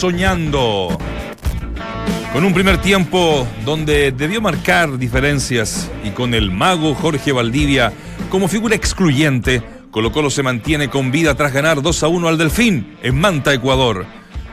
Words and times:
soñando. 0.00 0.96
Con 2.32 2.46
un 2.46 2.54
primer 2.54 2.78
tiempo 2.78 3.46
donde 3.66 4.12
debió 4.12 4.40
marcar 4.40 4.96
diferencias 4.96 5.90
y 6.02 6.08
con 6.10 6.32
el 6.32 6.50
mago 6.50 6.94
Jorge 6.94 7.32
Valdivia 7.32 7.92
como 8.30 8.48
figura 8.48 8.74
excluyente, 8.74 9.62
Colo 9.90 10.10
Colo 10.10 10.30
se 10.30 10.42
mantiene 10.42 10.88
con 10.88 11.10
vida 11.10 11.34
tras 11.34 11.52
ganar 11.52 11.82
2 11.82 12.02
a 12.02 12.08
1 12.08 12.28
al 12.28 12.38
Delfín 12.38 12.96
en 13.02 13.20
Manta, 13.20 13.52
Ecuador. 13.52 14.06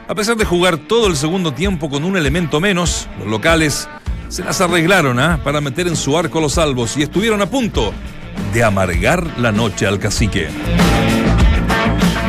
A 0.09 0.15
pesar 0.15 0.35
de 0.35 0.43
jugar 0.43 0.79
todo 0.79 1.07
el 1.07 1.15
segundo 1.15 1.53
tiempo 1.53 1.89
con 1.89 2.03
un 2.03 2.17
elemento 2.17 2.59
menos, 2.59 3.07
los 3.17 3.27
locales 3.27 3.87
se 4.27 4.43
las 4.43 4.59
arreglaron 4.59 5.17
¿ah? 5.17 5.39
para 5.45 5.61
meter 5.61 5.87
en 5.87 5.95
su 5.95 6.17
arco 6.17 6.41
los 6.41 6.55
salvos 6.55 6.97
y 6.97 7.03
estuvieron 7.03 7.41
a 7.41 7.49
punto 7.49 7.93
de 8.53 8.65
amargar 8.65 9.25
la 9.39 9.53
noche 9.53 9.87
al 9.87 9.97
cacique. 9.97 10.49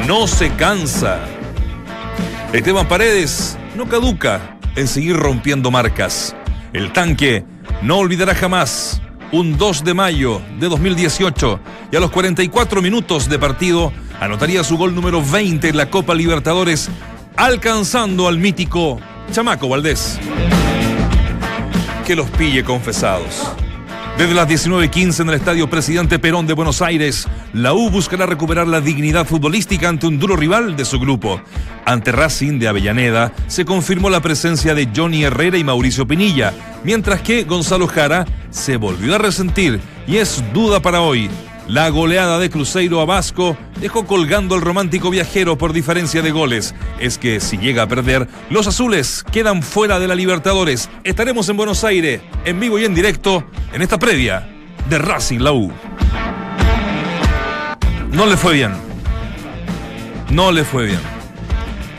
No 0.07 0.29
se 0.29 0.51
cansa. 0.51 1.38
Esteban 2.53 2.89
Paredes 2.89 3.59
no 3.77 3.87
caduca 3.87 4.57
en 4.75 4.89
seguir 4.89 5.15
rompiendo 5.17 5.71
marcas. 5.71 6.35
El 6.73 6.93
tanque 6.95 7.45
no 7.83 7.99
olvidará 7.99 8.35
jamás 8.35 9.03
un 9.33 9.59
2 9.59 9.85
de 9.85 9.93
mayo 9.93 10.41
de 10.59 10.71
2018 10.71 11.61
y 11.93 11.97
a 11.97 12.01
los 12.01 12.11
44 12.11 12.81
minutos 12.81 13.29
de 13.29 13.39
partido 13.39 13.93
anotaría 14.19 14.65
su 14.65 14.79
gol 14.79 14.95
número 14.95 15.23
20 15.23 15.69
en 15.69 15.77
la 15.77 15.91
Copa 15.91 16.15
Libertadores, 16.15 16.89
alcanzando 17.37 18.27
al 18.29 18.39
mítico 18.39 18.99
Chamaco 19.31 19.69
Valdés. 19.69 20.19
Que 22.07 22.17
los 22.17 22.31
pille 22.31 22.65
confesados. 22.65 23.53
Desde 24.19 24.35
las 24.35 24.49
19.15 24.49 25.21
en 25.21 25.29
el 25.29 25.37
Estadio 25.37 25.71
Presidente 25.71 26.19
Perón 26.19 26.45
de 26.49 26.53
Buenos 26.53 26.83
Aires, 26.83 27.29
la 27.53 27.73
U 27.73 27.89
buscará 27.89 28.27
recuperar 28.27 28.67
la 28.67 28.81
dignidad 28.81 29.25
futbolística 29.25 29.89
ante 29.89 30.09
un 30.09 30.19
duro 30.19 30.35
rival 30.35 30.75
de 30.75 30.85
su 30.85 30.99
grupo. 30.99 31.41
Ante 31.85 32.11
Racing 32.11 32.59
de 32.59 32.67
Avellaneda 32.67 33.33
se 33.47 33.65
confirmó 33.65 34.11
la 34.11 34.21
presencia 34.21 34.75
de 34.75 34.89
Johnny 34.95 35.23
Herrera 35.23 35.57
y 35.57 35.63
Mauricio 35.63 36.05
Pinilla, 36.05 36.53
mientras 36.83 37.23
que 37.23 37.45
Gonzalo 37.45 37.87
Jara 37.87 38.27
se 38.51 38.77
volvió 38.77 39.15
a 39.15 39.19
resentir 39.19 39.81
y 40.09 40.17
es 40.17 40.43
duda 40.53 40.83
para 40.83 41.01
hoy. 41.01 41.31
La 41.69 41.91
goleada 41.91 42.39
de 42.39 42.49
Cruzeiro 42.49 43.03
a 43.03 43.05
Vasco 43.05 43.55
dejó 43.79 44.07
colgando 44.07 44.55
al 44.55 44.63
romántico 44.63 45.11
viajero 45.11 45.59
por 45.59 45.75
diferencia 45.75 46.23
de 46.23 46.31
goles. 46.31 46.75
Es 46.99 47.19
que 47.19 47.41
si 47.41 47.59
llega 47.59 47.83
a 47.83 47.87
perder, 47.87 48.27
los 48.49 48.67
azules 48.67 49.23
quedan 49.31 49.63
fuera 49.63 50.01
de 50.01 50.09
la 50.09 50.15
Libertadores. 50.15 50.89
Estaremos 51.05 51.47
en 51.51 51.59
Buenos 51.59 51.85
Aires, 51.85 52.23
en 52.47 52.59
vivo 52.59 52.79
y 52.79 52.87
en 52.87 52.95
directo, 52.95 53.45
en 53.75 53.83
esta 53.83 53.99
previa 53.99 54.49
de 54.89 54.97
Racing 54.97 55.41
La 55.41 55.53
U. 55.53 55.71
No 58.13 58.25
le 58.25 58.39
fue 58.39 58.55
bien. 58.55 58.73
No 60.31 60.51
le 60.53 60.65
fue 60.65 60.87
bien. 60.87 61.01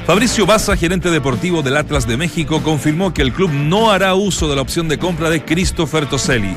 Fabricio 0.07 0.47
Baza, 0.47 0.75
gerente 0.75 1.11
deportivo 1.11 1.61
del 1.61 1.77
Atlas 1.77 2.07
de 2.07 2.17
México, 2.17 2.63
confirmó 2.63 3.13
que 3.13 3.21
el 3.21 3.33
club 3.33 3.51
no 3.51 3.91
hará 3.91 4.15
uso 4.15 4.49
de 4.49 4.55
la 4.55 4.63
opción 4.63 4.87
de 4.87 4.97
compra 4.97 5.29
de 5.29 5.45
Christopher 5.45 6.07
Toselli. 6.07 6.55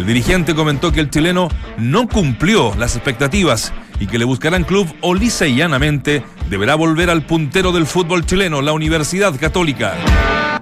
El 0.00 0.06
dirigente 0.06 0.54
comentó 0.54 0.92
que 0.92 1.00
el 1.00 1.10
chileno 1.10 1.50
no 1.76 2.08
cumplió 2.08 2.74
las 2.78 2.96
expectativas 2.96 3.70
y 4.00 4.06
que 4.06 4.18
le 4.18 4.24
buscarán 4.24 4.64
club 4.64 4.90
o 5.02 5.14
lisa 5.14 5.46
y 5.46 5.56
llanamente 5.56 6.24
deberá 6.48 6.74
volver 6.74 7.10
al 7.10 7.20
puntero 7.20 7.70
del 7.70 7.84
fútbol 7.84 8.24
chileno, 8.24 8.62
la 8.62 8.72
Universidad 8.72 9.38
Católica. 9.38 9.92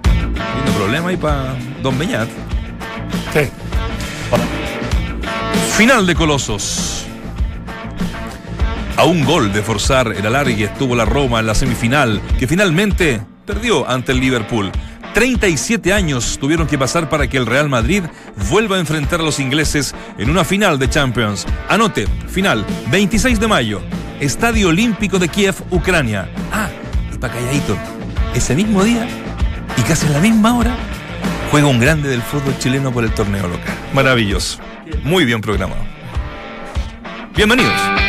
Tiene 0.03 0.77
problema 0.77 1.07
ahí 1.07 1.15
para 1.15 1.55
Don 1.81 1.97
Beñat. 1.97 2.27
Sí. 3.31 3.49
Final 5.77 6.05
de 6.05 6.15
Colosos. 6.15 7.05
A 8.97 9.05
un 9.05 9.23
gol 9.23 9.53
de 9.53 9.63
forzar 9.63 10.15
el 10.17 10.25
alargue 10.25 10.65
estuvo 10.65 10.97
la 10.97 11.05
Roma 11.05 11.39
en 11.39 11.47
la 11.47 11.55
semifinal, 11.55 12.21
que 12.37 12.45
finalmente 12.45 13.21
perdió 13.45 13.89
ante 13.89 14.11
el 14.11 14.19
Liverpool. 14.19 14.69
37 15.13 15.93
años 15.93 16.37
tuvieron 16.39 16.67
que 16.67 16.77
pasar 16.77 17.09
para 17.09 17.27
que 17.27 17.37
el 17.37 17.45
Real 17.45 17.69
Madrid 17.69 18.03
vuelva 18.49 18.77
a 18.77 18.79
enfrentar 18.79 19.19
a 19.19 19.23
los 19.23 19.39
ingleses 19.39 19.95
en 20.17 20.29
una 20.29 20.43
final 20.43 20.79
de 20.79 20.89
Champions. 20.89 21.45
Anote, 21.67 22.07
final, 22.27 22.65
26 22.91 23.39
de 23.39 23.47
mayo, 23.47 23.81
Estadio 24.19 24.69
Olímpico 24.69 25.19
de 25.19 25.29
Kiev, 25.29 25.55
Ucrania. 25.71 26.29
Ah, 26.51 26.69
y 27.13 27.17
para 27.17 27.33
calladito, 27.33 27.77
ese 28.33 28.55
mismo 28.55 28.83
día 28.83 29.07
y 29.77 29.81
casi 29.81 30.07
a 30.07 30.11
la 30.11 30.19
misma 30.19 30.57
hora, 30.57 30.75
juega 31.51 31.67
un 31.67 31.79
grande 31.79 32.09
del 32.09 32.21
fútbol 32.21 32.57
chileno 32.59 32.91
por 32.91 33.03
el 33.03 33.11
torneo 33.11 33.47
local. 33.47 33.75
Maravilloso. 33.93 34.59
Muy 35.03 35.25
bien 35.25 35.41
programado. 35.41 35.83
Bienvenidos. 37.35 38.08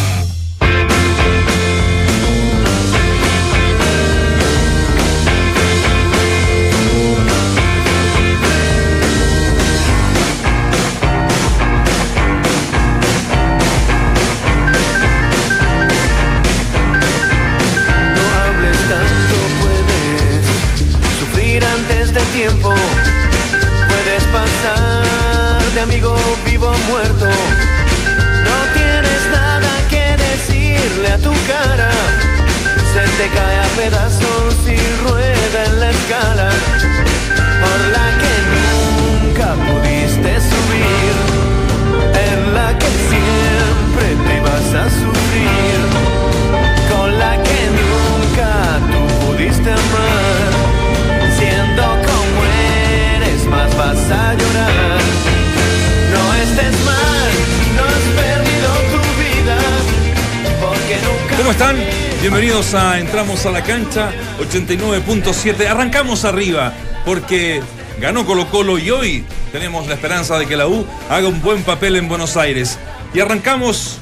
Bienvenidos 62.21 62.75
a 62.75 62.99
Entramos 62.99 63.47
a 63.47 63.51
la 63.51 63.63
cancha 63.63 64.11
89.7. 64.39 65.65
Arrancamos 65.65 66.23
arriba 66.23 66.71
porque 67.03 67.63
ganó 67.99 68.27
Colo 68.27 68.47
Colo 68.47 68.77
y 68.77 68.91
hoy 68.91 69.25
tenemos 69.51 69.87
la 69.87 69.95
esperanza 69.95 70.37
de 70.37 70.45
que 70.45 70.55
la 70.55 70.67
U 70.67 70.85
haga 71.09 71.27
un 71.27 71.41
buen 71.41 71.63
papel 71.63 71.95
en 71.95 72.07
Buenos 72.07 72.37
Aires. 72.37 72.77
Y 73.15 73.21
arrancamos. 73.21 73.97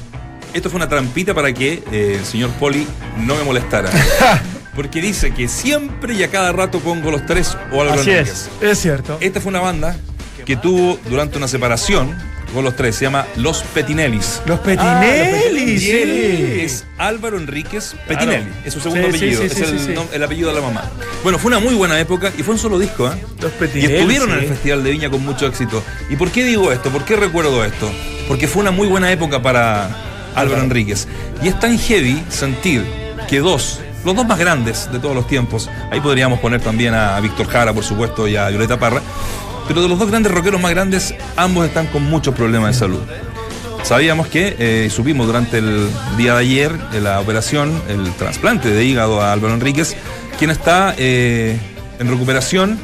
Esto 0.52 0.68
fue 0.68 0.76
una 0.76 0.88
trampita 0.88 1.32
para 1.32 1.54
que 1.54 1.82
eh, 1.90 2.16
el 2.18 2.26
señor 2.26 2.50
Poli 2.50 2.86
no 3.16 3.36
me 3.36 3.42
molestara. 3.42 3.90
Porque 4.76 5.00
dice 5.00 5.32
que 5.32 5.48
siempre 5.48 6.12
y 6.12 6.22
a 6.22 6.28
cada 6.28 6.52
rato 6.52 6.78
pongo 6.80 7.10
los 7.10 7.24
tres 7.24 7.56
o 7.72 7.80
algo 7.80 7.94
Así 7.94 8.10
es, 8.10 8.50
es 8.60 8.78
cierto. 8.78 9.16
Esta 9.22 9.40
fue 9.40 9.48
una 9.48 9.60
banda 9.60 9.96
que 10.44 10.56
tuvo 10.56 10.98
durante 11.08 11.38
una 11.38 11.48
separación 11.48 12.14
con 12.52 12.64
los 12.64 12.74
tres, 12.76 12.96
se 12.96 13.04
llama 13.04 13.26
Los 13.36 13.62
Petinellis. 13.62 14.42
Los 14.46 14.58
Ah, 14.58 14.62
Petinelli, 14.62 15.72
Y 15.72 15.90
él 15.90 16.08
sí. 16.56 16.60
es 16.62 16.84
Álvaro 16.98 17.38
Enríquez 17.38 17.94
Petinelli, 18.06 18.48
es 18.64 18.74
su 18.74 18.80
segundo 18.80 19.08
Sí, 19.10 19.16
apellido, 19.16 19.40
sí, 19.42 19.46
es 19.62 20.12
el, 20.12 20.22
apellido 20.22 20.48
de 20.50 20.54
la 20.60 20.66
mamá. 20.66 20.84
Bueno, 21.22 21.38
fue 21.38 21.50
una 21.50 21.60
muy 21.60 21.74
buena 21.74 21.98
época 22.00 22.32
y 22.36 22.42
fue 22.42 22.54
un 22.54 22.60
solo 22.60 22.78
disco, 22.78 23.08
¿eh? 23.10 23.16
Los 23.40 23.52
Y 23.52 23.54
Petinelli. 23.58 23.94
estuvieron 23.96 24.30
en 24.32 24.38
el. 24.40 24.48
Festival 24.48 24.82
de 24.84 24.90
Viña 24.90 25.10
con 25.10 25.24
mucho 25.24 25.46
éxito. 25.46 25.82
¿Y 26.08 26.16
por 26.16 26.30
qué 26.30 26.44
digo 26.44 26.72
esto? 26.72 26.90
¿Por 26.90 27.04
qué 27.04 27.16
recuerdo 27.16 27.64
esto? 27.64 27.90
Porque 28.28 28.48
fue 28.48 28.62
una 28.62 28.70
muy 28.70 28.86
buena 28.88 29.10
época 29.12 29.40
para 29.42 29.88
Álvaro 30.34 30.62
Enríquez. 30.62 31.06
Y 31.42 31.48
es 31.48 31.58
tan 31.58 31.78
heavy 31.78 32.22
sentir 32.28 32.84
que 33.28 33.38
dos, 33.38 33.80
los 34.04 34.14
dos 34.16 34.26
más 34.26 34.38
grandes 34.38 34.90
de 34.92 34.98
todos 34.98 35.14
los 35.14 35.26
tiempos, 35.26 35.68
ahí 35.90 36.00
podríamos 36.00 36.40
poner 36.40 36.60
también 36.60 36.94
a 36.94 37.18
Víctor 37.20 37.48
Jara, 37.48 37.72
por 37.72 37.84
supuesto, 37.84 38.26
y 38.28 38.36
a 38.36 38.48
Violeta 38.48 38.78
Parra, 38.78 39.02
pero 39.70 39.82
de 39.82 39.88
los 39.88 40.00
dos 40.00 40.10
grandes 40.10 40.32
rockeros 40.32 40.60
más 40.60 40.72
grandes, 40.72 41.14
ambos 41.36 41.64
están 41.64 41.86
con 41.86 42.02
muchos 42.02 42.34
problemas 42.34 42.74
de 42.74 42.78
salud. 42.80 42.98
Sabíamos 43.84 44.26
que, 44.26 44.56
eh, 44.58 44.90
supimos 44.90 45.28
durante 45.28 45.58
el 45.58 45.86
día 46.18 46.34
de 46.34 46.40
ayer, 46.40 46.76
de 46.90 47.00
la 47.00 47.20
operación, 47.20 47.80
el 47.88 48.10
trasplante 48.14 48.68
de 48.68 48.84
hígado 48.84 49.22
a 49.22 49.32
Álvaro 49.32 49.54
Enríquez, 49.54 49.94
quien 50.40 50.50
está 50.50 50.92
eh, 50.98 51.56
en 52.00 52.08
recuperación, 52.10 52.80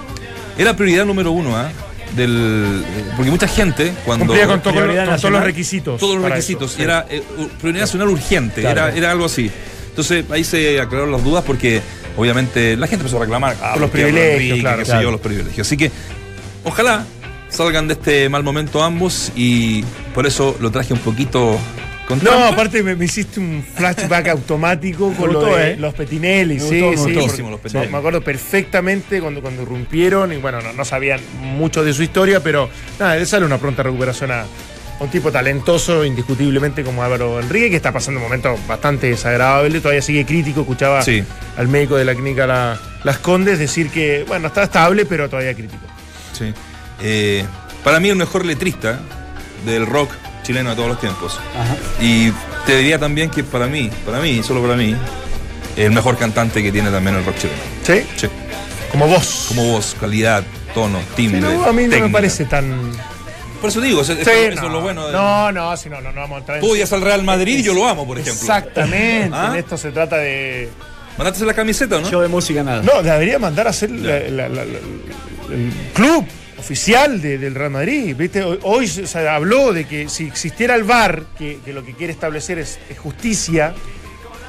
era 0.58 0.76
prioridad 0.76 1.04
número 1.06 1.32
uno, 1.32 1.56
¿ah? 1.56 1.70
Del, 2.14 2.84
eh, 2.86 3.04
porque 3.16 3.32
mucha 3.32 3.48
gente, 3.48 3.92
cuando. 4.04 4.24
Cumplía 4.24 4.46
con, 4.46 4.60
todo- 4.62 4.74
con 4.74 4.84
Prioridad 4.84 5.16
todos 5.18 5.32
los 5.32 5.42
requisitos. 5.42 5.98
todos 5.98 6.14
los 6.14 6.30
requisitos. 6.30 6.74
eso, 6.74 6.82
era 6.84 7.04
eh, 7.10 7.20
prioridad 7.60 7.82
nacional 7.82 8.10
urgente, 8.10 8.60
Claro. 8.60 8.86
era, 8.86 8.96
era 8.96 9.10
algo 9.10 9.24
así. 9.24 9.50
Entonces 9.88 10.24
ahí 10.30 10.44
se 10.44 10.80
aclararon 10.80 11.10
las 11.10 11.24
dudas 11.24 11.42
porque 11.44 11.82
obviamente 12.16 12.76
la 12.76 12.86
gente 12.86 13.02
empezó 13.02 13.16
a 13.16 13.22
reclamar 13.22 13.56
ah, 13.60 13.72
Por 13.72 13.80
los 13.82 13.90
privilegios, 13.90 14.34
Enrique, 14.34 14.60
claro, 14.60 14.78
qué 14.78 14.84
sé 14.84 14.90
claro. 14.92 15.02
yo, 15.02 15.10
los 15.10 15.20
privilegios. 15.20 15.66
Así 15.66 15.76
que 15.76 15.90
ojalá 16.66 17.04
salgan 17.48 17.88
de 17.88 17.94
este 17.94 18.28
mal 18.28 18.42
momento 18.42 18.82
ambos 18.82 19.32
y 19.34 19.82
por 20.14 20.26
eso 20.26 20.56
lo 20.60 20.70
traje 20.70 20.92
un 20.92 20.98
poquito 20.98 21.58
con 22.08 22.18
No, 22.18 22.24
trampa. 22.24 22.48
aparte 22.48 22.82
me, 22.82 22.94
me 22.96 23.04
hiciste 23.06 23.40
un 23.40 23.64
flashback 23.74 24.28
automático 24.28 25.12
con 25.14 25.32
lo 25.32 25.44
de 25.44 25.72
¿eh? 25.72 25.76
los 25.76 25.94
Petinelli, 25.94 26.54
Me 26.54 26.60
sí, 26.60 26.80
gustó, 26.80 27.04
sí. 27.28 27.42
Los 27.42 27.60
Petinelli. 27.60 27.90
Me 27.92 27.98
acuerdo 27.98 28.20
perfectamente 28.20 29.20
cuando, 29.20 29.40
cuando 29.40 29.62
irrumpieron 29.62 30.32
y 30.32 30.36
bueno, 30.36 30.60
no, 30.60 30.72
no 30.72 30.84
sabían 30.84 31.20
mucho 31.40 31.82
de 31.84 31.92
su 31.94 32.02
historia, 32.02 32.40
pero 32.40 32.68
nada, 32.98 33.16
le 33.16 33.26
sale 33.26 33.44
una 33.46 33.58
pronta 33.58 33.82
recuperación 33.82 34.30
a, 34.32 34.42
a 34.42 34.46
un 35.00 35.08
tipo 35.10 35.32
talentoso, 35.32 36.04
indiscutiblemente 36.04 36.82
como 36.84 37.02
Álvaro 37.02 37.40
Enrique, 37.40 37.70
que 37.70 37.76
está 37.76 37.92
pasando 37.92 38.18
un 38.20 38.24
momento 38.26 38.56
bastante 38.68 39.08
desagradable, 39.08 39.80
todavía 39.80 40.02
sigue 40.02 40.24
crítico, 40.24 40.60
escuchaba 40.60 41.02
Sí. 41.02 41.22
al 41.56 41.68
médico 41.68 41.96
de 41.96 42.04
la 42.04 42.14
clínica 42.14 42.46
La- 42.46 42.78
Las 43.04 43.18
Condes 43.18 43.58
decir 43.58 43.88
que, 43.90 44.24
bueno, 44.28 44.46
está 44.48 44.62
estable, 44.64 45.06
pero 45.06 45.28
todavía 45.28 45.54
crítico. 45.54 45.84
Sí. 46.38 46.52
Eh, 47.02 47.44
para 47.84 48.00
mí 48.00 48.08
el 48.08 48.16
mejor 48.16 48.44
letrista 48.44 49.00
del 49.64 49.86
rock 49.86 50.10
chileno 50.42 50.70
de 50.70 50.76
todos 50.76 50.88
los 50.88 51.00
tiempos. 51.00 51.38
Ajá. 51.58 51.76
Y 52.00 52.32
te 52.66 52.76
diría 52.76 52.98
también 52.98 53.30
que 53.30 53.42
para 53.44 53.66
mí, 53.66 53.90
para 54.04 54.20
mí, 54.20 54.42
solo 54.42 54.62
para 54.62 54.76
mí, 54.76 54.94
el 55.76 55.90
mejor 55.92 56.16
cantante 56.16 56.62
que 56.62 56.72
tiene 56.72 56.90
también 56.90 57.16
el 57.16 57.24
rock 57.24 57.36
chileno. 57.38 57.60
¿Sí? 57.84 58.02
Sí. 58.16 58.28
Como 58.92 59.06
vos. 59.08 59.46
Como 59.48 59.64
voz, 59.72 59.96
calidad, 60.00 60.42
tono, 60.74 60.98
Sí, 61.00 61.06
timbre. 61.16 61.40
no, 61.40 61.64
a 61.66 61.72
mí 61.72 61.86
no 61.86 61.98
me 62.00 62.08
parece 62.10 62.44
tan... 62.44 62.92
Por 63.60 63.70
eso 63.70 63.80
digo, 63.80 64.02
eso, 64.02 64.12
eso- 64.12 64.24
Sí, 64.24 64.30
eso 64.52 64.60
no, 64.60 64.66
es 64.68 64.72
lo 64.72 64.80
bueno. 64.82 65.06
de- 65.06 65.12
No, 65.12 65.50
no, 65.50 65.76
si 65.76 65.88
no, 65.88 66.00
no, 66.00 66.12
no 66.12 66.20
vamos 66.20 66.36
a 66.36 66.38
entrar 66.40 66.58
en- 66.58 66.62
Tú 66.64 66.72
odias 66.72 66.92
al 66.92 67.00
Real 67.00 67.24
Madrid 67.24 67.58
y 67.58 67.62
yo 67.62 67.72
lo 67.74 67.86
amo, 67.88 68.06
por 68.06 68.18
ejemplo. 68.18 68.40
Exactamente. 68.40 69.30
¿Ah? 69.34 69.48
En 69.50 69.56
esto 69.56 69.76
se 69.78 69.90
trata 69.90 70.16
de. 70.18 70.68
¿Mandaste 71.16 71.44
la 71.46 71.54
camiseta 71.54 71.96
o 71.96 72.00
no? 72.02 72.10
Yo 72.10 72.20
de 72.20 72.28
música 72.28 72.62
nada. 72.62 72.82
No, 72.82 73.02
debería 73.02 73.38
mandar 73.38 73.66
a 73.66 73.70
hacer 73.70 73.90
la- 73.90 74.18
la- 74.28 74.48
la- 74.50 74.64
la- 74.66 74.78
el 75.52 75.72
club 75.94 76.24
oficial 76.58 77.20
de- 77.20 77.38
del 77.38 77.54
Real 77.54 77.70
Madrid. 77.70 78.14
¿viste? 78.16 78.42
Hoy, 78.42 78.58
hoy 78.62 78.86
se 78.88 79.28
habló 79.28 79.72
de 79.72 79.84
que 79.86 80.08
si 80.08 80.24
existiera 80.26 80.74
el 80.74 80.84
VAR, 80.84 81.24
que, 81.38 81.58
que 81.64 81.72
lo 81.72 81.84
que 81.84 81.92
quiere 81.94 82.12
establecer 82.12 82.58
es, 82.58 82.78
es 82.88 82.98
justicia, 82.98 83.74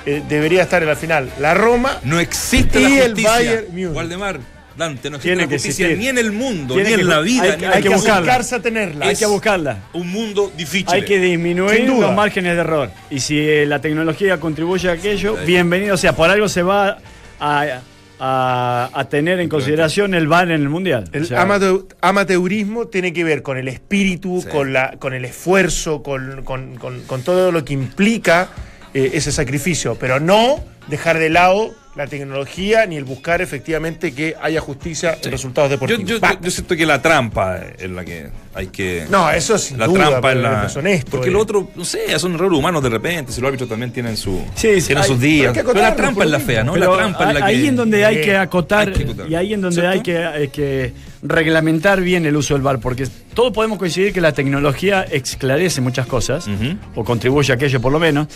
eh, 0.06 0.24
debería 0.28 0.64
estar 0.64 0.82
en 0.82 0.88
la 0.90 0.96
final 0.96 1.30
la 1.40 1.54
Roma. 1.54 2.00
No 2.04 2.20
existe 2.20 2.80
Y 2.80 2.84
la 2.98 3.06
el 3.06 3.12
justicia. 3.12 3.32
Bayern 3.32 3.66
Múnich. 3.72 3.90
Waldemar, 3.96 4.40
Dante, 4.78 5.10
no 5.10 5.16
existe 5.18 5.36
Tiene 5.36 5.48
la 5.48 5.54
justicia 5.54 5.88
ni 5.90 6.08
en 6.08 6.18
el 6.20 6.32
mundo, 6.32 6.76
Tiene 6.76 6.90
ni 6.90 6.94
en 6.94 7.00
que- 7.02 7.06
la 7.06 7.20
vida. 7.20 7.44
hay- 7.44 7.50
ni 7.50 7.56
en 7.56 7.60
hay 7.64 7.66
el 7.66 7.74
Hay 7.74 7.84
que 7.84 7.90
buscarla. 7.90 8.16
acercarse 8.20 8.56
a 8.56 8.60
tenerla. 8.62 9.06
Hay 9.08 9.16
que 9.16 9.26
buscarla. 9.26 9.78
Un 9.94 10.08
mundo 10.10 10.52
difícil. 10.56 10.88
Hay 10.94 11.04
que 11.04 11.20
disminuir 11.20 11.90
los 11.90 12.14
márgenes 12.16 12.54
de 12.54 12.62
error. 12.62 12.92
Y 13.10 13.20
si 13.20 13.40
eh, 13.40 13.66
la 13.66 13.82
tecnología 13.82 14.40
contribuye 14.40 14.88
a 14.90 14.94
aquello, 14.94 15.36
bienvenido. 15.46 15.96
O 15.96 15.98
sea, 15.98 16.14
por 16.16 16.30
algo 16.30 16.48
se 16.48 16.62
va 16.64 17.00
a, 17.40 17.62
a- 17.62 17.82
a 18.20 19.08
tener 19.10 19.40
en 19.40 19.50
consideración 19.50 20.14
el 20.14 20.28
VAR 20.28 20.46
en 20.52 20.62
el 20.62 20.70
Mundial. 20.70 21.06
El 21.12 21.24
O 21.24 21.26
sea, 21.26 21.42
amate- 21.46 21.86
amateurismo 22.02 22.88
tiene 22.88 23.14
que 23.14 23.24
ver 23.24 23.44
con 23.44 23.58
el 23.58 23.68
espíritu, 23.68 24.42
Sí. 24.42 24.50
con, 24.50 24.74
la, 24.74 24.96
con 25.00 25.14
el 25.14 25.26
esfuerzo, 25.26 26.02
con, 26.04 26.44
con- 26.44 26.76
con- 26.78 27.02
con 27.04 27.22
todo 27.24 27.52
lo 27.52 27.64
que 27.64 27.74
implica 27.74 28.50
eh, 28.94 29.12
ese 29.14 29.32
sacrificio, 29.32 29.96
pero 30.00 30.20
no 30.20 30.60
dejar 30.88 31.20
de 31.20 31.30
lado 31.30 31.76
la 31.98 32.06
tecnología 32.08 32.86
ni 32.86 32.96
el 32.96 33.04
buscar 33.04 33.42
efectivamente 33.42 34.14
que 34.14 34.36
haya 34.40 34.62
justicia 34.62 35.18
en 35.24 35.32
resultados 35.32 35.72
deportivos. 35.72 36.04
yo- 36.06 36.20
Va. 36.20 36.34
yo- 36.34 36.40
yo 36.44 36.52
siento 36.52 36.76
que 36.76 36.86
la 36.86 37.02
trampa 37.02 37.60
es 37.78 37.90
la 37.90 38.06
que 38.06 38.28
hay 38.54 38.68
que. 38.68 39.06
no, 39.10 39.30
eso 39.32 39.56
es 39.56 39.72
la 39.72 39.88
duda, 39.88 40.10
trampa 40.10 40.32
es 40.32 40.38
la. 40.38 40.66
es 40.68 40.76
honesto. 40.78 41.10
porque 41.12 41.30
eh. 41.30 41.32
lo 41.32 41.40
otro, 41.42 41.70
no 41.76 41.84
sé, 41.84 42.18
son 42.20 42.36
errores 42.36 42.58
humanos 42.60 42.84
de 42.84 42.90
repente. 42.90 43.32
Si 43.32 43.42
los 43.42 43.48
árbitros 43.48 43.68
también 43.70 43.92
tienen, 43.92 44.16
su, 44.16 44.40
Sí, 44.56 44.80
sí, 44.80 44.88
tienen 44.88 45.04
hay- 45.04 45.10
sus 45.10 45.20
días. 45.20 45.58
hay 45.58 45.64
Pero, 45.64 45.74
la 45.74 45.96
trampa 45.96 46.24
es 46.24 46.30
la 46.30 46.40
fea, 46.40 46.64
¿no? 46.64 46.74
pero 46.74 46.92
la 46.92 46.98
trampa 46.98 47.28
es 47.30 47.34
la 47.34 47.40
que. 47.40 47.46
ahí 47.52 47.68
en 47.68 47.76
donde 47.76 48.06
hay 48.06 48.22
que 48.22 48.32
Eh, 48.32 48.38
acotar 48.38 48.88
hay 48.90 48.94
que 48.94 49.04
acotar. 49.04 49.30
y 49.30 49.36
ahí 49.36 49.54
en 49.54 49.62
donde 49.62 49.82
¿Cierto? 49.82 49.92
hay 49.92 50.02
que, 50.02 50.18
hay 50.18 50.48
que 50.50 50.94
reglamentar 51.24 52.00
bien 52.02 52.26
el 52.28 52.36
uso 52.38 52.54
del 52.54 52.62
VAR, 52.62 52.80
porque 52.80 53.08
todos 53.34 53.52
podemos 53.52 53.78
coincidir 53.80 54.14
que 54.14 54.22
la 54.22 54.32
tecnología 54.34 55.02
esclarece 55.02 55.82
muchas 55.82 56.06
cosas, 56.06 56.48
o 56.96 57.04
contribuye 57.04 57.52
a 57.52 57.56
aquello 57.56 57.82
por 57.82 57.92
lo 57.92 58.00
menos, 58.00 58.28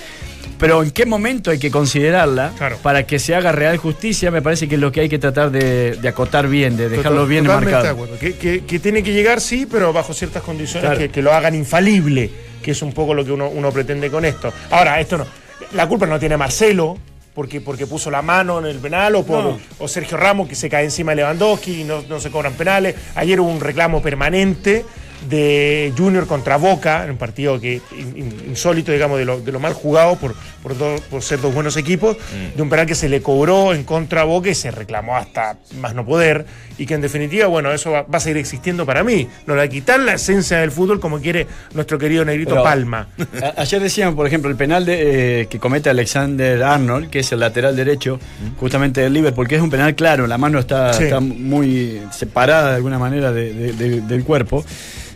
pero 0.61 0.81
en 0.83 0.91
qué 0.91 1.05
momento 1.05 1.51
hay 1.51 1.59
que 1.59 1.69
considerarla 1.69 2.53
Claro. 2.57 2.77
para 2.81 3.05
que 3.05 3.19
se 3.19 3.35
haga 3.35 3.51
real 3.51 3.75
justicia, 3.77 4.31
me 4.31 4.41
parece 4.41 4.69
que 4.69 4.75
es 4.75 4.81
lo 4.81 4.91
que 4.93 5.01
hay 5.01 5.09
que 5.09 5.19
tratar 5.19 5.51
de, 5.51 5.97
de 5.97 6.07
acotar 6.07 6.47
bien, 6.47 6.77
de 6.77 6.87
dejarlo 6.87 7.21
Total- 7.23 7.29
bien 7.29 7.47
marcado. 7.47 8.07
Que, 8.19 8.35
que- 8.37 8.63
que 8.65 8.79
tiene 8.79 9.03
que 9.03 9.11
llegar, 9.11 9.41
sí, 9.41 9.67
pero 9.69 9.91
bajo 9.91 10.13
ciertas 10.13 10.41
condiciones 10.43 10.83
Claro. 10.91 10.97
que, 10.99 11.09
que 11.09 11.21
lo 11.21 11.33
hagan 11.33 11.53
infalible, 11.55 12.29
que 12.63 12.71
es 12.71 12.81
un 12.81 12.93
poco 12.93 13.13
lo 13.13 13.25
que 13.25 13.33
uno, 13.33 13.49
uno 13.49 13.71
pretende 13.71 14.09
con 14.09 14.23
esto. 14.23 14.53
Ahora, 14.69 14.99
esto 15.01 15.17
no. 15.17 15.25
La 15.73 15.87
culpa 15.87 16.05
no 16.05 16.17
tiene 16.19 16.37
Marcelo. 16.37 16.97
Porque, 17.33 17.61
porque 17.61 17.87
puso 17.87 18.11
la 18.11 18.21
mano 18.21 18.59
en 18.59 18.65
el 18.65 18.77
penal, 18.79 19.15
o, 19.15 19.25
por, 19.25 19.41
No. 19.41 19.59
o 19.79 19.87
Sergio 19.87 20.17
Ramos 20.17 20.49
que 20.49 20.55
se 20.55 20.69
cae 20.69 20.83
encima 20.83 21.13
de 21.13 21.15
Lewandowski 21.21 21.79
y 21.79 21.83
no, 21.85 22.03
no 22.09 22.19
se 22.19 22.29
cobran 22.29 22.51
penales. 22.55 22.93
Ayer 23.15 23.39
hubo 23.39 23.49
un 23.49 23.61
reclamo 23.61 24.01
permanente 24.01 24.83
de 25.29 25.93
Junior 25.97 26.25
contra 26.27 26.57
Boca, 26.57 27.03
en 27.03 27.11
un 27.11 27.17
partido 27.17 27.59
que 27.59 27.81
in- 27.97 28.17
in- 28.17 28.43
insólito, 28.49 28.91
digamos, 28.91 29.19
de 29.19 29.25
lo, 29.25 29.39
de 29.39 29.51
lo 29.51 29.59
mal 29.59 29.73
jugado 29.73 30.15
por, 30.15 30.33
por, 30.63 30.77
dos- 30.77 31.01
por 31.01 31.21
ser 31.21 31.39
dos 31.41 31.53
buenos 31.53 31.77
equipos, 31.77 32.17
de 32.55 32.61
un 32.61 32.69
penal 32.69 32.85
que 32.85 32.95
se 32.95 33.07
le 33.09 33.21
cobró 33.21 33.73
en 33.73 33.83
contra 33.83 34.21
a 34.21 34.23
Boca 34.23 34.49
y 34.49 34.55
se 34.55 34.71
reclamó 34.71 35.15
hasta 35.15 35.57
más 35.79 35.93
no 35.93 36.05
poder, 36.05 36.45
y 36.77 36.85
que 36.85 36.95
en 36.95 37.01
definitiva, 37.01 37.45
bueno, 37.47 37.71
eso 37.71 37.91
va, 37.91 38.01
va 38.03 38.17
a 38.17 38.19
seguir 38.19 38.37
existiendo 38.37 38.85
para 38.85 39.03
mí. 39.03 39.27
No 39.45 39.53
le 39.53 39.59
va 39.59 39.63
a 39.65 39.67
quitar 39.67 39.99
la 39.99 40.13
esencia 40.13 40.57
del 40.57 40.71
fútbol 40.71 40.99
como 40.99 41.19
quiere 41.19 41.45
nuestro 41.73 41.99
querido 41.99 42.25
Negrito 42.25 42.51
Pero- 42.51 42.63
Palma. 42.63 43.07
A- 43.41 43.61
Ayer 43.61 43.81
decían, 43.81 44.15
por 44.15 44.25
ejemplo, 44.25 44.49
el 44.49 44.57
penal 44.57 44.85
de, 44.85 45.41
eh, 45.41 45.45
que 45.47 45.59
comete 45.59 45.89
Alexander 45.89 46.63
Arnold, 46.63 47.09
que 47.09 47.19
es 47.19 47.31
el 47.31 47.39
lateral 47.41 47.75
derecho, 47.75 48.19
justamente 48.57 49.01
del 49.01 49.13
Liverpool, 49.13 49.47
que 49.47 49.55
es 49.55 49.61
un 49.61 49.69
penal 49.69 49.93
claro, 49.95 50.25
la 50.25 50.37
mano 50.39 50.57
está, 50.59 50.93
Sí. 50.93 51.03
está 51.03 51.19
muy 51.19 52.01
separada 52.11 52.71
de 52.71 52.75
alguna 52.77 52.97
manera 52.97 53.31
de- 53.31 53.53
de- 53.53 53.73
de- 53.73 54.01
del 54.01 54.23
cuerpo. 54.23 54.65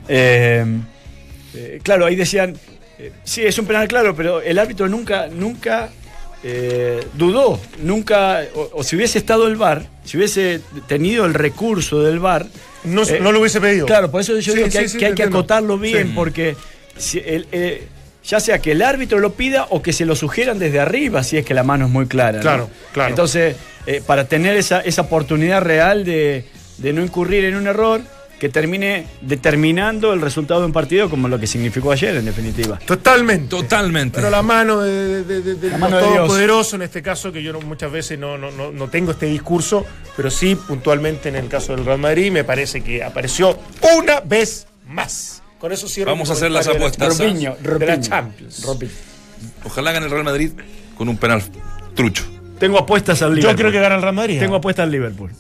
Eh, 0.08 0.66
eh, 1.54 1.80
claro, 1.84 2.06
ahí 2.06 2.16
decían, 2.16 2.56
eh, 3.00 3.12
sí, 3.24 3.44
es 3.44 3.58
un 3.58 3.66
penal 3.66 3.88
claro, 3.88 4.16
pero 4.16 4.42
el 4.42 4.60
árbitro 4.60 4.88
nunca, 4.88 5.28
nunca 5.28 5.90
eh, 6.44 7.06
dudó, 7.14 7.60
nunca, 7.82 8.42
o, 8.56 8.70
o 8.74 8.84
si 8.84 8.96
hubiese 8.96 9.18
estado 9.18 9.48
el 9.48 9.56
VAR, 9.56 9.88
si 10.04 10.18
hubiese 10.18 10.62
tenido 10.88 11.26
el 11.26 11.34
recurso 11.34 12.02
del 12.02 12.20
VAR, 12.20 12.46
No, 12.84 13.04
eh, 13.04 13.20
no 13.20 13.32
lo 13.32 13.40
hubiese 13.40 13.60
pedido. 13.60 13.86
Claro, 13.88 14.12
por 14.12 14.22
eso 14.22 14.38
yo 14.40 14.52
Sí, 14.54 14.58
digo 14.58 14.66
que 14.66 14.72
sí, 14.72 14.78
hay, 14.78 14.88
sí, 14.90 14.98
que, 15.00 15.06
hay 15.08 15.22
acotarlo 15.22 15.78
bien, 15.78 16.08
Sí. 16.10 16.14
porque 16.16 16.56
si 16.98 17.20
el- 17.20 17.48
eh, 17.52 17.88
ya 18.24 18.40
sea 18.40 18.60
que 18.60 18.74
el 18.74 18.82
árbitro 18.82 19.20
lo 19.20 19.34
pida 19.34 19.68
o 19.70 19.82
que 19.82 19.92
se 19.94 20.06
lo 20.06 20.16
sugieran 20.16 20.60
desde 20.60 20.80
arriba, 20.80 21.24
si 21.24 21.38
es 21.38 21.46
que 21.46 21.54
la 21.54 21.64
mano 21.64 21.86
es 21.86 21.92
muy 21.92 22.06
clara. 22.08 22.38
¿no? 22.38 22.42
Claro, 22.42 22.70
claro. 22.94 23.10
Entonces, 23.10 23.56
eh, 23.88 24.02
para 24.06 24.28
tener 24.28 24.56
esa, 24.58 24.82
esa 24.82 25.02
oportunidad 25.04 25.62
real 25.62 26.04
de, 26.06 26.46
de 26.78 26.94
no 26.94 27.02
incurrir 27.04 27.46
en 27.46 27.56
un 27.56 27.68
error 27.68 28.02
que 28.46 28.50
termine 28.50 29.08
determinando 29.22 30.14
el 30.14 30.22
resultado 30.22 30.60
de 30.60 30.68
un 30.68 30.72
partido, 30.72 31.10
como 31.10 31.28
lo 31.28 31.40
que 31.40 31.48
significó 31.48 31.92
ayer, 31.92 32.16
en 32.16 32.26
definitiva. 32.26 32.78
Totalmente. 32.86 33.48
Totalmente. 33.50 34.18
Pero 34.18 34.30
la 34.30 34.44
mano 34.44 34.82
de, 34.82 35.24
de- 35.24 35.42
de- 35.42 35.56
de- 35.56 35.70
La 35.72 35.80
mano 35.80 35.96
del 35.98 36.06
de 36.06 36.12
Dios. 36.12 36.20
Todopoderoso, 36.28 36.76
en 36.76 36.84
este 36.84 37.02
caso, 37.02 37.32
que 37.32 37.42
yo 37.42 37.52
no- 37.54 37.62
muchas 37.62 37.92
veces 37.92 38.20
no, 38.20 38.38
no, 38.38 38.52
no, 38.52 38.72
no 38.72 38.88
tengo 38.88 39.12
este 39.14 39.26
discurso, 39.26 39.84
pero 40.16 40.30
sí 40.30 40.54
puntualmente 40.56 41.30
en 41.30 41.38
el 41.38 41.48
caso 41.48 41.76
del 41.76 41.86
Real 41.86 41.98
Madrid, 41.98 42.32
me 42.32 42.44
parece 42.44 42.82
que 42.84 43.04
apareció 43.04 43.58
una 43.98 44.20
vez 44.20 44.68
más. 44.88 45.42
Con 45.58 45.72
eso 45.72 45.88
cierro 45.90 46.12
Vamos 46.12 46.30
a 46.30 46.34
hacer 46.34 46.52
las 46.52 46.68
comentario 46.68 46.92
de 46.92 47.00
la- 47.00 47.06
apuestas. 47.08 47.28
Robinho, 47.64 47.80
de 47.80 47.86
la 47.88 48.00
Champions. 48.00 48.64
Robinho. 48.64 48.92
Ojalá 49.64 49.92
gane 49.92 50.06
el 50.06 50.12
Real 50.12 50.24
Madrid 50.24 50.52
con 50.96 51.10
un 51.10 51.18
penal 51.18 51.42
trucho. 51.96 52.24
Tengo 52.60 52.78
apuestas 52.78 53.24
al 53.24 53.32
Liverpool. 53.34 53.52
Yo 53.54 53.58
creo 53.58 53.72
que 53.72 53.80
gana 53.80 53.96
el 53.96 54.02
Real 54.04 54.14
Madrid. 54.14 54.40
Tengo 54.40 54.54
¿eh? 54.54 54.58
apuestas 54.60 54.84
al 54.84 54.92
Liverpool. 54.92 55.32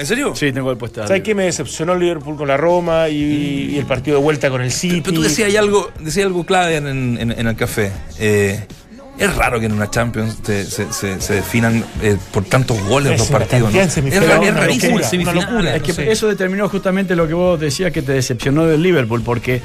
¿En 0.00 0.06
serio? 0.06 0.34
Sí, 0.34 0.50
tengo 0.52 0.70
apuestas 0.70 1.02
al 1.02 1.08
¿Sabes 1.08 1.22
qué 1.22 1.34
me 1.34 1.44
decepcionó 1.44 1.92
el 1.92 2.00
Liverpool 2.00 2.36
con 2.36 2.48
la 2.48 2.56
Roma 2.56 3.08
y, 3.08 3.70
y 3.74 3.78
el 3.78 3.84
partido 3.86 4.16
de 4.16 4.22
vuelta 4.22 4.48
con 4.50 4.62
el 4.62 4.72
City? 4.72 5.02
Pero 5.02 5.14
tú 5.16 5.22
decías 5.22 5.48
hay 5.48 5.56
algo, 5.56 5.90
decías 6.00 6.26
algo 6.26 6.44
clave 6.44 6.76
en, 6.76 6.86
en- 6.86 7.30
en 7.38 7.46
el 7.46 7.54
café. 7.56 7.92
Eh, 8.18 8.64
es 9.18 9.36
raro 9.36 9.60
que 9.60 9.66
en 9.66 9.72
una 9.72 9.90
Champions 9.90 10.38
se, 10.42 10.64
se- 10.64 10.90
se- 10.92 11.20
se 11.20 11.34
definan 11.34 11.84
eh, 12.02 12.16
por 12.32 12.44
tantos 12.44 12.82
goles 12.84 13.12
Es 13.12 13.18
los 13.18 13.28
partidos. 13.28 13.72
¿no? 13.72 13.78
Es, 13.78 13.96
es 13.98 14.04
una 14.04 14.50
rarísimo 14.52 14.98
locura, 14.98 15.20
una 15.20 15.32
locura. 15.34 15.76
Es 15.76 15.82
que 15.82 15.88
No 15.88 15.94
sé. 15.94 16.10
eso 16.10 16.28
determinó 16.28 16.68
justamente 16.70 17.14
lo 17.14 17.28
que 17.28 17.34
vos 17.34 17.60
decías 17.60 17.92
que 17.92 18.00
te 18.00 18.12
decepcionó 18.12 18.66
del 18.66 18.82
Liverpool, 18.82 19.20
porque 19.22 19.60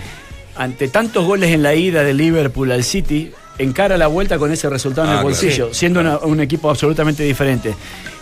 ante 0.58 0.90
tantos 0.90 1.26
goles 1.26 1.52
en 1.52 1.64
la 1.64 1.74
ida 1.76 2.04
de 2.04 2.14
Liverpool 2.14 2.70
al 2.74 2.84
City, 2.84 3.32
encara 3.58 3.98
la 3.98 4.08
vuelta 4.08 4.38
con 4.38 4.52
ese 4.52 4.70
resultado 4.70 5.08
en 5.08 5.12
Ah, 5.14 5.14
el 5.14 5.20
claro. 5.22 5.30
bolsillo, 5.30 5.74
siendo 5.74 6.02
una- 6.02 6.18
un 6.18 6.42
equipo 6.42 6.70
absolutamente 6.70 7.24
diferente. 7.24 7.74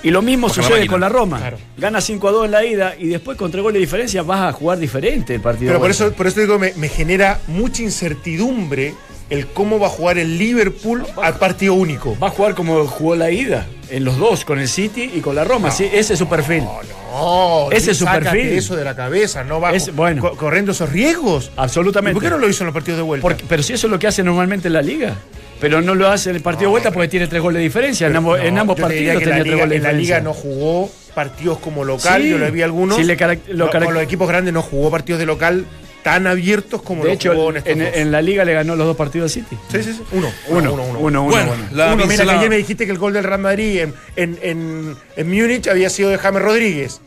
Y 0.04 0.12
lo 0.12 0.22
mismo 0.22 0.48
Ojalá 0.48 0.68
sucede 0.68 0.88
con 0.88 1.00
la 1.02 1.08
Roma. 1.10 1.38
Claro. 1.40 1.58
Gana 1.78 2.02
5 2.02 2.28
a 2.28 2.32
2 2.32 2.46
en 2.46 2.52
la 2.52 2.66
ida 2.66 2.94
y 3.00 3.08
después 3.08 3.38
con 3.38 3.50
3 3.52 3.64
goles 3.64 3.76
de 3.76 3.80
diferencia 3.80 4.22
vas 4.22 4.42
a 4.42 4.52
jugar 4.52 4.78
diferente 4.78 5.34
el 5.36 5.42
partido. 5.42 5.70
Pero 5.70 5.74
de 5.74 5.80
por 5.80 5.88
vuelta. 5.88 6.06
eso, 6.06 6.14
por 6.14 6.28
eso 6.28 6.40
digo, 6.42 6.60
me, 6.60 6.74
me 6.76 6.90
genera 6.90 7.40
mucha 7.48 7.82
incertidumbre 7.84 8.94
el 9.30 9.48
cómo 9.48 9.80
va 9.80 9.88
a 9.88 9.90
jugar 9.90 10.18
el 10.18 10.38
Liverpool 10.38 11.06
al 11.22 11.36
partido 11.36 11.74
único. 11.74 12.18
Va 12.22 12.28
a 12.28 12.32
jugar 12.32 12.54
como 12.54 12.86
jugó 12.86 13.16
la 13.16 13.32
ida, 13.32 13.66
en 13.90 14.04
los 14.04 14.18
dos, 14.18 14.44
con 14.46 14.60
el 14.60 14.68
City 14.68 15.10
y 15.16 15.22
con 15.22 15.36
la 15.36 15.44
Roma. 15.46 15.72
Sí, 15.72 15.90
ese 15.92 16.14
es 16.14 16.20
su 16.20 16.28
perfil. 16.28 16.64
No, 17.12 17.70
Ese 17.72 17.92
es 17.92 17.98
su 17.98 18.06
perfil. 18.06 18.48
eso 18.50 18.76
de 18.76 18.84
la 18.84 18.96
cabeza, 18.96 19.44
no 19.44 19.62
va 19.62 19.72
Es- 19.72 19.96
bueno. 19.96 20.22
co- 20.22 20.36
corriendo 20.36 20.72
esos 20.74 20.90
riesgos. 20.92 21.46
¿Y 21.56 21.60
Absolutamente. 21.62 22.14
por 22.16 22.24
qué 22.24 22.30
no 22.30 22.38
lo 22.38 22.50
hizo 22.50 22.64
en 22.64 22.68
los 22.68 22.74
partidos 22.74 22.98
de 22.98 23.04
vuelta? 23.04 23.22
Porque- 23.22 23.46
pero 23.48 23.64
si 23.64 23.74
eso 23.74 23.88
es 23.88 23.92
lo 23.92 24.00
que 24.00 24.08
hace 24.08 24.24
normalmente 24.24 24.68
en 24.68 24.74
la 24.74 24.82
liga. 24.82 25.16
Pero 25.60 25.82
no 25.82 25.96
lo 25.96 26.10
hace 26.10 26.30
en 26.30 26.36
el 26.36 26.42
partido 26.42 26.64
de 26.70 26.72
vuelta 26.72 26.92
porque 26.92 27.08
tiene 27.08 27.28
tres 27.28 27.42
goles 27.42 27.60
de 27.60 27.64
diferencia. 27.64 28.08
en 28.08 28.16
ambos, 28.16 28.38
No, 28.38 28.44
en 28.46 28.56
partidos 28.68 29.20
que 29.20 29.26
tenía 29.26 29.44
tres 29.44 29.56
goles 29.56 29.70
de 29.70 29.76
en 29.78 29.84
la 29.84 29.92
liga 29.94 30.18
diferencia. 30.18 30.22
no 30.22 30.34
jugó 30.34 30.92
partidos 31.16 31.60
como 31.60 31.86
local, 31.86 32.22
Sí. 32.22 32.30
yo 32.30 32.38
le 32.38 32.52
vi 32.52 32.62
algunos. 32.64 32.98
Sí, 32.98 33.04
le 33.04 33.18
carac- 33.18 33.48
lo 33.48 33.66
No, 33.68 33.72
carac- 33.72 33.86
con 33.86 33.94
los 33.94 34.04
equipos 34.04 34.28
grandes 34.28 34.54
no 34.54 34.62
jugó 34.62 34.92
partidos 34.92 35.20
de 35.20 35.26
local 35.26 35.66
tan 36.04 36.28
abiertos 36.28 36.82
como 36.82 37.04
De 37.04 37.10
lo 37.10 37.14
hecho, 37.14 37.32
jugó 37.34 37.52
en 37.52 37.58
estos 37.58 37.72
en, 37.72 37.80
dos. 37.80 37.90
en 37.94 38.12
la 38.12 38.22
liga 38.22 38.44
le 38.44 38.54
ganó 38.54 38.76
los 38.76 38.86
dos 38.88 38.98
partidos 38.98 39.26
al 39.34 39.44
City. 39.44 39.58
Sí, 39.72 39.84
sí, 39.84 39.94
sí. 39.94 40.02
Uno. 40.12 40.30
Uno, 40.50 40.74
uno, 40.74 40.84
uno. 40.84 40.84
uno, 40.84 41.00
uno, 41.00 41.24
Bueno, 41.32 41.48
bueno. 41.48 41.64
la 41.72 41.94
Uno, 41.94 42.06
mira, 42.08 42.26
que 42.26 42.32
ayer 42.32 42.50
me 42.50 42.58
dijiste 42.58 42.86
que 42.86 42.92
el 42.92 42.98
gol 42.98 43.14
del 43.14 43.24
Real 43.24 43.40
Madrid 43.40 43.80
en, 43.80 43.94
en, 44.18 44.38
en, 44.42 44.96
en 45.16 45.28
Múnich 45.30 45.68
había 45.70 45.90
sido 45.90 46.10
de 46.10 46.18
James 46.18 46.42
Rodríguez. 46.42 47.00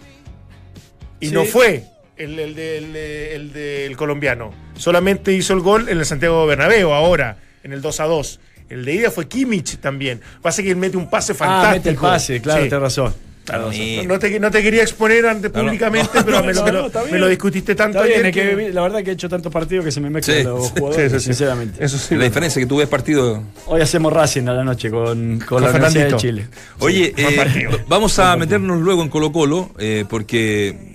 Y 1.21 1.29
Sí. 1.29 1.35
no 1.35 1.45
fue 1.45 1.85
el, 2.17 2.38
el, 2.38 2.55
de- 2.55 2.79
el 2.79 2.93
de- 2.95 3.35
el 3.35 3.53
del 3.53 3.97
colombiano. 3.99 4.55
Solamente 4.79 5.33
hizo 5.33 5.53
el 5.53 5.61
gol 5.61 5.88
en 5.91 5.99
el 5.99 6.07
Santiago 6.07 6.47
Bernabéu 6.47 6.93
ahora, 6.93 7.37
en 7.66 7.73
el 7.73 7.82
2 7.82 8.00
a 8.00 8.04
2. 8.04 8.40
El 8.70 8.85
de 8.85 8.94
ida 8.94 9.11
fue 9.11 9.28
Kimmich 9.28 9.76
también. 9.78 10.20
Pasa 10.40 10.62
que 10.62 10.70
él 10.70 10.76
mete 10.76 10.96
un 10.96 11.11
pase 11.11 11.35
fantástico. 11.35 11.68
Ah, 11.68 11.75
mete 11.75 11.90
el 11.90 11.96
pase, 11.96 12.40
claro, 12.40 12.62
Sí. 12.64 12.68
tenés 12.68 12.82
razón. 12.82 13.14
Claro, 13.44 13.70
No 14.08 14.18
te, 14.18 14.40
no 14.40 14.50
te 14.50 14.61
quería 14.61 14.82
exponer 14.82 15.25
ante, 15.25 15.49
No, 15.50 15.54
no. 15.58 15.64
públicamente, 15.66 16.11
pero 16.25 16.42
me, 16.42 16.52
lo, 16.52 16.90
me 17.12 17.28
discutiste 17.30 17.76
tanto 17.76 18.02
bien, 18.02 18.14
ayer 18.14 18.26
es 18.26 18.35
que 18.35 18.49
que- 18.49 18.54
vi- 18.56 18.73
la 18.73 18.82
verdad 18.82 19.04
que 19.04 19.11
he 19.11 19.12
hecho 19.12 19.28
tantos 19.28 19.52
partidos 19.52 19.85
que 19.85 19.92
se 19.92 20.00
me 20.00 20.11
mezclan 20.11 20.38
Sí, 20.38 20.42
los 20.42 20.70
jugadores, 20.73 21.12
sí, 21.12 21.18
sí, 21.20 21.25
sinceramente. 21.26 21.85
Eso 21.85 21.96
sí. 21.96 22.16
La 22.16 22.25
diferencia 22.25 22.58
es 22.58 22.64
que 22.66 22.68
tú 22.68 22.78
ves 22.78 22.88
partido. 22.88 23.44
Hoy 23.66 23.80
hacemos 23.80 24.12
Racing 24.12 24.49
a 24.49 24.52
la 24.52 24.64
noche 24.64 24.90
con, 24.90 25.38
con, 25.46 25.62
la 25.62 25.70
Universidad 25.70 26.08
de 26.11 26.16
Chile. 26.16 26.49
Oye, 26.80 27.14
eh, 27.16 27.68
vamos 27.87 28.18
a 28.18 28.37
meternos 28.37 28.80
luego 28.80 29.02
en 29.02 29.08
Colo 29.08 29.30
Colo, 29.30 29.70
eh, 29.78 30.04
porque 30.11 30.86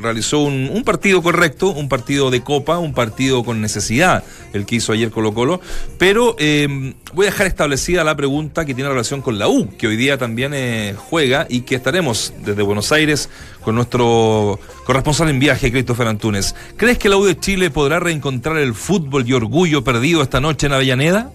realizó 0.00 0.40
un, 0.40 0.70
un 0.72 0.84
partido 0.84 1.22
correcto, 1.22 1.70
un 1.70 1.88
partido 1.88 2.30
de 2.30 2.42
copa, 2.42 2.78
un 2.78 2.94
partido 2.94 3.44
con 3.44 3.60
necesidad, 3.60 4.24
el 4.52 4.66
que 4.66 4.76
hizo 4.76 4.92
ayer 4.92 5.10
Colo 5.10 5.34
Colo, 5.34 5.60
pero 5.98 6.36
eh, 6.38 6.94
voy 7.12 7.26
a 7.26 7.30
dejar 7.30 7.46
establecida 7.46 8.04
la 8.04 8.16
pregunta 8.16 8.64
que 8.64 8.74
tiene 8.74 8.90
relación 8.90 9.22
con 9.22 9.38
la 9.38 9.48
U, 9.48 9.68
que 9.76 9.86
hoy 9.86 9.96
día 9.96 10.18
también 10.18 10.52
eh, 10.54 10.94
juega 10.96 11.46
y 11.48 11.62
que 11.62 11.74
estaremos 11.74 12.32
desde 12.44 12.62
Buenos 12.62 12.92
Aires 12.92 13.28
con 13.62 13.74
nuestro 13.74 14.58
corresponsal 14.84 15.28
en 15.28 15.38
viaje, 15.38 15.70
Christopher 15.70 16.08
Antunes. 16.08 16.54
¿Crees 16.76 16.98
que 16.98 17.08
la 17.08 17.16
U 17.16 17.24
de 17.24 17.38
Chile 17.38 17.70
podrá 17.70 18.00
reencontrar 18.00 18.56
el 18.58 18.74
fútbol 18.74 19.28
y 19.28 19.32
orgullo 19.32 19.84
perdido 19.84 20.22
esta 20.22 20.40
noche 20.40 20.66
en 20.66 20.72
Avellaneda? 20.72 21.30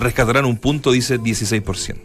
rescatarán 0.00 0.46
un 0.46 0.56
punto, 0.56 0.90
dice 0.92 1.20
16%. 1.20 1.96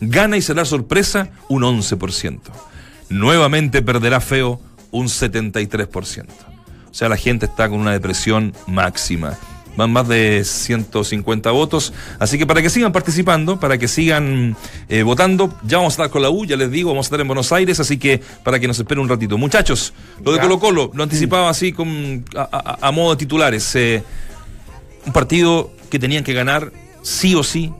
Gana 0.00 0.36
y 0.36 0.42
será 0.42 0.64
sorpresa, 0.64 1.30
un 1.48 1.62
11%. 1.62 2.40
Nuevamente 3.08 3.82
perderá 3.82 4.20
feo, 4.20 4.60
un 4.90 5.06
73%. 5.08 6.26
O 6.90 6.94
sea, 6.94 7.08
la 7.08 7.16
gente 7.16 7.46
está 7.46 7.68
con 7.68 7.80
una 7.80 7.92
depresión 7.92 8.54
máxima. 8.66 9.36
Van 9.76 9.92
más 9.92 10.06
de 10.06 10.44
150 10.44 11.50
votos. 11.50 11.92
Así 12.20 12.38
que 12.38 12.46
para 12.46 12.62
que 12.62 12.70
sigan 12.70 12.92
participando, 12.92 13.58
para 13.58 13.76
que 13.76 13.88
sigan 13.88 14.56
eh, 14.88 15.02
votando, 15.02 15.52
ya 15.64 15.78
vamos 15.78 15.94
a 15.94 15.94
estar 16.04 16.10
con 16.10 16.22
la 16.22 16.30
U, 16.30 16.44
ya 16.46 16.56
les 16.56 16.70
digo, 16.70 16.90
vamos 16.90 17.06
a 17.06 17.08
estar 17.08 17.20
en 17.20 17.26
Buenos 17.26 17.50
Aires, 17.50 17.80
así 17.80 17.98
que 17.98 18.20
para 18.44 18.60
que 18.60 18.68
nos 18.68 18.78
esperen 18.78 19.02
un 19.02 19.08
ratito. 19.08 19.36
Muchachos, 19.36 19.92
lo 20.24 20.30
de. 20.32 20.38
Colo 20.38 20.60
Colo, 20.60 20.90
lo 20.94 21.02
anticipaba 21.02 21.50
así 21.50 21.72
con, 21.72 22.24
a, 22.36 22.42
a- 22.52 22.88
a 22.88 22.90
modo 22.92 23.10
de 23.10 23.16
titulares. 23.16 23.74
eh, 23.74 24.04
un 25.06 25.12
partido 25.12 25.72
que 25.90 25.98
tenían 25.98 26.22
que 26.22 26.32
ganar 26.34 26.72
sí 27.02 27.34
o 27.34 27.42
sí, 27.42 27.72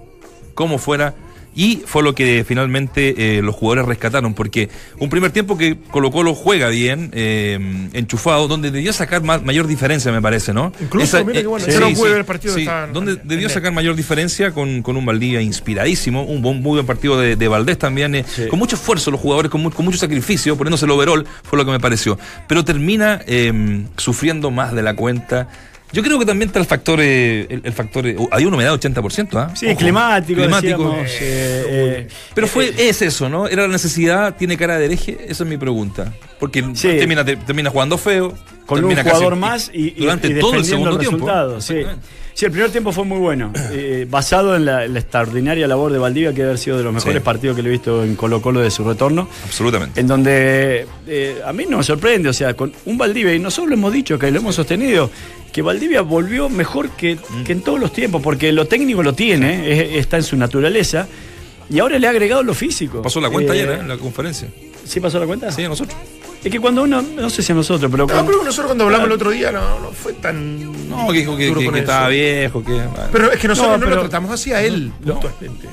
como 0.54 0.78
fuera, 0.78 1.14
y 1.54 1.82
fue 1.86 2.02
lo 2.02 2.14
que 2.14 2.44
finalmente 2.46 3.38
eh, 3.38 3.42
los 3.42 3.54
jugadores 3.54 3.86
rescataron, 3.86 4.34
porque 4.34 4.68
un 4.98 5.08
primer 5.08 5.30
tiempo 5.30 5.56
que 5.56 5.76
Colo 5.90 6.10
Colo 6.10 6.34
juega 6.34 6.68
bien, 6.68 7.10
eh, 7.12 7.88
enchufado, 7.92 8.48
donde 8.48 8.70
debió 8.70 8.92
sacar 8.92 9.22
ma- 9.22 9.38
mayor 9.38 9.66
diferencia, 9.66 10.10
me 10.12 10.20
parece, 10.22 10.52
¿no? 10.52 10.72
Incluso, 10.80 11.24
mira 11.24 11.40
que 11.40 11.46
bueno, 11.46 11.66
yo 11.66 11.80
no 11.80 11.90
pude 11.92 12.10
ver 12.10 12.18
el 12.20 12.24
partido, 12.24 12.54
sí, 12.54 12.66
donde 12.92 13.12
en- 13.12 13.20
debió 13.24 13.46
en- 13.48 13.54
sacar 13.54 13.72
mayor 13.72 13.94
diferencia 13.96 14.52
con, 14.52 14.82
con 14.82 14.96
un 14.96 15.06
Valdivia 15.06 15.40
inspiradísimo, 15.40 16.24
un 16.24 16.42
buen, 16.42 16.60
muy 16.62 16.72
buen 16.74 16.86
partido 16.86 17.18
de, 17.20 17.36
de 17.36 17.48
Valdés 17.48 17.78
también, 17.78 18.14
eh, 18.14 18.24
Sí. 18.26 18.46
con 18.48 18.58
mucho 18.58 18.76
esfuerzo 18.76 19.10
los 19.10 19.20
jugadores, 19.20 19.50
con, 19.50 19.62
mu- 19.62 19.70
con 19.70 19.84
mucho 19.84 19.98
sacrificio, 19.98 20.56
poniéndose 20.56 20.84
el 20.86 20.90
overall, 20.90 21.26
fue 21.42 21.58
lo 21.58 21.64
que 21.64 21.70
me 21.70 21.80
pareció. 21.80 22.18
Pero 22.48 22.64
termina 22.64 23.20
eh, 23.26 23.84
sufriendo 23.96 24.50
más 24.50 24.72
de 24.74 24.82
la 24.82 24.94
cuenta. 24.96 25.48
Yo 25.94 26.02
creo 26.02 26.18
que 26.18 26.26
también 26.26 26.48
está 26.48 26.58
el 26.58 26.66
factor, 26.66 26.98
eh, 27.00 27.46
el, 27.48 27.60
el 27.64 27.72
factor, 27.72 28.06
eh, 28.06 28.16
hay 28.32 28.44
una 28.44 28.56
humedad 28.56 28.78
de 28.78 28.90
80%, 28.90 29.36
¿ah? 29.38 29.54
Sí, 29.54 29.66
Ojo, 29.68 29.76
climático, 29.78 30.40
climático. 30.42 30.90
decíamos, 30.90 31.10
eh, 31.20 31.64
eh, 31.68 32.08
Pero 32.34 32.46
fue, 32.48 32.74
es 32.76 33.00
eso, 33.00 33.28
¿no? 33.28 33.46
¿Era 33.48 33.62
la 33.62 33.68
necesidad? 33.68 34.36
¿Tiene 34.36 34.56
cara 34.58 34.76
de 34.78 34.86
hereje? 34.86 35.18
Esa 35.28 35.44
es 35.44 35.48
mi 35.48 35.56
pregunta. 35.56 36.12
Porque 36.40 36.62
Sí. 36.74 36.88
termina, 36.88 37.24
te- 37.24 37.36
termina 37.36 37.70
jugando 37.70 37.96
feo. 37.96 38.34
con 38.66 38.82
un 38.82 38.96
jugador 38.96 39.30
casi- 39.34 39.40
más 39.40 39.70
y, 39.74 39.88
y- 39.88 39.94
durante 40.00 40.28
y 40.28 40.38
todo 40.40 40.54
el 40.54 40.64
segundo 40.64 40.98
tiempo. 40.98 41.28
Sí. 41.60 41.82
Sí, 42.34 42.44
el 42.46 42.50
primer 42.50 42.70
tiempo 42.72 42.90
fue 42.90 43.04
muy 43.04 43.18
bueno, 43.18 43.52
eh, 43.72 44.06
basado 44.10 44.56
en 44.56 44.64
la, 44.64 44.86
la 44.88 44.98
extraordinaria 44.98 45.68
labor 45.68 45.92
de 45.92 45.98
Valdivia, 45.98 46.30
que 46.30 46.38
debe 46.38 46.48
haber 46.50 46.58
sido 46.58 46.76
de 46.78 46.82
los 46.82 46.92
mejores 46.92 47.18
Sí. 47.18 47.24
partidos 47.24 47.54
que 47.56 47.62
le 47.62 47.68
he 47.68 47.72
visto 47.72 48.02
en 48.02 48.16
Colo 48.16 48.42
Colo 48.42 48.60
de 48.60 48.70
su 48.72 48.82
retorno, 48.84 49.28
Absolutamente. 49.44 50.00
en 50.00 50.06
donde 50.08 50.86
eh, 51.06 51.40
a 51.46 51.52
mí 51.52 51.64
no 51.68 51.78
me 51.78 51.84
sorprende, 51.84 52.28
o 52.28 52.32
sea, 52.32 52.54
con 52.54 52.72
un 52.86 52.98
Valdivia, 52.98 53.34
y 53.34 53.38
nosotros 53.38 53.68
lo 53.70 53.74
hemos 53.76 53.92
dicho, 53.92 54.18
que 54.18 54.30
lo 54.32 54.38
hemos 54.40 54.56
sostenido, 54.56 55.10
que 55.52 55.62
Valdivia 55.62 56.02
volvió 56.02 56.48
mejor 56.48 56.90
que, 56.90 57.14
Mm. 57.16 57.44
que 57.44 57.52
en 57.52 57.60
todos 57.62 57.78
los 57.78 57.92
tiempos, 57.92 58.20
porque 58.20 58.50
lo 58.52 58.66
técnico 58.66 59.02
lo 59.04 59.12
tiene, 59.12 59.70
es- 59.70 59.96
está 60.00 60.16
en 60.16 60.24
su 60.24 60.36
naturaleza, 60.36 61.06
y 61.70 61.78
ahora 61.78 61.98
le 62.00 62.06
ha 62.08 62.10
agregado 62.10 62.42
lo 62.42 62.52
físico. 62.52 63.00
Pasó 63.00 63.20
la 63.20 63.30
cuenta 63.30 63.54
Eh, 63.54 63.60
ayer, 63.60 63.70
¿eh? 63.70 63.78
En 63.80 63.88
la 63.88 63.96
conferencia. 63.96 64.48
¿Sí 64.84 64.98
pasó 65.00 65.18
la 65.20 65.26
cuenta? 65.26 65.50
Sí, 65.52 65.62
a 65.62 65.68
nosotros. 65.68 65.96
Es 66.44 66.50
que 66.52 66.60
cuando 66.60 66.82
uno, 66.82 67.00
no 67.00 67.30
sé 67.30 67.42
si 67.42 67.52
a 67.52 67.54
nosotros, 67.54 67.90
pero 67.90 68.04
No, 68.06 68.12
cuando- 68.12 68.30
pero 68.30 68.44
nosotros 68.44 68.66
cuando 68.66 68.84
hablamos 68.84 69.06
el 69.06 69.12
otro 69.12 69.30
día 69.30 69.50
no, 69.50 69.80
no 69.80 69.90
fue 69.92 70.12
tan. 70.12 70.88
No, 70.90 71.08
que 71.08 71.18
dijo 71.20 71.36
que, 71.36 71.78
estaba 71.78 72.08
viejo, 72.08 72.62
que. 72.62 72.80
Pero 73.10 73.32
es 73.32 73.40
que 73.40 73.48
nosotros 73.48 73.80
No, 73.80 73.86
lo 73.86 74.00
tratamos 74.00 74.30
así 74.30 74.52
a 74.52 74.62
él. 74.62 74.92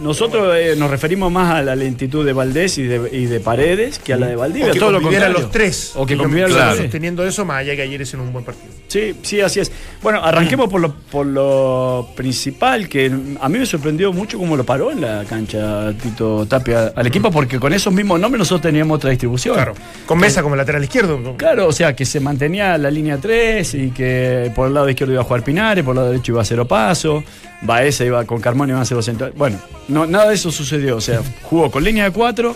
Nosotros 0.01 0.55
eh, 0.55 0.75
nos 0.77 0.89
referimos 0.89 1.31
más 1.31 1.53
a 1.55 1.61
la 1.61 1.75
lentitud 1.75 2.25
de 2.25 2.33
Valdés 2.33 2.77
y 2.77 2.83
de, 2.83 3.09
y 3.11 3.25
de 3.25 3.39
Paredes 3.39 3.99
que 3.99 4.13
a 4.13 4.17
la 4.17 4.27
de 4.27 4.35
Valdivia. 4.35 4.69
O 4.69 4.73
que 4.73 4.79
todo 4.79 4.91
lo 4.91 5.01
contrario. 5.01 5.33
los 5.39 5.51
tres. 5.51 5.91
O 5.95 6.05
que 6.05 6.15
convivieran 6.17 6.51
los 6.53 6.59
tres. 6.69 6.77
Sosteniendo 6.77 7.25
eso, 7.25 7.43
más 7.45 7.57
allá 7.57 7.75
que 7.75 7.81
ayer 7.81 8.01
es 8.01 8.13
en 8.13 8.21
un 8.21 8.31
buen 8.31 8.45
partido. 8.45 8.67
Sí, 8.87 9.15
sí, 9.21 9.41
así 9.41 9.59
es. 9.59 9.71
Bueno, 10.01 10.23
arranquemos 10.23 10.69
por 10.69 10.81
lo, 10.81 10.93
por 10.93 11.25
lo 11.25 12.09
principal, 12.15 12.87
que 12.89 13.11
a 13.39 13.49
mí 13.49 13.59
me 13.59 13.65
sorprendió 13.65 14.11
mucho 14.13 14.37
cómo 14.37 14.55
lo 14.57 14.65
paró 14.65 14.91
en 14.91 15.01
la 15.01 15.23
cancha 15.25 15.93
Tito 16.01 16.45
Tapia 16.45 16.93
al 16.95 17.07
equipo, 17.07 17.29
porque 17.31 17.59
con 17.59 17.73
esos 17.73 17.93
mismos 17.93 18.19
nombres 18.19 18.39
nosotros 18.39 18.61
teníamos 18.61 18.95
otra 18.97 19.09
distribución. 19.09 19.55
Claro. 19.55 19.73
Con 20.05 20.17
Mesa 20.19 20.41
como 20.41 20.55
lateral 20.61 20.83
izquierdo. 20.83 21.35
Claro, 21.37 21.67
o 21.67 21.71
sea, 21.71 21.95
que 21.95 22.05
se 22.05 22.19
mantenía 22.19 22.77
la 22.77 22.89
línea 22.89 23.17
3 23.17 23.73
y 23.73 23.91
que 23.91 24.51
por 24.55 24.67
el 24.67 24.73
lado 24.73 24.89
izquierdo 24.89 25.13
iba 25.13 25.21
a 25.21 25.25
jugar 25.25 25.43
Pinares, 25.43 25.83
por 25.83 25.93
el 25.93 25.97
lado 25.97 26.11
derecho 26.11 26.31
iba 26.33 26.41
a 26.41 26.45
Cero 26.45 26.67
Paso, 26.67 27.23
Baeza 27.61 28.05
iba 28.05 28.23
con 28.25 28.39
Carmona 28.39 28.73
iba 28.73 28.81
a 28.81 28.85
ser 28.85 28.97
los 28.97 29.05
centrales. 29.05 29.35
Bueno, 29.35 29.59
no, 29.87 30.05
nada 30.05 30.29
de 30.29 30.35
eso 30.35 30.51
sucedió. 30.51 30.97
O 30.97 31.01
sea, 31.01 31.21
jugó 31.43 31.69
con 31.69 31.83
línea 31.83 32.05
de 32.05 32.11
4, 32.11 32.55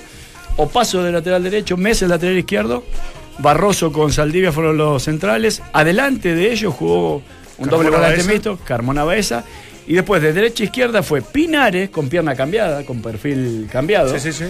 o 0.58 0.70
Paso 0.70 1.04
de 1.04 1.12
lateral 1.12 1.44
derecho, 1.44 1.78
Mesa 1.78 2.06
el 2.06 2.12
lateral 2.12 2.38
izquierdo, 2.38 2.84
Barroso 3.40 3.92
con 3.92 4.12
Saldivia 4.12 4.52
fueron 4.52 4.78
los 4.78 5.04
centrales. 5.04 5.62
Adelante 5.74 6.36
de 6.36 6.52
ellos 6.52 6.74
jugó 6.74 7.16
un 7.16 7.24
Carmona 7.58 7.78
doble 7.78 7.90
volante 7.90 8.24
mixto, 8.24 8.60
Carmona 8.64 9.04
Baeza. 9.04 9.44
Y 9.88 9.94
después 9.94 10.22
de 10.22 10.34
derecha 10.34 10.64
a 10.64 10.66
izquierda 10.66 11.04
fue 11.04 11.22
Pinares 11.22 11.90
con 11.90 12.10
pierna 12.10 12.36
cambiada, 12.36 12.84
con 12.86 13.02
perfil 13.02 13.68
cambiado. 13.72 14.18
Sí, 14.18 14.32
sí, 14.32 14.34
sí. 14.34 14.46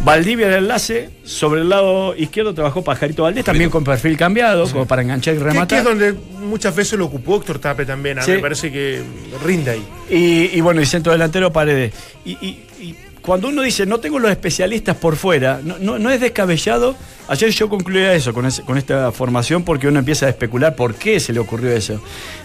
Valdivia 0.00 0.48
de 0.48 0.58
enlace, 0.58 1.10
sobre 1.24 1.62
el 1.62 1.68
lado 1.70 2.14
izquierdo 2.16 2.52
trabajó 2.52 2.82
Pajarito 2.84 3.22
Valdés, 3.22 3.44
también 3.44 3.70
con 3.70 3.84
perfil 3.84 4.16
cambiado, 4.18 4.68
como 4.70 4.86
para 4.86 5.00
enganchar 5.02 5.34
y 5.34 5.38
Que, 5.38 5.44
que 5.44 5.50
rematar. 5.50 5.78
es 5.78 5.84
donde 5.84 6.12
muchas 6.40 6.74
veces 6.76 6.98
lo 6.98 7.06
ocupó 7.06 7.36
Héctor 7.36 7.58
Tape 7.58 7.86
también. 7.86 8.18
A 8.18 8.22
mí 8.22 8.26
Sí. 8.26 8.32
me 8.32 8.38
parece 8.40 8.70
que 8.70 9.00
rinde 9.42 9.70
ahí. 9.70 9.84
Y, 10.10 10.56
y 10.56 10.60
bueno, 10.60 10.80
y 10.82 10.86
centro 10.86 11.12
delantero 11.12 11.52
Paredes. 11.52 11.94
Y, 12.24 12.32
y- 12.32 12.64
y 12.80 12.94
cuando 13.22 13.48
uno 13.48 13.62
dice 13.62 13.86
no 13.86 14.00
tengo 14.00 14.18
los 14.18 14.30
especialistas 14.30 14.96
por 14.96 15.16
fuera, 15.16 15.60
no, 15.64 15.78
no, 15.78 15.98
no 15.98 16.10
es 16.10 16.20
descabellado. 16.20 16.94
Ayer 17.28 17.48
yo 17.50 17.70
concluía 17.70 18.12
eso 18.12 18.34
con, 18.34 18.44
ese- 18.44 18.60
con 18.62 18.76
esta 18.76 19.10
formación 19.12 19.62
porque 19.64 19.88
uno 19.88 20.00
empieza 20.00 20.26
a 20.26 20.28
especular 20.28 20.76
por 20.76 20.96
qué 20.96 21.18
se 21.18 21.32
le 21.32 21.38
ocurrió 21.40 21.70
eso. 21.72 22.02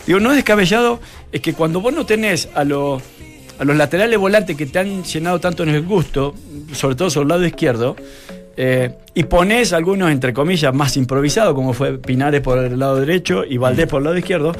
Digo, 0.07 0.21
no 0.21 0.29
es 0.29 0.37
descabellado, 0.37 1.01
es 1.33 1.41
que 1.41 1.53
cuando 1.53 1.81
vos 1.81 1.93
no 1.93 2.05
tenés 2.05 2.47
a 2.55 2.63
los, 2.63 3.01
a 3.59 3.65
los 3.65 3.75
laterales 3.75 4.17
volantes 4.17 4.55
que 4.55 4.65
te 4.65 4.79
han 4.79 5.03
llenado 5.03 5.39
tanto 5.39 5.63
en 5.63 5.69
el 5.69 5.83
gusto, 5.83 6.33
sobre 6.71 6.95
todo 6.95 7.09
sobre 7.09 7.23
el 7.23 7.29
lado 7.29 7.45
izquierdo, 7.45 7.95
eh, 8.55 8.91
y 9.13 9.23
pones 9.23 9.73
algunos, 9.73 10.11
entre 10.11 10.33
comillas, 10.33 10.73
más 10.73 10.95
improvisados, 10.97 11.53
como 11.53 11.73
fue 11.73 11.97
Pinares 11.97 12.41
por 12.41 12.57
el 12.57 12.79
lado 12.79 12.99
derecho 12.99 13.43
y 13.45 13.57
Valdés 13.57 13.87
por 13.87 13.99
el 13.99 14.05
lado 14.05 14.17
izquierdo, 14.17 14.53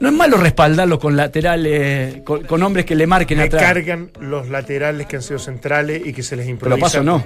no 0.00 0.08
es 0.08 0.14
malo 0.14 0.36
respaldarlos 0.38 0.98
con 0.98 1.16
laterales, 1.16 2.22
con, 2.24 2.42
con 2.44 2.62
hombres 2.62 2.84
que 2.86 2.94
le 2.94 3.06
marquen 3.06 3.38
Me 3.38 3.44
atrás. 3.44 3.62
cargan 3.62 4.10
los 4.20 4.48
laterales 4.48 5.06
que 5.06 5.16
han 5.16 5.22
sido 5.22 5.38
centrales 5.38 6.02
y 6.04 6.12
que 6.12 6.22
se 6.22 6.36
les 6.36 6.48
improvisa. 6.48 6.80
Paso 6.80 7.02
no. 7.02 7.22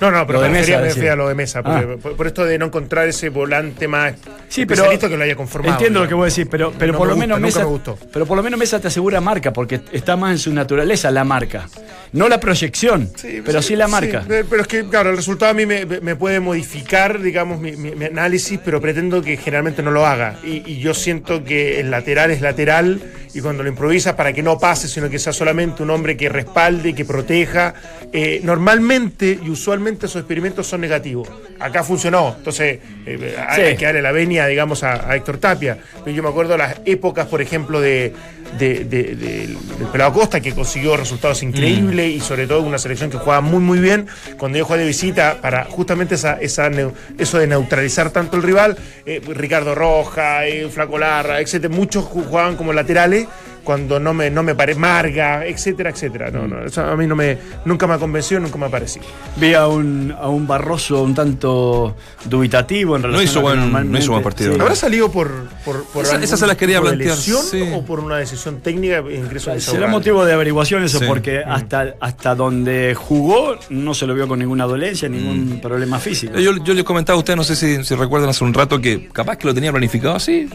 No, 0.00 0.10
no, 0.10 0.26
pero 0.26 0.40
Lo 0.40 0.44
de 0.46 0.50
Mesa, 0.50 0.78
me 0.78 0.82
refería 0.88 1.12
a 1.12 1.16
lo 1.16 1.28
de 1.28 1.34
mesa. 1.36 1.62
Ah. 1.64 1.82
por, 2.02 2.16
por 2.16 2.26
esto 2.26 2.44
de 2.44 2.58
no 2.58 2.66
encontrar 2.66 3.06
ese 3.06 3.28
volante 3.28 3.86
más 3.86 4.14
Sí, 4.48 4.66
pero 4.66 4.88
que 4.90 5.16
lo 5.16 5.22
haya 5.22 5.36
conformado. 5.36 5.74
entiendo 5.74 6.00
lo 6.00 6.08
que 6.08 6.14
vos 6.14 6.34
decís, 6.34 6.48
pero, 6.50 6.72
pero 6.76 6.92
No 6.92 6.98
por 6.98 7.06
me 7.06 7.10
lo 7.12 7.14
gusta, 7.16 7.26
menos 7.26 7.40
Mesa, 7.40 7.58
me 7.60 7.64
gustó. 7.66 7.98
pero 8.12 8.26
por 8.26 8.36
lo 8.36 8.42
menos 8.42 8.58
Mesa 8.58 8.80
te 8.80 8.88
asegura 8.88 9.20
marca 9.20 9.52
porque 9.52 9.80
está 9.92 10.16
más 10.16 10.32
en 10.32 10.38
su 10.38 10.52
naturaleza 10.52 11.10
la 11.12 11.22
marca, 11.24 11.68
no 12.12 12.28
la 12.28 12.40
proyección, 12.40 13.10
pero 13.44 13.62
sí, 13.62 13.76
la 13.76 13.86
marca. 13.86 14.22
pe- 14.26 14.44
pero 14.44 14.62
es 14.62 14.68
que, 14.68 14.84
claro, 14.88 15.10
el 15.10 15.16
resultado 15.16 15.52
a 15.52 15.54
mí 15.54 15.66
me, 15.66 15.86
me 15.86 16.16
puede 16.16 16.40
modificar, 16.40 17.20
digamos, 17.22 17.60
mi, 17.60 17.72
mi- 17.76 17.92
mi 17.92 18.04
análisis, 18.06 18.58
pero 18.64 18.80
pretendo 18.80 19.22
que 19.22 19.36
generalmente 19.36 19.82
no 19.84 19.90
lo 19.92 20.04
haga. 20.04 20.36
Y, 20.44 20.62
y 20.70 20.80
yo 20.80 20.92
siento 20.94 21.44
que 21.44 21.78
el 21.80 21.94
lateral 22.02 22.32
es 22.32 22.40
lateral 22.40 23.00
y 23.32 23.40
cuando 23.40 23.62
lo 23.62 23.68
improvisas 23.68 24.14
para 24.14 24.32
que 24.32 24.42
no 24.42 24.58
pase, 24.58 24.88
sino 24.88 25.08
que 25.08 25.20
sea 25.20 25.32
solamente 25.32 25.84
un 25.84 25.90
hombre 25.90 26.16
que 26.16 26.28
respalde 26.28 26.94
que 26.94 27.04
proteja. 27.04 27.74
eh, 28.12 28.40
normalmente 28.42 29.38
y 29.40 29.48
usualmente 29.48 30.06
esos 30.06 30.20
experimentos 30.20 30.66
son 30.66 30.80
negativos. 30.80 31.28
Acá 31.60 31.84
funcionó, 31.84 32.34
entonces 32.36 32.80
eh, 33.06 33.36
hay, 33.48 33.56
Sí. 33.56 33.60
hay 33.62 33.76
que 33.76 33.84
darle 33.84 34.02
la 34.02 34.12
venia, 34.12 34.46
digamos, 34.46 34.82
a, 34.82 35.10
a 35.10 35.16
Héctor 35.16 35.38
Tapia. 35.38 35.78
Yo 36.06 36.22
me 36.22 36.28
acuerdo 36.28 36.56
las 36.56 36.76
épocas, 36.84 37.26
por 37.26 37.40
ejemplo, 37.42 37.80
de, 37.80 38.12
de- 38.58 38.84
de- 38.84 39.14
del 39.16 39.56
Pelado 39.90 40.12
Costa, 40.12 40.40
que 40.40 40.52
consiguió 40.52 40.96
resultados 40.96 41.42
increíbles 41.42 42.10
y 42.14 42.20
sobre 42.20 42.46
todo 42.46 42.62
una 42.62 42.78
selección 42.78 43.10
que 43.10 43.16
jugaba 43.18 43.40
muy, 43.40 43.60
muy 43.60 43.78
bien. 43.80 44.06
Cuando 44.38 44.58
yo 44.58 44.64
jugué 44.64 44.80
de 44.80 44.86
visita, 44.86 45.38
para 45.40 45.64
justamente 45.64 46.14
esa, 46.16 46.38
esa 46.40 46.70
eso 47.18 47.38
de 47.38 47.46
neutralizar 47.46 48.10
tanto 48.10 48.36
el 48.36 48.42
rival, 48.42 48.76
eh, 49.06 49.20
Ricardo 49.26 49.74
Roja, 49.74 50.46
eh, 50.46 50.68
Flaco 50.70 50.98
Larra, 50.98 51.40
etcétera, 51.40 51.74
muchos 51.74 52.04
ju- 52.04 52.24
jugaban 52.24 52.56
como 52.56 52.72
laterales 52.72 53.26
cuando 53.64 53.98
no 54.00 54.12
me, 54.14 54.30
no 54.30 54.42
me 54.42 54.54
parece 54.54 54.78
Marga, 54.78 55.46
etcétera, 55.46 55.90
etcétera. 55.90 56.30
No, 56.30 56.46
no, 56.46 56.64
eso 56.64 56.82
a 56.84 56.96
mí 56.96 57.06
no 57.06 57.14
me, 57.16 57.38
nunca 57.64 57.86
me 57.86 57.94
ha 57.94 57.98
convencido, 57.98 58.40
nunca 58.40 58.58
me 58.58 58.66
ha 58.66 58.68
parecido. 58.68 59.04
Vi 59.36 59.54
a 59.54 59.66
un, 59.66 60.14
a 60.18 60.28
un 60.28 60.46
Barroso 60.46 61.02
un 61.02 61.14
tanto 61.14 61.96
dubitativo 62.24 62.96
en 62.96 63.02
relación 63.02 63.24
hizo 63.24 63.38
a 63.40 63.42
buen- 63.54 63.90
no 63.90 63.98
hizo 63.98 64.10
buen 64.12 64.22
partido, 64.22 64.56
¿no? 64.56 64.62
¿Habrá 64.64 64.74
salido 64.76 65.10
por, 65.10 65.30
por, 65.64 65.84
por 65.84 66.04
Esa- 66.04 66.14
algún 66.16 66.28
se 66.36 66.46
las 66.46 66.56
quería 66.56 66.80
plantear, 66.80 67.16
lesión 67.16 67.42
sí. 67.42 67.62
o 67.74 67.84
por 67.84 68.00
una 68.00 68.16
decisión 68.16 68.60
técnica 68.60 69.02
de 69.02 69.14
ingreso 69.16 69.50
de 69.50 69.60
Será 69.60 69.72
Saurralde? 69.72 69.92
motivo 69.96 70.24
de 70.24 70.32
averiguación 70.32 70.82
eso, 70.84 70.98
Sí. 70.98 71.04
porque 71.06 71.38
hasta, 71.44 71.94
hasta 72.00 72.34
donde 72.34 72.94
jugó 72.96 73.56
no 73.70 73.94
se 73.94 74.06
lo 74.06 74.14
vio 74.14 74.26
con 74.28 74.38
ninguna 74.38 74.64
dolencia, 74.64 75.08
ningún 75.08 75.60
problema 75.60 75.98
físico. 75.98 76.38
Yo, 76.38 76.52
yo 76.64 76.74
les 76.74 76.84
comentaba 76.84 77.16
a 77.16 77.18
ustedes, 77.18 77.36
no 77.36 77.44
sé 77.44 77.56
si, 77.56 77.84
si 77.84 77.94
recuerdan 77.94 78.30
hace 78.30 78.44
un 78.44 78.54
rato, 78.54 78.80
que 78.80 79.08
capaz 79.08 79.36
que 79.36 79.46
lo 79.46 79.54
tenía 79.54 79.70
planificado 79.70 80.14
así. 80.16 80.48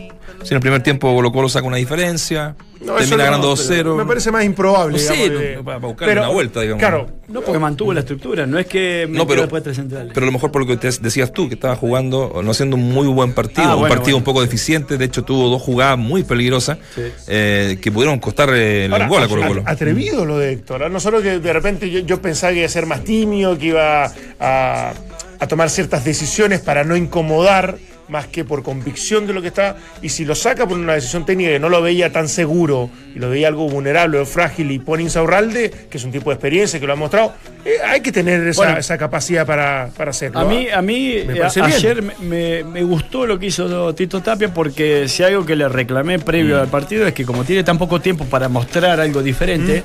Si 0.44 0.50
en 0.50 0.56
el 0.56 0.60
primer 0.62 0.84
tiempo 0.84 1.14
Colo 1.16 1.32
Colo 1.32 1.50
saca 1.50 1.66
una 1.68 1.78
diferencia, 1.78 2.56
No, 2.82 2.94
termina 2.96 3.24
ganando 3.26 3.56
pero 3.68 3.96
2-0. 3.96 3.98
Me 3.98 4.06
parece 4.06 4.32
más 4.32 4.44
improbable. 4.46 5.00
Digamos, 5.00 5.30
de- 5.30 5.60
para- 5.64 5.78
buscarle 5.80 6.14
una 6.20 6.28
vuelta, 6.30 6.62
digamos. 6.62 6.80
Claro, 6.80 7.08
No, 7.28 7.42
porque 7.42 7.60
mantuvo 7.60 7.94
la 7.94 8.00
estructura, 8.02 8.46
no 8.46 8.58
es 8.60 8.68
que 8.68 9.06
No, 9.10 9.28
pero, 9.28 9.42
después 9.42 9.64
tres 9.64 9.76
centrales. 9.76 10.12
pero 10.14 10.24
a 10.26 10.28
lo 10.28 10.32
mejor 10.32 10.52
por 10.52 10.62
lo 10.62 10.68
que 10.68 10.78
te 10.78 10.90
decías 11.02 11.34
tú, 11.34 11.48
que 11.50 11.56
estaba 11.56 11.76
jugando, 11.76 12.40
no 12.44 12.52
haciendo 12.52 12.76
un 12.78 12.84
muy 12.92 13.08
buen 13.08 13.34
partido, 13.34 13.68
Ah, 13.68 13.74
un 13.76 13.82
bueno, 13.82 13.96
partido 13.96 14.16
bueno. 14.16 14.18
un 14.20 14.24
poco 14.24 14.42
deficiente, 14.42 14.98
de 14.98 15.06
hecho 15.06 15.24
tuvo 15.24 15.50
dos 15.50 15.62
jugadas 15.62 15.98
muy 15.98 16.24
peligrosas 16.24 16.78
Sí. 16.96 17.02
eh, 17.28 17.78
que 17.82 17.92
pudieron 17.92 18.20
costar 18.20 18.50
el 18.54 18.92
Ahora, 18.94 19.08
gol 19.08 19.24
a 19.24 19.28
Colo 19.28 19.48
Colo. 19.48 19.64
Atrevido 19.66 20.26
lo 20.26 20.38
de 20.38 20.54
Héctor. 20.54 20.84
¿ah? 20.84 20.90
No 20.90 21.00
solo 21.00 21.22
que 21.22 21.40
de 21.40 21.54
repente 21.54 21.90
yo, 21.90 22.00
yo 22.00 22.22
pensaba 22.22 22.54
que 22.54 22.60
iba 22.60 22.66
a 22.68 22.70
ser 22.70 22.86
más 22.86 23.04
tímido, 23.04 23.58
que 23.58 23.66
iba 23.68 24.12
a, 24.40 24.94
a 25.40 25.48
tomar 25.48 25.70
ciertas 25.70 26.06
decisiones 26.06 26.62
para 26.62 26.84
no 26.84 26.96
incomodar 26.96 27.78
más 28.10 28.28
que 28.28 28.46
por 28.46 28.64
convicción 28.64 29.28
de 29.28 29.34
lo 29.34 29.42
que 29.42 29.50
está. 29.50 29.76
Y 30.02 30.10
si 30.10 30.24
lo 30.26 30.36
saca 30.36 30.68
por 30.68 30.78
una 30.78 30.94
decisión 30.94 31.26
técnica 31.26 31.50
que 31.52 31.60
no 31.60 31.70
lo 31.70 31.82
veía 31.82 32.12
tan 32.12 32.28
seguro 32.30 32.90
y 33.16 33.20
lo 33.20 33.30
veía 33.30 33.48
algo 33.50 33.68
vulnerable 33.70 34.18
o 34.20 34.26
frágil 34.26 34.72
y 34.72 34.80
pone 34.80 35.04
Insaurralde, 35.04 35.72
que 35.90 35.98
es 35.98 36.04
un 36.04 36.12
tipo 36.12 36.30
de 36.30 36.36
experiencia 36.36 36.80
que 36.80 36.88
lo 36.88 36.94
ha 36.94 36.96
mostrado, 36.96 37.34
eh, 37.66 37.74
hay 37.86 38.02
que 38.02 38.12
tener 38.12 38.46
esa, 38.48 38.62
Bueno. 38.64 38.78
esa 38.78 38.98
capacidad 38.98 39.46
para, 39.46 39.90
para 39.98 40.12
hacerlo. 40.12 40.40
A 40.40 40.46
mí, 40.46 40.68
¿ah? 40.74 40.80
a 40.80 40.82
mí 40.82 41.16
Me 41.28 41.34
eh, 41.38 41.48
bien. 41.54 41.66
ayer 41.66 42.02
me, 42.22 42.64
me- 42.64 42.84
gustó 42.84 43.26
lo 43.26 43.38
que 43.38 43.48
hizo 43.48 43.94
Tito 43.94 44.22
Tapia 44.22 44.54
porque 44.54 45.08
si 45.10 45.24
algo 45.24 45.46
que 45.46 45.56
le 45.56 45.68
reclamé 45.68 46.20
previo 46.20 46.62
al 46.62 46.68
partido 46.68 47.06
es 47.08 47.14
que 47.14 47.26
como 47.26 47.44
tiene 47.44 47.64
tan 47.64 47.78
poco 47.78 48.00
tiempo 48.00 48.24
para 48.26 48.48
mostrar 48.48 49.00
algo 49.00 49.22
diferente, 49.22 49.84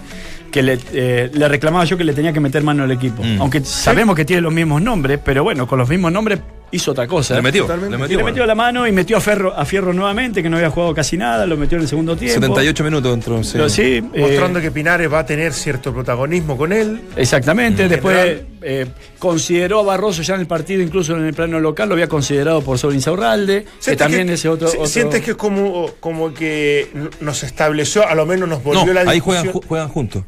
que 0.52 0.62
le, 0.62 0.78
eh, 0.92 1.30
le 1.32 1.48
reclamaba 1.48 1.84
yo 1.84 1.96
que 1.96 2.04
le 2.04 2.12
tenía 2.12 2.32
que 2.32 2.38
meter 2.40 2.62
mano 2.62 2.84
al 2.84 2.90
equipo. 2.92 3.22
Mm. 3.24 3.40
Aunque 3.40 3.64
sabemos 3.64 4.14
que 4.14 4.24
tiene 4.24 4.42
los 4.42 4.52
mismos 4.52 4.80
nombres, 4.82 5.18
pero 5.24 5.42
bueno, 5.42 5.66
con 5.66 5.78
los 5.78 5.88
mismos 5.88 6.12
nombres 6.12 6.38
hizo 6.72 6.90
otra 6.90 7.06
cosa. 7.06 7.34
Le 7.36 7.42
metió, 7.42 7.62
Totalmente. 7.62 7.90
le 7.90 7.96
Y 7.98 8.00
metió. 8.02 8.16
le 8.16 8.22
bueno. 8.22 8.34
metió 8.34 8.46
la 8.46 8.54
mano 8.54 8.86
y 8.88 8.92
metió 8.92 9.16
a 9.18 9.20
Ferro, 9.20 9.52
a 9.56 9.64
Fierro 9.64 9.92
nuevamente, 9.92 10.42
que 10.42 10.48
no 10.50 10.56
había 10.56 10.70
jugado 10.70 10.94
casi 10.94 11.16
nada, 11.16 11.46
lo 11.46 11.56
metió 11.56 11.76
en 11.76 11.82
el 11.82 11.88
segundo 11.88 12.16
tiempo. 12.16 12.34
78 12.40 12.82
minutos 12.84 13.14
entró. 13.14 13.44
sí. 13.44 13.50
Pero 13.52 13.68
sí, 13.68 13.82
eh, 13.82 14.20
Mostrando 14.20 14.60
que 14.60 14.70
Pinares 14.70 15.12
va 15.12 15.20
a 15.20 15.26
tener 15.26 15.52
cierto 15.52 15.92
protagonismo 15.92 16.56
con 16.56 16.72
él. 16.72 17.00
Exactamente, 17.16 17.88
después 17.88 18.16
general. 18.16 18.46
eh, 18.62 18.86
consideró 19.18 19.80
a 19.80 19.82
Barroso 19.84 20.22
ya 20.22 20.34
en 20.34 20.40
el 20.40 20.46
partido, 20.46 20.82
incluso 20.82 21.16
en 21.16 21.24
el 21.26 21.34
plano 21.34 21.60
local, 21.60 21.88
lo 21.88 21.94
había 21.94 22.08
considerado 22.08 22.62
por 22.62 22.78
sobre 22.78 22.96
Insaurralde, 22.96 23.64
que 23.64 23.70
¿Sientes 23.78 23.98
también 23.98 24.28
ese 24.30 24.48
otro, 24.48 24.68
si- 24.68 24.76
otro- 24.78 24.88
Sientes 24.88 25.20
que 25.22 25.32
es 25.32 25.36
como, 25.36 25.90
como 26.00 26.32
que 26.34 26.90
nos 27.20 27.42
estableció, 27.42 28.06
a 28.08 28.14
lo 28.14 28.26
menos 28.26 28.48
nos 28.48 28.62
volvió 28.64 28.86
No, 28.86 28.92
la 28.94 29.00
ahí 29.02 29.16
discusión. 29.16 29.44
juegan, 29.44 29.60
ju- 29.62 29.66
juegan 29.68 29.88
juntos. 29.88 30.24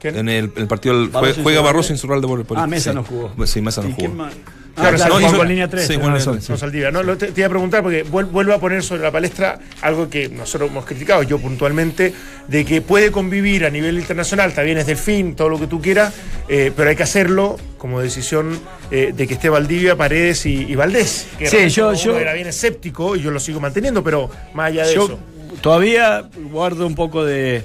¿Quién? 0.00 0.16
En 0.18 0.28
el, 0.28 0.50
el 0.56 0.66
partido 0.66 0.94
Barroso 1.08 1.10
juega, 1.12 1.20
juega 1.20 1.30
Insaurralde. 1.30 1.62
Barroso 1.62 1.92
Insurralde 1.94 2.26
por, 2.28 2.44
por 2.44 2.58
Ah, 2.58 2.66
Mesa 2.66 2.90
sí. 2.90 2.96
no 2.96 3.04
jugó. 3.04 3.46
Sí, 3.46 3.60
Mesa 3.62 3.80
no 3.82 3.88
¿Y 3.88 3.92
quién 3.94 4.10
jugó. 4.10 4.24
Claro, 4.74 4.90
Ah, 4.90 4.96
claro, 4.96 5.08
no, 5.14 5.14
jugó 5.20 5.28
hizo- 5.28 5.36
con 5.38 5.48
línea 5.48 5.68
3. 5.68 5.86
sí. 5.86 5.96
No, 5.96 6.56
Saldivia, 6.58 6.90
no, 6.90 7.02
lo- 7.04 7.16
te, 7.16 7.28
te 7.28 7.40
iba 7.40 7.46
a 7.46 7.50
preguntar 7.50 7.82
porque 7.82 8.04
vuel- 8.04 8.26
vuelvo 8.30 8.52
a 8.54 8.58
poner 8.58 8.82
sobre 8.82 9.02
la 9.02 9.12
palestra 9.12 9.58
algo 9.82 10.10
que 10.10 10.28
nosotros 10.28 10.68
hemos 10.70 10.84
criticado, 10.84 11.22
yo 11.22 11.38
puntualmente, 11.38 12.12
de 12.48 12.64
que 12.64 12.82
puede 12.82 13.12
convivir 13.12 13.64
a 13.66 13.70
nivel 13.70 13.96
internacional, 13.98 14.48
está 14.50 14.62
bien 14.62 14.76
es 14.78 14.86
delfín, 14.86 15.36
todo 15.36 15.48
lo 15.48 15.60
que 15.60 15.68
tú 15.68 15.80
quieras, 15.80 16.12
eh, 16.48 16.72
pero 16.76 16.90
hay 16.90 16.96
que 16.96 17.04
hacerlo 17.04 17.56
como 17.78 18.00
decisión 18.00 18.58
eh, 18.90 19.12
de 19.16 19.26
que 19.28 19.34
esté 19.34 19.48
Valdivia, 19.48 19.94
Paredes 19.96 20.44
y, 20.46 20.54
y 20.64 20.74
Valdés. 20.74 21.28
Que 21.38 21.46
Sí, 21.46 21.68
yo- 21.68 21.94
yo- 21.94 22.18
era 22.18 22.32
bien 22.32 22.48
escéptico 22.48 23.14
y 23.16 23.22
yo 23.22 23.30
lo 23.30 23.38
sigo 23.38 23.60
manteniendo, 23.60 24.02
pero 24.02 24.28
más 24.54 24.68
allá 24.68 24.86
de 24.86 24.94
Yo 24.94 25.04
eso. 25.04 25.18
todavía 25.60 26.24
guardo 26.50 26.86
un 26.86 26.94
poco 26.94 27.24
de. 27.24 27.62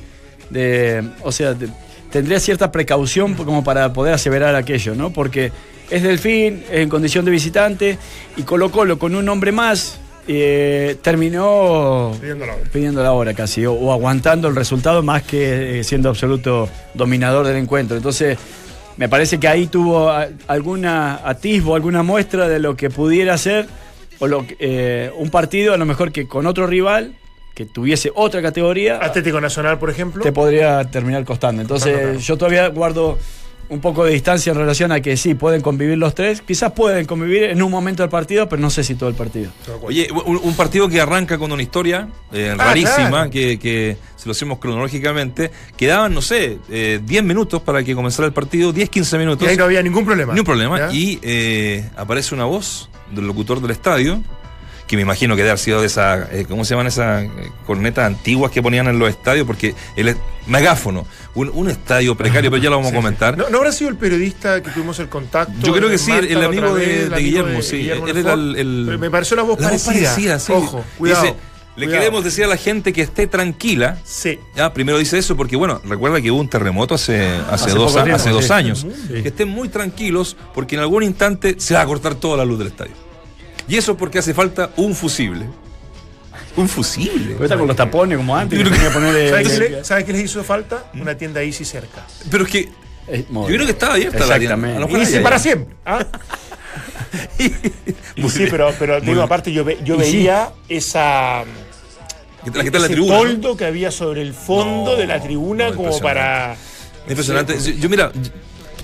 de- 0.50 1.04
o 1.24 1.32
sea, 1.32 1.54
de- 1.54 1.70
tendría 2.12 2.40
cierta 2.40 2.72
precaución 2.72 3.34
como 3.36 3.64
para 3.64 3.94
poder 3.94 4.14
aseverar 4.14 4.56
aquello, 4.56 4.96
¿no? 4.96 5.12
Porque 5.12 5.52
es 5.90 6.04
Delfín, 6.04 6.64
en 6.72 6.90
condición 6.90 7.26
de 7.26 7.32
visitante, 7.32 7.98
y 8.38 8.44
Colo 8.44 8.72
Colo 8.72 9.00
con 9.00 9.16
un 9.16 9.28
hombre 9.30 9.52
más 9.52 10.00
eh, 10.28 10.98
terminó 11.02 12.12
Pidiendo 12.20 12.46
la 12.46 12.54
hora. 12.54 12.64
pidiendo 12.72 13.04
la 13.04 13.12
hora 13.14 13.34
casi, 13.34 13.66
o, 13.66 13.74
o 13.74 13.92
aguantando 13.92 14.48
el 14.48 14.56
resultado 14.56 15.02
más 15.02 15.24
que 15.24 15.80
eh, 15.80 15.84
siendo 15.84 16.10
absoluto 16.10 16.70
dominador 16.94 17.48
del 17.48 17.58
encuentro. 17.58 17.98
Entonces, 17.98 18.38
me 18.98 19.10
parece 19.10 19.40
que 19.40 19.48
ahí 19.48 19.68
tuvo 19.68 20.12
alguna 20.48 21.22
atisbo, 21.28 21.76
alguna 21.76 22.04
muestra 22.04 22.48
de 22.48 22.60
lo 22.60 22.76
que 22.76 22.90
pudiera 22.90 23.38
ser 23.38 23.68
o 24.20 24.28
lo 24.28 24.46
eh, 24.60 25.10
un 25.18 25.30
partido 25.30 25.74
a 25.74 25.78
lo 25.78 25.86
mejor 25.86 26.12
que 26.12 26.28
con 26.28 26.46
otro 26.46 26.68
rival 26.68 27.14
que 27.56 27.66
tuviese 27.66 28.12
otra 28.14 28.42
categoría 28.42 29.00
Atlético 29.02 29.42
Nacional, 29.42 29.80
por 29.80 29.90
ejemplo. 29.90 30.22
te 30.24 30.32
podría 30.32 30.84
terminar 30.86 31.26
costando. 31.26 31.62
Entonces, 31.62 32.26
yo 32.26 32.38
todavía 32.38 32.68
guardo 32.68 33.18
un 33.70 33.80
poco 33.82 34.04
de 34.04 34.14
distancia 34.14 34.52
en 34.52 34.58
relación 34.58 34.92
a 34.92 35.00
que 35.00 35.16
sí, 35.16 35.36
pueden 35.36 35.62
convivir 35.62 35.98
los 35.98 36.16
tres. 36.16 36.42
Quizás 36.42 36.72
pueden 36.72 37.06
convivir 37.06 37.44
en 37.44 37.62
un 37.62 37.70
momento 37.72 38.04
del 38.04 38.10
partido, 38.10 38.50
pero 38.50 38.62
no 38.62 38.70
sé 38.70 38.84
si 38.84 38.96
todo 38.96 39.10
el 39.10 39.16
partido. 39.16 39.52
Oye, 39.84 40.08
un, 40.26 40.38
un 40.42 40.56
partido 40.56 40.90
que 40.90 41.00
arranca 41.00 41.38
con 41.38 41.52
una 41.52 41.62
historia 41.62 42.08
eh, 42.34 42.56
Ah, 42.58 42.64
rarísima, 42.66 43.10
claro. 43.10 43.30
que, 43.30 43.60
que 43.60 43.98
si 44.16 44.26
lo 44.26 44.32
hacemos 44.32 44.58
cronológicamente, 44.60 45.52
quedaban, 45.78 46.14
no 46.14 46.22
sé, 46.22 46.58
eh, 46.70 47.00
10 47.06 47.24
minutos 47.24 47.62
para 47.62 47.84
que 47.84 47.94
comenzara 47.96 48.26
el 48.26 48.34
partido, 48.34 48.74
10, 48.74 48.90
15 48.90 49.16
Y 49.16 49.20
minutos. 49.20 49.48
ahí 49.48 49.56
no 49.56 49.64
había 49.66 49.84
ningún 49.84 50.06
problema. 50.06 50.34
Ni 50.34 50.40
un 50.40 50.46
problema. 50.46 50.78
¿Ya? 50.80 50.92
Y 50.94 51.20
eh, 51.22 51.88
aparece 51.96 52.34
una 52.36 52.46
voz 52.46 52.90
del 53.14 53.28
locutor 53.28 53.62
del 53.62 53.72
estadio, 53.72 54.24
que 54.90 54.96
me 54.96 55.04
imagino 55.04 55.36
que 55.36 55.44
debe 55.44 55.52
haber 55.52 55.60
sido 55.60 55.82
de 55.82 55.86
esas, 55.86 56.34
eh, 56.34 56.48
¿cómo 56.50 56.66
se 56.66 56.72
llaman 56.72 56.88
esas 56.88 57.24
eh, 57.24 57.30
cornetas 57.68 58.08
antiguas 58.08 58.52
que 58.52 58.60
ponían 58.64 58.88
en 58.88 58.98
los 58.98 59.08
estadios? 59.08 59.46
Porque 59.46 59.76
el 59.96 60.18
megáfono, 60.48 61.06
un, 61.36 61.52
un 61.54 61.70
estadio 61.70 62.16
precario, 62.16 62.50
pero 62.50 62.64
ya 62.64 62.72
lo 62.72 62.78
vamos 62.78 62.92
a 62.92 62.96
comentar. 62.96 63.38
¿No, 63.38 63.50
¿No 63.52 63.60
habrá 63.60 63.72
sido 63.72 63.92
el 63.92 63.98
periodista 63.98 64.64
que 64.64 64.72
tuvimos 64.72 64.98
el 64.98 65.08
contacto? 65.08 65.54
Yo 65.62 65.76
creo 65.76 65.90
que 65.90 66.00
sí, 66.00 66.12
el, 66.12 66.44
amigo 66.44 66.74
de, 66.74 66.86
vez, 66.88 67.04
el 67.04 67.10
de 67.12 67.16
amigo 67.18 67.18
Guillermo, 67.18 67.62
sí. 67.62 67.78
Guillermo 67.78 68.08
él 68.08 68.18
era 68.18 68.34
el, 68.34 68.98
Me 69.00 69.12
pareció 69.12 69.38
la 69.38 69.44
voz 69.44 69.60
la 69.60 69.70
voz 69.70 69.84
parecida. 69.84 70.10
parecida, 70.10 70.40
sí. 70.40 70.54
Ojo, 70.54 70.84
cuidado. 70.98 71.22
Dice, 71.22 71.36
le 71.76 71.86
cuidado. 71.86 72.02
queremos 72.02 72.24
decir 72.24 72.46
a 72.46 72.48
la 72.48 72.58
gente 72.58 72.92
que 72.92 73.04
esté 73.04 73.28
tranquila. 73.28 74.00
Sí. 74.04 74.40
Ya, 74.56 74.74
primero 74.74 74.98
dice 74.98 75.20
eso 75.20 75.38
porque, 75.38 75.56
bueno, 75.56 75.82
recuerda 75.86 76.20
que 76.20 76.32
hubo 76.32 76.40
un 76.42 76.50
terremoto 76.50 76.96
hace, 76.96 77.28
hace, 77.28 77.66
Hace 77.66 77.72
dos, 77.76 77.94
tiempo, 77.94 78.16
hace 78.16 78.32
dos 78.32 78.50
años. 78.50 78.88
Sí. 79.08 79.22
Que 79.22 79.28
estén 79.28 79.50
muy 79.50 79.70
tranquilos 79.70 80.36
porque 80.56 80.78
en 80.78 80.82
algún 80.82 81.04
instante 81.04 81.58
se 81.60 81.76
va 81.76 81.82
a 81.82 81.86
cortar 81.86 82.16
toda 82.16 82.38
la 82.38 82.44
luz 82.46 82.58
del 82.58 82.70
estadio. 82.70 83.09
Y 83.70 83.78
eso 83.78 83.96
porque 83.96 84.20
hace 84.20 84.34
falta 84.34 84.72
un 84.78 84.96
fusible. 84.96 85.46
Un 86.58 86.68
fusible. 86.68 87.34
Pero 87.34 87.44
está 87.46 87.58
con 87.58 87.68
los 87.68 87.76
tapones 87.78 88.18
como 88.18 88.36
antes. 88.36 88.58
Que 88.58 88.64
que 88.70 88.90
poner, 88.90 89.30
¿Sabes 89.30 89.48
qué, 89.48 89.60
le- 89.60 90.06
qué 90.06 90.14
les 90.14 90.24
hizo 90.26 90.44
falta? 90.44 90.92
Una 91.00 91.16
tienda 91.16 91.42
Easy 91.44 91.64
cerca. 91.64 92.06
Pero 92.30 92.44
es 92.46 92.50
que 92.52 92.70
yo 93.08 93.46
creo 93.46 93.66
que 93.66 93.72
estaba 93.72 93.94
abierta 93.94 94.26
la 94.26 94.38
tienda. 94.40 94.88
Easy 94.98 95.20
para 95.20 95.40
siempre. 95.40 95.76
¿ah? 95.86 96.06
Y 98.16 98.30
sí, 98.30 98.48
pero, 98.52 98.72
pero 98.78 99.00
digo, 99.02 99.22
aparte 99.22 99.52
yo, 99.52 99.64
ve- 99.64 99.80
yo 99.84 99.96
Y 99.96 100.04
sí. 100.04 100.18
veía 100.18 100.50
esa 100.68 101.44
La 102.46 102.52
que 102.52 102.60
está 102.68 102.78
en 102.78 102.82
la 102.84 102.88
tribuna. 102.88 103.14
¿no? 103.16 103.20
toldo 103.22 103.58
que 103.58 103.66
había 103.66 103.92
sobre 103.92 104.22
el 104.22 104.34
fondo 104.34 104.92
No, 104.92 104.98
de 104.98 105.08
la 105.08 105.20
tribuna 105.22 105.70
no, 105.70 105.76
como 105.76 105.88
impresionante. 105.90 106.20
para... 106.20 106.56
Impresionante. 107.08 107.60
Yo, 107.60 107.72
yo, 107.72 107.90
mira, 107.90 108.12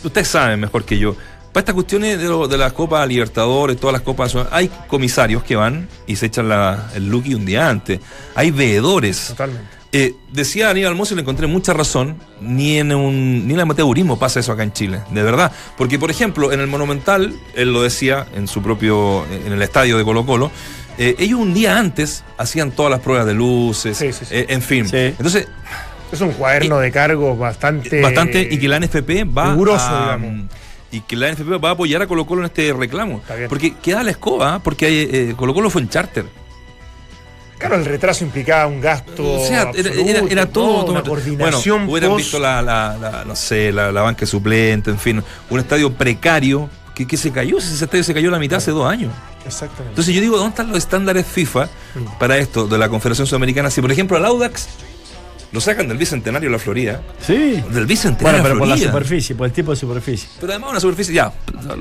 ustedes 0.04 0.28
saben 0.28 0.60
mejor 0.60 0.86
que 0.86 0.98
yo. 0.98 1.16
Para 1.56 1.62
estas 1.62 1.76
cuestiones 1.76 2.20
de, 2.20 2.26
lo- 2.26 2.50
de 2.50 2.58
las 2.58 2.74
Copas 2.74 3.08
Libertadores, 3.08 3.78
todas 3.80 3.94
las 3.94 4.02
Copas, 4.02 4.36
hay 4.52 4.70
comisarios 4.90 5.42
que 5.42 5.56
van 5.56 5.88
y 6.06 6.18
se 6.18 6.26
echan 6.26 6.50
la- 6.50 6.92
el 6.96 7.08
look 7.08 7.24
un 7.34 7.46
día 7.46 7.70
antes. 7.70 8.02
Hay 8.36 8.52
veedores. 8.52 9.28
Totalmente. 9.30 9.70
Eh, 9.94 10.14
decía 10.34 10.70
Aníbal 10.70 10.96
Mozo 10.96 11.14
y 11.14 11.16
le 11.16 11.22
encontré 11.22 11.48
mucha 11.48 11.72
razón, 11.72 12.18
ni 12.42 12.78
en 12.78 12.94
un 12.94 13.48
ni 13.48 13.54
en 13.54 13.60
el 13.60 13.62
amateurismo 13.62 14.20
pasa 14.20 14.42
eso 14.42 14.52
acá 14.52 14.64
en 14.64 14.74
Chile, 14.74 15.00
de 15.12 15.24
verdad. 15.24 15.50
Porque, 15.78 15.98
por 15.98 16.12
ejemplo, 16.12 16.52
en 16.52 16.60
el 16.60 16.68
Monumental, 16.68 17.34
él 17.56 17.72
lo 17.72 17.82
decía 17.84 18.26
en 18.36 18.50
su 18.50 18.62
propio, 18.62 19.24
en 19.46 19.54
el 19.54 19.62
estadio 19.62 19.98
de 19.98 20.04
Colo 20.04 20.26
Colo, 20.26 20.52
eh, 20.98 21.16
ellos 21.20 21.40
un 21.40 21.54
día 21.54 21.78
antes 21.80 22.26
hacían 22.38 22.72
todas 22.72 22.92
las 22.92 23.00
pruebas 23.00 23.26
de 23.26 23.34
luces, 23.34 23.98
Sí, 23.98 24.12
sí, 24.12 24.26
sí. 24.26 24.36
eh, 24.36 24.48
en 24.50 24.62
fin. 24.62 24.90
Sí. 24.90 24.98
Entonces, 24.98 25.48
Es 26.12 26.20
un 26.20 26.32
cuaderno 26.34 26.80
de 26.80 26.92
cargos 26.92 27.40
bastante. 27.40 28.02
bastante, 28.02 28.46
y 28.52 28.58
que 28.60 28.68
la 28.68 28.76
NFP 28.82 29.24
va 29.24 29.52
riguroso, 29.52 29.86
a, 29.88 30.18
digamos. 30.18 30.50
Y 30.98 31.02
que 31.02 31.16
la 31.16 31.32
NFP 31.32 31.62
va 31.64 31.70
a 31.70 31.72
apoyar 31.74 32.02
a 32.02 32.08
Colo 32.08 32.26
Colo 32.26 32.42
en 32.42 32.46
este 32.46 32.72
reclamo. 32.74 33.22
Porque 33.50 33.74
queda 33.76 34.04
la 34.04 34.12
escoba, 34.12 34.60
porque 34.60 34.86
hay, 34.86 35.10
eh, 35.12 35.34
Colo 35.36 35.54
Colo 35.54 35.70
fue 35.70 35.82
en 35.82 35.90
charter. 35.90 36.26
Claro, 37.58 37.76
el 37.76 37.86
retraso 37.86 38.26
implicaba 38.26 38.68
un 38.68 38.82
gasto. 38.82 39.34
O 39.36 39.40
sea, 39.46 39.62
era, 39.62 39.70
absoluto, 39.70 40.10
era- 40.10 40.20
era 40.30 40.46
todo, 40.46 40.82
todo- 40.84 40.92
Una 40.92 41.04
coordinación. 41.04 41.88
Bueno, 41.88 41.92
hubieran 41.92 42.10
post- 42.12 42.24
visto 42.26 42.40
la, 42.40 42.62
la- 42.62 42.98
la- 42.98 43.24
no 43.26 43.36
sé, 43.36 43.72
la, 43.72 43.92
la 43.94 44.02
banca 44.02 44.26
suplente, 44.26 44.90
en 44.92 45.00
fin, 45.00 45.24
un 45.50 45.60
estadio 45.60 45.94
precario 45.94 46.70
que, 46.94 47.08
que 47.08 47.16
se 47.18 47.32
cayó, 47.32 47.58
ese 47.58 47.82
estadio 47.84 48.04
se 48.04 48.14
cayó 48.14 48.28
a 48.30 48.34
la 48.34 48.40
mitad 48.40 48.58
hace 48.58 48.72
dos 48.72 48.90
años. 48.90 49.14
Exactamente. 49.46 49.90
Entonces 49.90 50.14
yo 50.14 50.22
digo, 50.22 50.38
¿dónde 50.38 50.50
están 50.50 50.68
los 50.70 50.78
estándares 50.80 51.26
FIFA 51.26 51.66
Mm. 51.96 52.18
para 52.20 52.38
esto 52.38 52.68
de 52.68 52.78
la 52.78 52.90
Confederación 52.90 53.26
Sudamericana? 53.28 53.70
Si 53.70 53.80
por 53.80 53.92
ejemplo 53.92 54.18
al 54.18 54.26
Audax 54.26 54.68
lo 55.56 55.62
sacan 55.62 55.88
del 55.88 55.98
Bicentenario 55.98 56.50
de 56.50 56.54
la 56.54 56.60
Florida, 56.60 57.02
Sí. 57.20 57.64
del 57.72 57.86
Bicentenario 57.86 58.42
Bueno, 58.42 58.44
pero 58.44 58.54
de 58.56 58.60
por 58.60 58.68
la 58.68 58.78
superficie, 58.78 59.36
por 59.36 59.48
el 59.48 59.54
tipo 59.54 59.72
de 59.72 59.78
superficie. 59.78 60.30
Pero 60.40 60.52
además 60.52 60.72
una 60.72 60.80
superficie, 60.82 61.16
ya, 61.16 61.32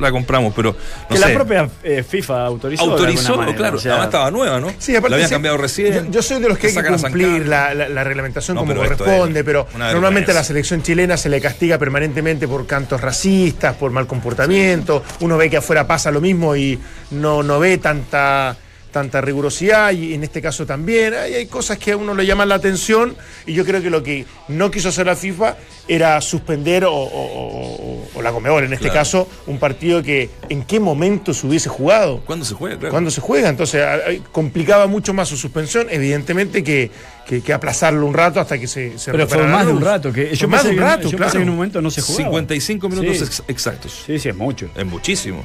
la 0.01 0.11
compramos, 0.11 0.55
pero 0.55 0.73
no 0.73 1.09
que 1.09 1.19
sé, 1.19 1.29
la 1.29 1.35
propia 1.35 1.69
eh, 1.83 2.03
FIFA 2.09 2.47
autorizó. 2.47 2.85
autorizó, 2.85 3.37
manera, 3.37 3.57
claro, 3.57 3.77
o 3.77 3.81
sea, 3.81 3.93
además 3.93 4.07
estaba 4.07 4.31
nueva, 4.31 4.61
¿no? 4.61 4.69
Sí, 4.79 4.93
aparte 4.95 5.11
la 5.11 5.17
habían 5.17 5.29
sí, 5.29 5.35
cambiado 5.35 5.57
recién. 5.59 5.93
Yo, 6.07 6.11
yo 6.13 6.23
soy 6.23 6.41
de 6.41 6.49
los 6.49 6.57
que 6.59 6.69
hay 6.69 6.75
que 6.75 6.83
cumplir 7.03 7.47
la, 7.49 7.75
la- 7.75 7.89
la 7.89 8.05
reglamentación 8.05 8.55
No, 8.55 8.61
como 8.63 8.75
corresponde, 8.77 9.41
es 9.41 9.45
pero 9.45 9.67
normalmente 9.77 10.31
a 10.31 10.35
la 10.35 10.45
selección 10.45 10.83
chilena 10.83 11.17
se 11.17 11.29
le 11.29 11.41
castiga 11.41 11.77
permanentemente 11.77 12.47
por 12.49 12.67
cantos 12.67 13.01
racistas, 13.01 13.75
por 13.75 13.91
mal 13.91 14.07
comportamiento. 14.07 15.03
Uno 15.21 15.37
ve 15.37 15.51
que 15.51 15.57
afuera 15.57 15.87
pasa 15.87 16.11
lo 16.13 16.21
mismo 16.21 16.55
y 16.55 16.79
no, 17.11 17.43
no 17.43 17.59
ve 17.59 17.79
tanta 17.79 18.57
tanta 18.95 19.21
rigurosidad 19.21 19.91
y 19.93 20.15
en 20.15 20.23
este 20.23 20.41
caso 20.41 20.65
también 20.65 21.13
hay, 21.15 21.35
hay 21.35 21.47
cosas 21.47 21.77
que 21.79 21.91
a 21.93 21.97
uno 21.97 22.15
le 22.15 22.25
llaman 22.25 22.49
la 22.49 22.55
atención 22.55 23.17
y 23.45 23.53
yo 23.53 23.65
creo 23.65 23.83
que 23.83 23.91
lo 23.91 24.05
que 24.05 24.25
no 24.49 24.71
quiso 24.71 24.89
hacer 24.91 25.05
la 25.07 25.17
FIFA 25.17 25.57
era 25.89 26.19
suspender 26.21 26.85
o, 26.85 26.95
o- 26.95 27.03
o- 27.03 28.09
o 28.15 28.23
la 28.23 28.31
Comebol 28.33 28.63
en 28.65 28.73
este 28.73 28.85
Claro. 28.87 29.01
caso 29.01 29.29
un 29.49 29.59
partido 29.59 30.01
que 30.03 30.31
en 30.49 30.63
qué 30.63 30.79
momento 30.79 31.35
se 31.35 31.45
hubiese 31.47 31.69
jugado 31.69 32.21
¿Cuándo 32.25 32.45
se 32.45 32.55
juega? 32.55 32.79
Claro. 32.79 32.93
cuando 32.93 33.11
se 33.11 33.21
juega. 33.21 33.49
Entonces 33.49 33.85
complicaba 34.31 34.87
mucho 34.87 35.13
más 35.13 35.29
su 35.29 35.37
suspensión, 35.37 35.89
evidentemente, 35.91 36.63
que, 36.63 36.91
que- 37.27 37.41
que 37.43 37.53
aplazarlo 37.53 38.07
un 38.07 38.15
rato 38.15 38.39
hasta 38.39 38.59
que 38.59 38.69
se, 38.69 38.97
se 38.99 39.11
Pero 39.11 39.27
fue 39.27 39.43
más 39.47 39.67
de 39.67 39.73
un 39.73 39.81
rato. 39.83 40.13
Que 40.13 40.29
Fue 40.29 40.37
yo 40.37 40.49
más 40.49 40.63
de 40.63 40.71
un 40.71 40.77
que- 40.77 40.81
rato, 40.81 41.03
pensé 41.03 41.17
claro. 41.17 41.33
que 41.33 41.39
en 41.43 41.49
un 41.51 41.57
momento 41.57 41.83
no 41.83 41.91
se 41.91 42.01
jugaba. 42.01 42.25
55 42.31 42.89
minutos 42.89 43.19
Sí. 43.19 43.25
ex- 43.25 43.43
exactos. 43.49 44.03
Sí, 44.07 44.19
sí, 44.21 44.29
es 44.29 44.37
mucho. 44.37 44.69
Es 44.77 44.87
muchísimo, 44.87 45.45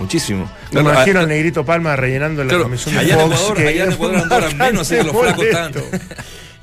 muchísimo. 0.00 0.44
Me 0.72 0.80
Claro, 0.80 0.90
imagino 0.90 1.20
al 1.20 1.28
negrito 1.28 1.64
Palma 1.64 1.94
rellenando 1.94 2.42
en 2.42 2.48
la 2.48 2.58
comisión 2.58 2.94
de 2.94 3.00
allá 3.00 3.14
en 3.14 3.20
Fox, 3.20 3.34
Ecuador, 3.34 3.56
que 3.56 3.68
allá 3.68 3.84
en 3.84 3.92
Ecuador 3.92 4.16
menos, 4.56 4.80
así 4.82 4.96
que 4.96 5.04
los 5.04 5.16
flacos 5.16 5.44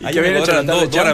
Allá 0.03 0.11
que 0.11 0.19
en 0.19 0.25
habían 0.25 0.43
Ecuador 0.43 0.55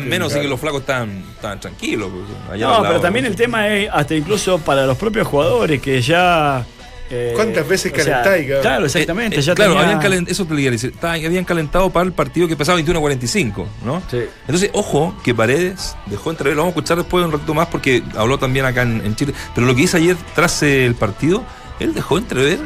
menos, 0.10 0.32
así 0.32 0.42
que 0.42 0.48
los 0.48 0.60
flacos 0.60 0.82
estaban, 0.82 1.24
estaban 1.36 1.60
tranquilos. 1.60 2.10
pues, 2.12 2.54
allá 2.54 2.68
No, 2.68 2.82
pero 2.84 3.00
también 3.02 3.26
¿no? 3.26 3.30
el 3.32 3.36
tema 3.36 3.68
es 3.70 3.90
hasta 3.94 4.16
incluso 4.16 4.58
para 4.60 4.86
los 4.86 4.98
propios 4.98 5.26
jugadores 5.28 5.82
que 5.82 6.02
ya. 6.02 6.66
eh, 7.10 7.32
¿Cuántas 7.36 7.66
veces 7.68 7.94
sea, 7.96 8.22
calentáis? 8.24 8.60
Claro, 8.62 8.86
exactamente. 8.86 9.36
Eh, 9.38 9.40
eh, 9.40 9.42
ya 9.44 9.56
claro, 9.56 9.74
tenía- 9.76 9.86
habían 9.96 10.02
calent- 10.02 10.30
eso 10.30 10.46
te 10.46 10.54
lo 10.54 10.60
decir. 10.72 10.94
Habían 11.02 11.46
calentado 11.46 11.90
para 11.92 12.06
el 12.06 12.12
partido 12.12 12.48
que 12.48 12.56
pasaba 12.58 12.76
21 12.76 12.98
a 13.00 13.02
45, 13.02 13.68
¿no? 13.86 14.02
Sí. 14.12 14.18
Entonces, 14.48 14.70
ojo, 14.74 15.16
que 15.24 15.34
Paredes 15.36 15.96
dejó 16.08 16.32
entrever, 16.32 16.56
lo 16.58 16.64
vamos 16.64 16.76
a 16.76 16.80
escuchar 16.80 16.98
después 16.98 17.24
un 17.26 17.32
ratito 17.32 17.54
más 17.54 17.68
porque 17.68 18.04
habló 18.18 18.38
también 18.38 18.66
acá 18.66 18.82
en, 18.82 19.02
en 19.06 19.16
Chile, 19.16 19.34
pero 19.56 19.66
lo 19.68 19.76
que 19.76 19.84
hizo 19.84 19.96
ayer 19.98 20.18
tras 20.36 20.62
el 20.64 20.96
partido, 20.96 21.44
él 21.84 21.94
dejó 21.94 22.18
entrever 22.18 22.60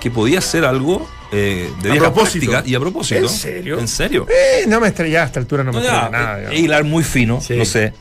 que 0.00 0.10
podía 0.10 0.40
ser 0.40 0.64
algo 0.64 1.08
eh, 1.32 1.70
de 1.82 1.88
A 1.90 1.92
vieja 1.92 2.12
propósito. 2.12 2.50
práctica 2.50 2.70
y 2.70 2.74
a 2.74 2.80
propósito. 2.80 3.20
¿En 3.20 3.28
serio? 3.28 3.78
¿En 3.78 3.88
serio? 3.88 4.26
Eh, 4.30 4.64
no 4.66 4.80
me 4.80 4.88
estrella 4.88 5.22
a 5.22 5.26
esta 5.26 5.40
altura, 5.40 5.62
no 5.64 5.72
me 5.72 5.78
No, 5.80 5.84
estrella 5.84 6.04
ya, 6.04 6.10
nada. 6.10 6.52
eh, 6.52 6.58
hilar 6.58 6.84
muy 6.84 7.04
fino, 7.04 7.40
Sí. 7.40 7.56
no 7.56 7.64
sé. 7.64 7.92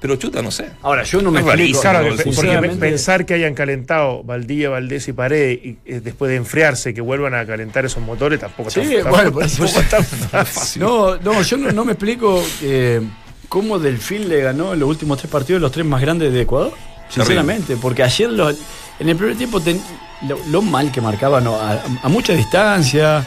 Pero 0.00 0.14
chuta, 0.14 0.42
no 0.42 0.52
sé. 0.52 0.68
Ahora, 0.82 1.02
yo 1.02 1.20
no 1.20 1.32
me 1.32 1.40
explico. 1.40 1.80
Claro, 1.80 2.08
no, 2.08 2.16
porque 2.16 2.68
pensar 2.78 3.26
que 3.26 3.34
hayan 3.34 3.54
calentado 3.54 4.22
Valdía, 4.22 4.68
Valdés 4.70 5.08
y 5.08 5.12
Paredes 5.12 5.58
y 5.64 5.78
eh, 5.86 6.00
después 6.00 6.28
de 6.30 6.36
enfriarse 6.36 6.94
que 6.94 7.00
vuelvan 7.00 7.34
a 7.34 7.44
calentar 7.44 7.84
esos 7.84 8.00
motores 8.04 8.38
tampoco 8.38 8.70
Sí, 8.70 8.78
está- 8.80 9.10
bueno, 9.10 9.32
tampoco- 9.32 9.46
tampoco 9.48 9.80
está 9.80 10.02
fácil. 10.44 10.82
No, 10.82 11.16
no, 11.16 11.42
yo 11.42 11.56
no, 11.56 11.72
no 11.72 11.84
me 11.84 11.92
explico 11.94 12.40
eh, 12.62 13.00
cómo 13.48 13.80
Delfín 13.80 14.28
le 14.28 14.40
ganó 14.40 14.72
en 14.74 14.78
los 14.78 14.88
últimos 14.88 15.18
tres 15.18 15.32
partidos 15.32 15.60
los 15.60 15.72
tres 15.72 15.84
más 15.84 16.00
grandes 16.00 16.32
de 16.32 16.42
Ecuador. 16.42 16.72
Sinceramente, 17.08 17.76
porque 17.76 18.04
ayer 18.04 18.30
los- 18.30 18.56
en 19.00 19.08
el 19.08 19.16
primer 19.16 19.36
tiempo 19.36 19.60
ten- 19.60 19.80
lo, 20.28 20.38
lo 20.48 20.62
mal 20.62 20.90
que 20.90 21.00
marcaban 21.00 21.44
¿no? 21.44 21.54
a, 21.56 21.80
a 22.02 22.08
mucha 22.08 22.32
distancia. 22.32 23.18
a- 23.18 23.24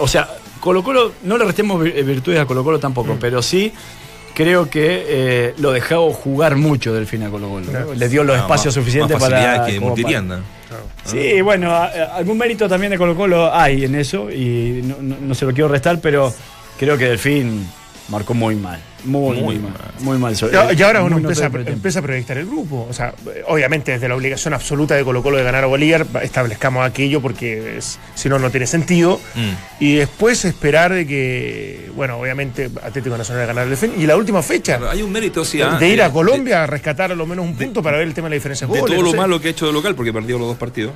o 0.00 0.06
sea, 0.08 0.28
Colo 0.60 0.82
Colo, 0.84 1.12
no 1.24 1.38
le 1.38 1.44
restemos 1.44 1.82
vir- 1.82 2.04
virtudes 2.04 2.38
a 2.40 2.46
Colo 2.46 2.62
Colo 2.62 2.78
tampoco, 2.78 3.16
pero 3.20 3.42
sí 3.42 3.72
creo 4.34 4.70
que 4.70 5.04
eh, 5.08 5.54
lo 5.58 5.72
dejó 5.72 6.12
jugar 6.12 6.54
mucho 6.56 6.92
Delfín 6.94 7.22
a 7.24 7.30
Colo 7.30 7.48
Colo. 7.48 7.64
¿no? 7.66 7.70
Claro. 7.70 7.94
Le 7.94 8.08
dio 8.08 8.22
los 8.24 8.36
Ah, 8.36 8.40
espacios 8.40 8.66
más- 8.76 8.84
suficientes 8.84 9.18
más 9.18 9.28
facilidad 9.28 9.56
para... 9.56 9.66
que 9.72 9.80
multitienda. 9.80 10.40
Sí, 11.04 11.40
bueno, 11.40 11.72
a- 11.72 11.86
algún 12.16 12.38
mérito 12.38 12.68
también 12.68 12.90
de 12.92 12.98
Colo 12.98 13.16
Colo 13.16 13.52
hay 13.52 13.84
en 13.84 13.94
eso 13.96 14.30
y 14.30 14.82
no, 14.84 14.96
no- 15.00 15.16
no 15.20 15.34
se 15.34 15.44
lo 15.44 15.52
quiero 15.52 15.68
restar, 15.68 15.98
pero 16.00 16.32
creo 16.78 16.96
que 16.96 17.06
Delfín 17.06 17.66
marcó 18.10 18.34
muy 18.34 18.56
mal. 18.56 18.80
Muy, 19.04 19.36
muy, 19.38 19.42
Muy 19.56 19.58
mal. 19.58 19.72
mal. 19.72 19.92
Muy 20.00 20.18
mal. 20.18 20.34
Y, 20.74 20.78
y 20.78 20.82
ahora 20.82 21.02
uno 21.02 21.16
empieza, 21.16 21.46
a- 21.46 21.50
empieza 21.70 22.00
proyectar 22.02 22.36
el 22.36 22.44
grupo. 22.46 22.86
O 22.90 22.92
sea, 22.92 23.14
obviamente 23.48 23.92
desde 23.92 24.08
la 24.08 24.14
obligación 24.16 24.52
absoluta 24.52 24.94
de 24.94 25.04
Colo 25.04 25.22
Colo 25.22 25.38
de 25.38 25.42
ganar 25.44 25.64
a 25.64 25.68
Bolívar, 25.68 26.04
va- 26.14 26.22
establezcamos 26.22 26.84
aquello 26.84 27.22
porque 27.22 27.78
es- 27.78 27.98
si 28.14 28.28
no, 28.28 28.38
no 28.38 28.50
tiene 28.50 28.66
sentido. 28.66 29.18
Mm. 29.34 29.82
Y 29.84 29.94
después 29.94 30.44
esperar 30.44 30.92
de 30.92 31.06
que, 31.06 31.90
bueno, 31.96 32.18
obviamente 32.18 32.68
Atlético 32.82 33.16
Nacional 33.16 33.46
ganar 33.46 33.64
el 33.64 33.70
defensa. 33.70 33.96
Y 33.98 34.06
la 34.06 34.16
última 34.16 34.42
fecha, 34.42 34.78
Hay 34.90 35.00
un 35.00 35.10
mérito, 35.12 35.44
sí. 35.46 35.62
ah, 35.62 35.78
de 35.78 35.88
ir 35.88 36.00
eh, 36.00 36.02
a 36.02 36.10
Colombia 36.12 36.64
a 36.64 36.66
rescatar 36.66 37.10
a 37.10 37.14
lo 37.14 37.24
menos 37.26 37.46
un 37.46 37.56
punto 37.56 37.82
para 37.82 37.96
ver 37.96 38.06
el 38.08 38.12
tema 38.14 38.26
de 38.26 38.30
la 38.32 38.34
diferencia 38.34 38.66
de 38.66 38.72
de 38.74 38.80
goles. 38.80 38.94
todo 38.94 39.02
no 39.02 39.06
lo 39.08 39.12
sé. 39.12 39.16
malo 39.16 39.40
que 39.40 39.48
ha 39.48 39.50
hecho 39.52 39.66
de 39.66 39.72
local, 39.72 39.94
porque 39.94 40.12
perdió 40.12 40.38
los 40.38 40.48
dos 40.48 40.56
partidos. 40.58 40.92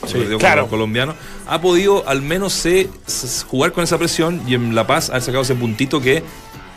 perdió 0.00 0.38
claro. 0.38 0.54
con 0.54 0.60
los 0.62 0.70
colombianos. 0.70 1.16
Ha 1.48 1.60
podido 1.60 2.08
al 2.08 2.22
menos 2.22 2.52
se, 2.52 2.88
se- 3.06 3.44
jugar 3.46 3.72
con 3.72 3.82
esa 3.82 3.98
presión 3.98 4.40
y 4.46 4.54
en 4.54 4.76
La 4.76 4.86
Paz 4.86 5.10
haber 5.10 5.22
sacado 5.22 5.42
ese 5.42 5.56
puntito 5.56 6.00
que 6.00 6.22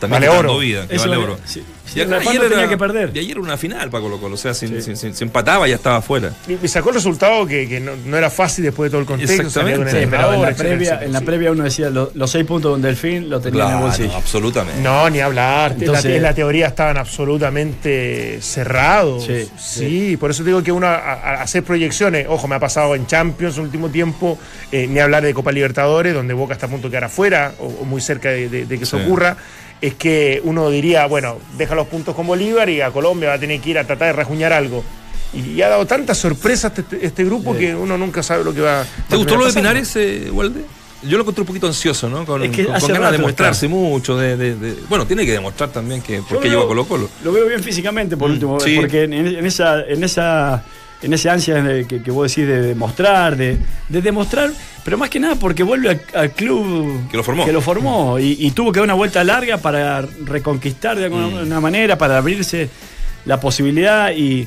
también 0.08 0.30
Vale 0.30 0.38
oro. 0.38 0.58
vida, 0.58 0.86
que 0.86 0.96
vale 0.98 1.12
es- 1.16 1.18
oro. 1.18 1.38
sí. 1.44 1.62
Y 1.94 2.00
acá 2.00 2.16
ayer 2.16 2.34
no 2.36 2.40
tenía 2.42 2.58
era- 2.60 2.68
que 2.68 2.78
perder. 2.78 3.10
Y 3.12 3.18
ayer 3.18 3.32
era 3.32 3.40
una 3.40 3.56
final 3.58 3.90
para 3.90 4.02
Colo 4.02 4.18
Colo. 4.18 4.34
O 4.34 4.38
sea, 4.38 4.54
si, 4.54 4.66
si- 4.80 4.96
si- 4.96 5.12
si 5.12 5.24
empataba 5.24 5.68
ya 5.68 5.74
estaba 5.74 5.96
afuera. 5.96 6.32
Y, 6.48 6.56
y 6.64 6.68
sacó 6.68 6.88
el 6.88 6.94
resultado 6.94 7.44
que, 7.46 7.68
que 7.68 7.80
no, 7.80 7.92
no 8.06 8.16
era 8.16 8.30
fácil 8.30 8.64
después 8.64 8.86
de 8.86 8.92
todo 8.92 9.00
el 9.02 9.06
contexto. 9.06 9.42
Exactamente. 9.42 9.90
Sí, 9.90 9.96
el 9.98 10.08
pero 10.08 10.32
en 10.32 10.40
la 10.42 10.54
previa, 10.54 10.74
etcétera, 10.76 11.04
en 11.04 11.12
la 11.12 11.18
sí. 11.18 11.24
previa 11.26 11.50
uno 11.52 11.64
decía 11.64 11.90
lo- 11.90 12.10
los 12.14 12.30
seis 12.30 12.46
puntos 12.46 12.70
con 12.72 12.80
Delfín 12.80 13.28
lo 13.28 13.40
tenía 13.40 13.60
en 13.64 13.66
el 13.66 13.72
Claro, 13.76 13.86
bolsillo. 13.86 14.16
absolutamente. 14.16 14.80
No, 14.80 15.10
ni 15.10 15.20
hablar. 15.20 15.72
Entonces- 15.78 16.04
en, 16.06 16.10
la, 16.12 16.16
en 16.16 16.22
la 16.22 16.34
teoría 16.34 16.66
estaban 16.68 16.96
absolutamente 16.96 18.38
cerrados. 18.40 19.24
Sí, 19.26 19.48
Sí, 19.58 20.16
por 20.16 20.30
eso 20.30 20.44
digo 20.44 20.62
que 20.62 20.72
uno 20.72 20.86
a, 20.86 20.94
a- 20.96 21.42
hacer 21.42 21.62
proyecciones, 21.62 22.26
ojo, 22.28 22.48
me 22.48 22.54
ha 22.54 22.60
pasado 22.60 22.94
en 22.94 23.06
Champions 23.06 23.56
el 23.56 23.64
último 23.64 23.90
tiempo, 23.90 24.38
eh, 24.70 24.86
ni 24.88 24.98
hablar 24.98 25.22
de 25.24 25.34
Copa 25.34 25.52
Libertadores, 25.52 26.14
donde 26.14 26.34
Boca 26.34 26.54
está 26.54 26.66
a 26.66 26.68
punto 26.70 26.88
de 26.88 26.92
quedar 26.92 27.04
afuera, 27.04 27.52
o, 27.58 27.66
o 27.66 27.84
muy 27.84 28.00
cerca 28.00 28.30
de, 28.30 28.48
de- 28.48 28.66
de 28.66 28.78
que 28.78 28.84
eso 28.84 28.98
Sí. 28.98 29.04
ocurra, 29.04 29.36
es 29.82 29.94
que 29.94 30.40
uno 30.44 30.70
diría, 30.70 31.04
bueno, 31.06 31.38
deja 31.58 31.74
los 31.74 31.88
puntos 31.88 32.14
con 32.14 32.26
Bolívar 32.26 32.70
y 32.70 32.80
a 32.80 32.90
Colombia 32.90 33.28
va 33.30 33.34
a 33.34 33.38
tener 33.38 33.60
que 33.60 33.70
ir 33.70 33.78
a 33.78 33.84
tratar 33.84 34.06
de 34.06 34.12
rajuñar 34.14 34.52
algo. 34.52 34.82
Y, 35.34 35.60
ha 35.62 35.68
dado 35.68 35.86
tantas 35.86 36.16
sorpresas 36.18 36.72
este, 36.78 37.04
este 37.04 37.24
grupo 37.24 37.54
que 37.56 37.74
uno 37.74 37.98
nunca 37.98 38.22
sabe 38.22 38.44
lo 38.44 38.54
que 38.54 38.60
va 38.60 38.84
¿Te 39.08 39.16
gustó 39.16 39.36
lo 39.36 39.46
de 39.46 39.52
Pinares, 39.52 39.94
eh, 39.96 40.28
Walde? 40.30 40.60
Yo 41.02 41.16
lo 41.16 41.22
encontré 41.22 41.40
un 41.42 41.46
poquito 41.48 41.66
ansioso, 41.66 42.08
¿no? 42.08 42.24
Con, 42.24 42.44
Es 42.44 42.50
que 42.50 42.64
con- 42.64 42.74
ganas 42.92 43.10
de 43.12 43.18
mostrarse 43.18 43.66
mucho. 43.66 44.16
De, 44.16 44.36
de- 44.36 44.54
de- 44.54 44.76
bueno, 44.88 45.04
tiene 45.04 45.26
que 45.26 45.32
demostrar 45.32 45.70
también 45.70 46.00
que 46.00 46.18
por 46.22 46.34
Yo 46.34 46.40
qué 46.40 46.48
llegó 46.48 46.62
a 46.62 46.66
Colo 46.68 46.84
Colo. 46.84 47.08
Lo 47.24 47.32
veo 47.32 47.48
bien 47.48 47.60
físicamente, 47.60 48.16
por 48.16 48.28
Mm, 48.28 48.32
último, 48.34 48.60
sí. 48.60 48.76
porque 48.76 49.02
en, 49.04 49.12
en 49.14 49.44
esa, 49.46 49.82
en 49.82 50.04
esa, 50.04 50.62
en 51.02 51.12
ese 51.12 51.28
ansia 51.30 51.62
de- 51.62 51.86
que, 51.86 52.02
que 52.02 52.10
vos 52.10 52.28
decís 52.30 52.46
de 52.48 52.60
demostrar, 52.62 53.36
de, 53.36 53.58
de 53.88 54.02
demostrar, 54.02 54.50
pero 54.84 54.96
más 54.98 55.10
que 55.10 55.18
nada 55.20 55.34
porque 55.36 55.62
vuelve 55.62 55.90
al, 55.90 56.00
al 56.14 56.30
club 56.32 57.08
Que 57.10 57.16
lo 57.16 57.22
formó. 57.24 57.44
que 57.44 57.52
lo 57.52 57.60
formó 57.60 58.18
y, 58.18 58.36
y 58.38 58.50
tuvo 58.52 58.72
que 58.72 58.78
dar 58.80 58.84
una 58.84 58.94
vuelta 58.94 59.22
larga 59.24 59.58
para 59.58 60.02
reconquistar 60.24 60.96
de 60.98 61.04
alguna 61.06 61.26
Mm. 61.58 61.62
manera, 61.62 61.98
para 61.98 62.18
abrirse 62.18 62.68
la 63.24 63.38
posibilidad 63.40 64.10
y, 64.12 64.46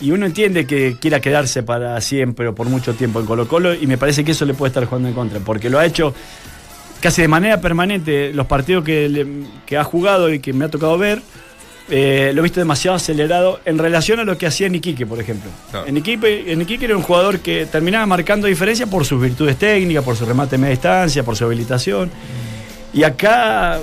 y 0.00 0.10
uno 0.10 0.26
entiende 0.26 0.66
que 0.66 0.96
quiera 1.00 1.20
quedarse 1.20 1.62
para 1.62 2.00
siempre 2.00 2.48
o 2.48 2.54
por 2.54 2.68
mucho 2.68 2.94
tiempo 2.94 3.20
en 3.20 3.26
Colo 3.26 3.48
Colo 3.48 3.74
y 3.74 3.86
me 3.86 3.98
parece 3.98 4.24
que 4.24 4.32
eso 4.32 4.44
le 4.44 4.54
puede 4.54 4.68
estar 4.70 4.84
jugando 4.84 5.08
en 5.08 5.14
contra, 5.14 5.40
porque 5.40 5.70
lo 5.70 5.78
ha 5.78 5.86
hecho 5.86 6.14
casi 7.00 7.22
de 7.22 7.28
manera 7.28 7.60
permanente 7.60 8.32
los 8.32 8.46
partidos 8.46 8.84
que, 8.84 9.08
le- 9.08 9.26
que 9.66 9.76
ha 9.76 9.84
jugado 9.84 10.32
y 10.32 10.40
que 10.40 10.52
me 10.52 10.64
ha 10.64 10.68
tocado 10.68 10.96
ver. 10.98 11.20
Eh, 11.88 12.32
lo 12.34 12.40
he 12.40 12.42
visto 12.42 12.60
demasiado 12.60 12.96
acelerado 12.96 13.60
en 13.64 13.78
relación 13.78 14.18
a 14.18 14.24
lo 14.24 14.36
que 14.36 14.46
hacía 14.46 14.66
en 14.66 14.74
Iquique, 14.74 15.06
por 15.06 15.20
ejemplo. 15.20 15.50
Claro. 15.70 15.86
En, 15.86 15.96
Iquique, 15.96 16.52
en 16.52 16.62
Iquique 16.62 16.84
era 16.84 16.96
un 16.96 17.02
jugador 17.02 17.40
que 17.40 17.66
terminaba 17.66 18.06
marcando 18.06 18.46
diferencia 18.46 18.86
por 18.86 19.04
sus 19.04 19.20
virtudes 19.20 19.56
técnicas, 19.56 20.02
por 20.04 20.16
su 20.16 20.26
remate 20.26 20.52
de 20.52 20.58
media 20.58 20.72
distancia, 20.72 21.22
por 21.22 21.36
su 21.36 21.44
habilitación. 21.44 22.10
Y 22.92 23.04
acá 23.04 23.80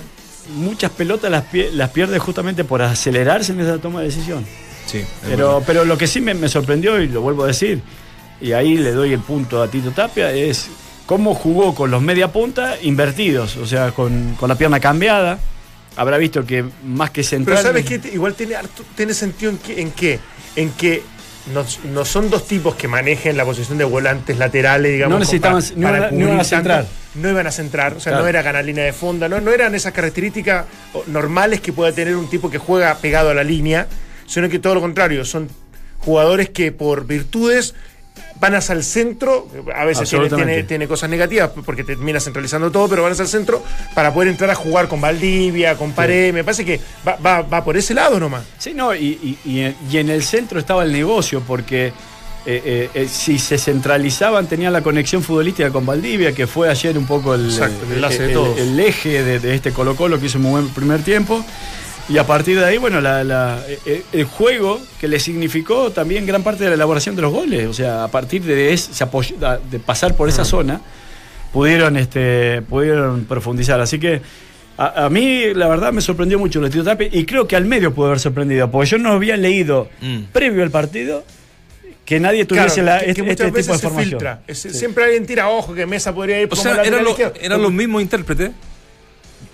muchas 0.55 0.91
pelotas 0.91 1.31
las, 1.31 1.45
las 1.73 1.89
pierde 1.91 2.19
justamente 2.19 2.63
por 2.63 2.81
acelerarse 2.81 3.53
en 3.53 3.61
esa 3.61 3.77
toma 3.77 3.99
de 4.01 4.07
decisión. 4.07 4.45
Sí, 4.85 5.03
Pero, 5.25 5.63
pero 5.65 5.85
lo 5.85 5.97
que 5.97 6.07
sí 6.07 6.19
me, 6.19 6.33
me 6.33 6.49
sorprendió, 6.49 7.01
y 7.01 7.07
lo 7.07 7.21
vuelvo 7.21 7.45
a 7.45 7.47
decir, 7.47 7.81
y 8.41 8.51
ahí 8.51 8.77
le 8.77 8.91
doy 8.91 9.13
el 9.13 9.21
punto 9.21 9.61
a 9.61 9.69
Tito 9.69 9.91
Tapia, 9.91 10.31
es 10.31 10.67
cómo 11.05 11.33
jugó 11.35 11.73
con 11.73 11.89
los 11.89 12.01
media 12.01 12.33
punta 12.33 12.75
invertidos, 12.81 13.55
o 13.55 13.65
sea, 13.65 13.91
con, 13.91 14.35
con 14.37 14.49
la 14.49 14.55
pierna 14.55 14.81
cambiada. 14.81 15.39
Habrá 15.95 16.17
visto 16.17 16.45
que 16.45 16.65
más 16.83 17.11
que 17.11 17.23
central. 17.23 17.57
Pero 17.61 17.67
¿sabes 17.67 17.85
qué? 17.85 18.13
Igual 18.13 18.33
tiene, 18.33 18.55
tiene 18.95 19.13
sentido 19.13 19.51
en 19.51 19.91
qué, 19.91 20.19
en 20.55 20.71
que 20.71 21.01
no, 21.53 21.65
no 21.91 22.05
son 22.05 22.29
dos 22.29 22.47
tipos 22.47 22.75
que 22.75 22.87
manejen 22.87 23.35
la 23.37 23.45
posición 23.45 23.77
de 23.77 23.83
volantes 23.83 24.37
laterales, 24.37 24.91
digamos. 24.93 25.13
No 25.13 25.19
necesitaban- 25.19 25.61
para- 25.61 25.75
no 25.75 25.81
para 25.83 25.97
iban 25.97 26.03
a- 26.03 26.05
no 26.05 26.09
cubrir 26.09 26.27
iban 26.27 26.33
a 26.33 26.37
tanto. 26.43 26.55
centrar. 26.55 26.85
No 27.15 27.29
iban 27.29 27.47
a 27.47 27.51
centrar, 27.51 27.93
o 27.93 27.99
sea, 27.99 28.11
Claro. 28.11 28.23
no 28.23 28.29
era 28.29 28.41
ganar 28.41 28.65
línea 28.65 28.85
de 28.85 28.93
fonda, 28.93 29.29
no, 29.29 29.39
no 29.39 29.51
eran 29.51 29.75
esas 29.75 29.93
características 29.93 30.65
normales 31.07 31.61
que 31.61 31.71
pueda 31.73 31.91
tener 31.91 32.15
un 32.15 32.27
tipo 32.29 32.49
que 32.49 32.57
juega 32.57 32.95
pegado 32.97 33.29
a 33.29 33.33
la 33.35 33.43
línea, 33.43 33.87
sino 34.25 34.49
que 34.49 34.57
todo 34.57 34.73
lo 34.73 34.81
contrario, 34.81 35.23
son 35.25 35.47
jugadores 35.99 36.49
que 36.49 36.71
por 36.71 37.05
virtudes 37.05 37.75
van 38.39 38.55
hacia 38.55 38.73
el 38.73 38.83
centro, 38.83 39.47
a 39.75 39.85
veces 39.85 40.09
tiene, 40.09 40.25
Absolutamente. 40.25 40.53
tiene- 40.53 40.63
tiene 40.67 40.87
cosas 40.87 41.09
negativas 41.09 41.51
porque 41.65 41.83
termina 41.83 42.19
centralizando 42.19 42.71
todo, 42.71 42.89
pero 42.89 43.03
van 43.03 43.11
hacia 43.13 43.23
el 43.23 43.29
centro 43.29 43.63
para 43.93 44.13
poder 44.13 44.29
entrar 44.29 44.49
a 44.49 44.55
jugar 44.55 44.87
con 44.87 44.99
Valdivia, 44.99 45.75
con 45.77 45.91
Pared. 45.93 46.33
Me 46.33 46.43
parece 46.43 46.65
que 46.65 46.79
va, 47.07 47.15
va- 47.17 47.41
va 47.43 47.63
por 47.63 47.77
ese 47.77 47.93
lado 47.93 48.19
nomás. 48.19 48.43
Sí, 48.57 48.73
no, 48.73 48.93
y, 48.93 49.37
y- 49.45 49.75
y 49.89 49.97
en- 49.97 50.09
el 50.09 50.23
centro 50.23 50.59
estaba 50.59 50.83
el 50.83 50.91
negocio, 50.91 51.41
porque 51.47 51.93
eh, 52.45 52.61
eh, 52.65 52.89
eh, 52.93 53.07
si 53.09 53.39
se 53.39 53.57
centralizaban, 53.57 54.47
tenían 54.47 54.73
la 54.73 54.81
conexión 54.81 55.23
futbolística 55.23 55.69
con 55.71 55.85
Valdivia, 55.85 56.33
que 56.33 56.45
fue 56.45 56.69
ayer 56.69 56.97
un 56.97 57.05
poco 57.07 57.33
el, 57.35 57.45
Exacto, 57.49 57.85
el 58.57 58.79
eje 58.81 59.23
de, 59.23 59.39
de 59.39 59.55
este 59.55 59.71
Colo-Colo 59.71 60.19
que 60.19 60.25
hizo 60.25 60.39
un 60.39 60.51
buen 60.51 60.67
primer 60.69 61.01
tiempo. 61.03 61.45
Y 62.09 62.17
a 62.17 62.25
partir 62.27 62.59
de 62.59 62.65
ahí, 62.65 62.77
bueno, 62.77 62.99
la- 62.99 63.23
la- 63.23 63.59
eh, 63.85 64.03
el 64.11 64.25
juego 64.25 64.81
que 64.99 65.07
le 65.07 65.19
significó 65.19 65.91
también 65.91 66.25
gran 66.25 66.43
parte 66.43 66.63
de 66.65 66.69
la 66.71 66.75
elaboración 66.75 67.15
de 67.15 67.21
los 67.21 67.31
goles. 67.31 67.67
O 67.67 67.73
sea, 67.73 68.03
a 68.03 68.07
partir 68.09 68.43
de, 68.43 68.73
ese 68.73 68.91
de 69.71 69.79
pasar 69.79 70.15
por 70.15 70.27
esa 70.27 70.43
zona, 70.43 70.81
pudieron, 71.53 71.95
este, 71.97 72.61
pudieron 72.63 73.23
profundizar. 73.25 73.79
Así 73.79 73.99
que 73.99 74.21
a, 74.77 75.05
a 75.05 75.09
mí, 75.09 75.53
la 75.53 75.67
verdad, 75.69 75.93
me 75.93 76.01
sorprendió 76.01 76.37
mucho 76.39 76.59
el 76.59 76.65
estilo 76.65 76.83
Tapia 76.83 77.07
y 77.11 77.25
creo 77.25 77.47
que 77.47 77.55
al 77.55 77.65
medio 77.65 77.93
pudo 77.93 78.07
haber 78.07 78.19
sorprendido, 78.19 78.69
porque 78.69 78.89
yo 78.89 78.97
no 78.97 79.11
había 79.13 79.37
leído 79.37 79.87
Mm. 80.01 80.23
previo 80.33 80.63
al 80.63 80.71
partido 80.71 81.23
que 82.05 82.19
nadie 82.19 82.43
tuviese 82.43 82.81
Claro, 82.81 82.85
la- 82.85 82.99
que- 83.05 83.11
este, 83.11 83.21
este 83.29 83.43
veces 83.45 83.53
tipo 83.63 83.73
de 83.73 83.77
se 83.79 83.83
formación. 83.83 84.09
filtra. 84.09 84.41
Es- 84.45 84.59
Siempre 84.59 85.05
alguien 85.05 85.25
tira 85.25 85.47
ojo 85.47 85.73
que 85.73 85.85
Mesa 85.85 86.13
podría 86.13 86.41
ir 86.41 86.49
O 86.51 86.55
sea, 86.57 86.81
eran, 86.83 87.01
los- 87.03 87.11
izquierdo. 87.11 87.35
eran 87.39 87.61
los 87.61 87.71
mismos 87.71 88.01
intérpretes. 88.01 88.51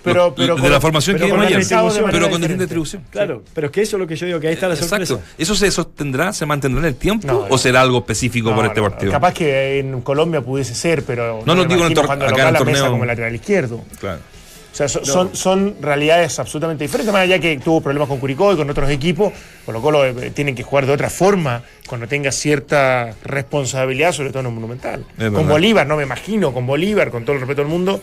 Pero- 0.02 0.28
Lo- 0.28 0.34
pero 0.34 0.54
de 0.56 0.60
con- 0.62 0.70
la 0.70 0.80
formación 0.80 1.16
pero 1.16 1.26
que 1.26 1.30
con 1.32 1.40
ayer, 1.42 1.58
pero 1.68 1.80
con 1.80 1.88
distinta 1.90 2.36
diferente. 2.38 2.64
distribución. 2.64 3.04
Claro, 3.10 3.42
pero 3.54 3.66
es 3.66 3.72
que 3.72 3.82
eso 3.82 3.96
es 3.96 4.00
lo 4.00 4.06
que 4.06 4.16
yo 4.16 4.26
digo, 4.26 4.40
que 4.40 4.48
ahí 4.48 4.54
está 4.54 4.68
la 4.68 4.76
sorpresa. 4.76 5.14
Exacto. 5.14 5.34
¿Eso 5.38 5.54
se 5.54 5.70
sostendrá, 5.70 6.32
se 6.32 6.46
mantendrá 6.46 6.80
en 6.80 6.86
el 6.86 6.94
tiempo 6.96 7.26
No, 7.26 7.38
o 7.40 7.48
no. 7.50 7.58
será 7.58 7.82
algo 7.82 7.98
específico 7.98 8.50
No, 8.50 8.56
por 8.56 8.64
este 8.66 8.80
no, 8.80 8.84
no. 8.86 8.90
partido? 8.92 9.12
Capaz 9.12 9.34
que 9.34 9.78
en 9.80 10.00
Colombia 10.00 10.40
pudiese 10.40 10.74
ser, 10.74 11.02
pero 11.04 11.42
No, 11.44 11.54
no 11.54 11.62
me 11.64 11.74
digo 11.74 11.86
en 11.86 11.94
cuando 11.94 12.24
acá 12.24 12.42
en 12.42 12.46
el 12.48 12.54
la 12.54 12.60
Mesa 12.60 12.64
torneo. 12.78 12.90
como 12.92 13.04
lateral 13.04 13.34
izquierdo. 13.34 13.84
Claro. 13.98 14.20
O 14.72 14.76
sea, 14.76 14.88
so- 14.88 15.04
son, 15.04 15.34
son 15.34 15.74
realidades 15.82 16.38
absolutamente 16.38 16.84
diferentes, 16.84 17.12
más 17.12 17.22
allá 17.22 17.40
que 17.40 17.58
tuvo 17.58 17.80
problemas 17.80 18.08
con 18.08 18.18
Curicó 18.20 18.52
y 18.52 18.56
con 18.56 18.70
otros 18.70 18.88
equipos, 18.88 19.32
Colo 19.66 19.82
Colo 19.82 20.04
eh, 20.06 20.30
tienen 20.30 20.54
que 20.54 20.62
jugar 20.62 20.86
de 20.86 20.92
otra 20.92 21.10
forma 21.10 21.62
cuando 21.88 22.06
tenga 22.06 22.30
cierta 22.30 23.10
responsabilidad, 23.24 24.12
sobre 24.12 24.30
todo 24.30 24.40
en 24.40 24.46
un 24.46 24.54
monumental. 24.54 25.04
verdad. 25.18 25.36
Con 25.36 25.48
Bolívar, 25.48 25.86
no 25.88 25.96
me 25.96 26.04
imagino, 26.04 26.54
con 26.54 26.66
Bolívar, 26.66 27.10
con 27.10 27.24
todo 27.24 27.34
el 27.34 27.40
respeto 27.40 27.62
del 27.62 27.68
mundo, 27.70 28.00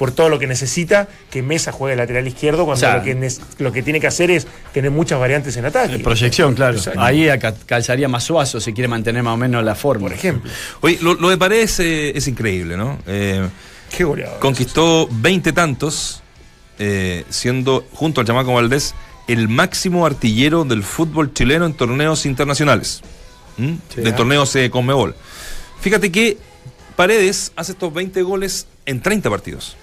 por 0.00 0.12
todo 0.12 0.30
lo 0.30 0.38
que 0.38 0.46
necesita, 0.46 1.08
que 1.30 1.42
Mesa 1.42 1.72
juegue 1.72 1.94
lateral 1.94 2.26
izquierdo 2.26 2.64
cuando 2.64 2.72
O 2.72 2.76
sea, 2.78 2.96
lo, 2.96 3.02
que 3.02 3.32
lo 3.58 3.70
que 3.70 3.82
tiene 3.82 4.00
que 4.00 4.06
hacer 4.06 4.30
es 4.30 4.46
tener 4.72 4.90
muchas 4.90 5.20
variantes 5.20 5.58
en 5.58 5.66
ataque. 5.66 5.96
En 5.96 6.02
proyección, 6.02 6.54
claro. 6.54 6.78
Exacto. 6.78 7.02
Ahí 7.02 7.28
calzaría 7.66 8.08
más 8.08 8.24
suazo 8.24 8.60
si 8.60 8.72
quiere 8.72 8.88
mantener 8.88 9.22
más 9.22 9.34
o 9.34 9.36
menos 9.36 9.62
la 9.62 9.74
forma. 9.74 10.04
Por 10.04 10.14
ejemplo. 10.14 10.50
Oye, 10.80 10.96
lo, 11.02 11.16
lo 11.16 11.28
de 11.28 11.36
Paredes 11.36 11.80
eh, 11.80 12.16
es 12.16 12.26
increíble, 12.28 12.78
¿no? 12.78 12.98
Eh, 13.06 13.46
Qué 13.94 14.04
goleador. 14.04 14.38
conquistó 14.38 15.06
20 15.10 15.52
tantos, 15.52 16.22
eh, 16.78 17.26
siendo 17.28 17.84
junto 17.92 18.22
al 18.22 18.26
Chamaco 18.26 18.54
Valdés 18.54 18.94
el 19.28 19.48
máximo 19.48 20.06
artillero 20.06 20.64
del 20.64 20.82
fútbol 20.82 21.34
chileno 21.34 21.66
en 21.66 21.74
torneos 21.74 22.24
internacionales. 22.24 23.02
¿Mm? 23.58 23.74
Sí, 23.94 24.00
de 24.00 24.08
ah. 24.08 24.16
torneos 24.16 24.50
de 24.54 24.70
Conmebol. 24.70 25.14
Fíjate 25.82 26.10
que 26.10 26.38
Paredes 26.96 27.52
hace 27.54 27.72
estos 27.72 27.92
20 27.92 28.22
goles 28.22 28.66
en 28.86 29.00
30 29.00 29.30
partidos. 29.30 29.76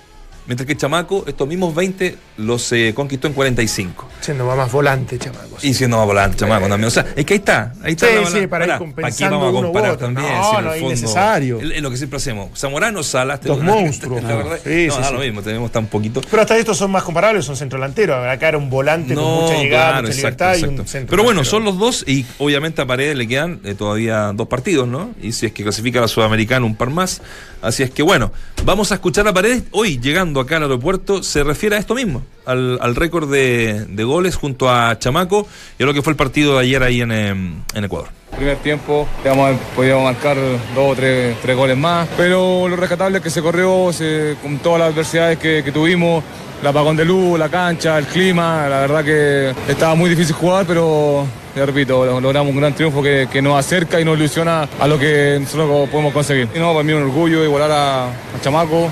Mientras 0.47 0.65
que 0.65 0.75
Chamaco, 0.77 1.25
estos 1.27 1.47
mismos 1.47 1.75
20 1.75 2.15
los 2.38 2.71
eh, 2.71 2.93
conquistó 2.95 3.27
en 3.27 3.33
45. 3.33 4.10
Siendo 4.21 4.45
más 4.55 4.71
volante, 4.71 5.19
chamacos. 5.19 5.63
Y 5.63 5.73
siendo 5.73 5.97
más 5.97 6.05
volante, 6.05 6.38
Chamaco 6.38 6.67
también. 6.67 6.88
O 6.88 6.91
sea, 6.91 7.05
es 7.15 7.25
que 7.25 7.33
ahí 7.33 7.39
está. 7.39 7.73
Ahí 7.83 7.91
está 7.93 8.07
Sí, 8.07 8.13
la 8.15 8.19
sí, 8.19 8.45
balanza. 8.45 8.49
para 8.49 8.65
ir 8.65 8.77
compensando 8.77 9.38
qué 9.39 9.43
vamos 9.45 9.60
a 9.62 9.65
comparar 9.65 9.97
también? 9.97 10.27
No, 10.27 10.43
si 10.43 10.51
no, 10.51 10.60
el 10.60 10.65
fondo- 10.79 10.86
innecesario. 10.86 11.60
Es 11.60 11.71
es 11.71 11.81
lo 11.81 11.91
que 11.91 11.97
siempre 11.97 12.17
hacemos. 12.17 12.57
Zamorano, 12.60 13.03
Salas. 13.03 13.41
Tenemos- 13.41 13.63
monstruos. 13.65 14.23
La 14.27 14.36
verdad, 14.36 14.60
Sí, 14.63 14.88
no, 14.88 14.93
sí, 14.95 15.01
da 15.01 15.07
sí. 15.10 15.13
lo 15.13 15.19
mismo, 15.19 15.41
tenemos 15.41 15.71
tan 15.71 15.88
poquito. 15.88 16.21
Pero 16.29 16.41
hasta 16.41 16.57
estos 16.57 16.77
son 16.77 16.91
más 16.91 17.03
comparables, 17.03 17.43
son 17.45 17.57
centrodelanteros. 17.57 18.25
Acá 18.25 18.47
era 18.47 18.57
un 18.57 18.69
volante 18.69 19.15
con 19.15 19.23
mucha 19.23 19.57
llegada, 19.57 19.89
claro, 19.91 20.07
mucha 20.07 20.13
exacto, 20.15 20.43
libertad 20.45 20.75
y 20.77 20.79
un 20.79 20.88
centro. 20.88 21.10
Pero 21.12 21.23
bueno, 21.23 21.41
delantero. 21.41 21.51
son 21.51 21.63
los 21.65 21.77
dos 21.77 22.03
y 22.07 22.25
obviamente 22.39 22.81
a 22.81 22.86
Paredes 22.88 23.17
le 23.17 23.27
quedan 23.27 23.60
eh, 23.65 23.75
todavía 23.75 24.31
dos 24.33 24.47
partidos, 24.47 24.88
¿no? 24.88 25.12
Y 25.21 25.33
si 25.33 25.45
es 25.47 25.51
que 25.51 25.63
clasifica 25.63 25.99
a 25.99 26.03
la 26.03 26.07
Sudamericana 26.07 26.65
un 26.65 26.75
par 26.75 26.89
más. 26.89 27.21
Así 27.62 27.81
es 27.83 27.89
que 27.89 28.03
bueno, 28.03 28.31
vamos 28.65 28.91
a 28.91 28.95
escuchar 28.95 29.27
a 29.27 29.33
Paredes. 29.33 29.63
Hoy, 29.71 29.99
llegando 29.99 30.37
acá 30.39 30.58
al 30.58 30.63
aeropuerto, 30.63 31.23
se 31.23 31.43
refiere 31.43 31.76
a 31.76 31.80
esto 31.80 31.95
mismo, 31.95 32.23
al, 32.45 32.78
al 32.82 32.95
récord 32.95 33.30
de, 33.32 33.86
de 33.88 34.04
goles 34.04 34.36
junto 34.36 34.69
a 34.69 34.97
Chamaco 35.00 35.47
y 35.80 35.84
a 35.84 35.86
lo 35.86 35.93
que 35.93 36.02
fue 36.02 36.12
el 36.12 36.17
partido 36.17 36.56
de 36.56 36.62
ayer 36.62 36.84
ahí 36.84 37.02
en, 37.02 37.12
em, 37.12 37.54
en 37.73 37.84
Ecuador. 37.84 38.10
Primer 38.36 38.58
tiempo, 38.58 39.08
digamos, 39.23 39.56
podíamos 39.76 40.04
marcar 40.04 40.38
dos 40.76 40.91
o 40.91 40.95
tres, 40.95 41.36
tres 41.41 41.56
goles 41.58 41.76
más, 41.78 42.08
pero 42.17 42.67
lo 42.67 42.76
rescatable 42.76 43.17
es 43.17 43.23
que 43.23 43.30
se 43.30 43.41
corrió 43.41 43.91
se- 43.91 44.36
con 44.43 44.60
todas 44.60 44.80
las 44.80 44.93
adversidades 44.93 45.39
que, 45.39 45.62
que 45.63 45.71
tuvimos, 45.71 46.23
el 46.62 46.67
apagón 46.67 46.95
de 46.97 47.06
luz, 47.06 47.38
la 47.39 47.50
cancha, 47.50 47.97
el 47.97 48.06
clima, 48.06 48.67
la 48.69 48.80
verdad 48.82 49.04
que 49.04 49.54
estaba 49.71 49.95
muy 49.95 50.10
difícil 50.10 50.36
jugar, 50.36 50.65
pero, 50.67 51.26
ya 51.56 51.65
repito, 51.65 52.06
lo- 52.06 52.19
logramos 52.21 52.52
un 52.54 52.60
gran 52.60 52.73
triunfo 52.76 53.02
que, 53.02 53.28
que 53.32 53.41
nos 53.41 53.58
acerca 53.58 54.00
y 54.00 54.06
nos 54.06 54.17
ilusiona 54.17 54.67
a 54.80 54.88
lo 54.88 55.00
que 55.00 55.38
nosotros 55.39 55.89
podemos 55.89 56.13
conseguir. 56.13 56.47
Y 56.54 56.60
no, 56.60 56.73
para 56.73 56.84
mí 56.84 56.93
un 56.93 57.04
orgullo 57.04 57.43
igualar 57.43 57.71
a, 57.71 58.06
a 58.08 58.41
Chamaco, 58.41 58.91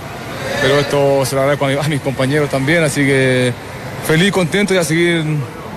pero 0.62 0.80
esto 0.80 1.26
se 1.26 1.36
lo 1.36 1.42
agradezco 1.42 1.66
a, 1.66 1.70
mi- 1.70 1.76
a 1.78 1.84
mis 1.88 2.02
compañeros 2.02 2.50
también, 2.50 2.84
así 2.84 3.02
que 3.06 3.54
feliz, 4.08 4.32
contento 4.32 4.74
y 4.74 4.78
a 4.78 4.84
seguir, 4.84 5.24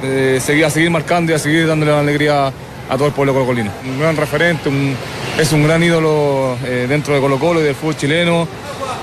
eh, 0.02 0.40
seguir, 0.44 0.64
a 0.64 0.70
seguir 0.70 0.90
marcando 0.90 1.32
y 1.32 1.34
a 1.34 1.38
seguir 1.38 1.66
dándole 1.66 1.92
la 1.92 2.00
alegría 2.00 2.48
a 2.48 2.96
todo 2.96 3.06
el 3.08 3.12
pueblo 3.12 3.32
colocolino. 3.34 3.70
Un 3.84 3.98
gran 4.00 4.16
referente, 4.16 4.68
un- 4.68 4.96
es 5.38 5.52
un 5.52 5.62
gran 5.64 5.82
ídolo 5.82 6.56
eh, 6.64 6.86
dentro 6.88 7.14
de 7.14 7.20
Colo 7.20 7.38
Colo 7.38 7.60
y 7.60 7.64
del 7.64 7.74
fútbol 7.74 7.96
chileno. 7.96 8.48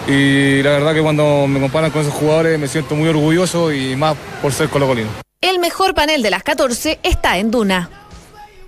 Y 0.08 0.62
la 0.62 0.71
verdad 0.71 0.93
que 0.93 1.01
cuando 1.01 1.47
me 1.47 1.60
comparan 1.60 1.89
con 1.91 2.01
esos 2.01 2.13
jugadores 2.13 2.60
me 2.60 2.67
siento 2.67 2.93
muy 2.95 3.10
orgulloso 3.10 3.71
y 3.73 3.95
más 3.95 4.15
por 4.41 4.51
ser 4.54 4.69
colocolino. 4.69 5.10
El 5.41 5.58
mejor 5.60 5.93
panel 5.95 6.21
de 6.21 6.30
las 6.30 6.43
14 6.43 6.99
está 7.04 7.38
en 7.38 7.49
Duna. 7.51 7.89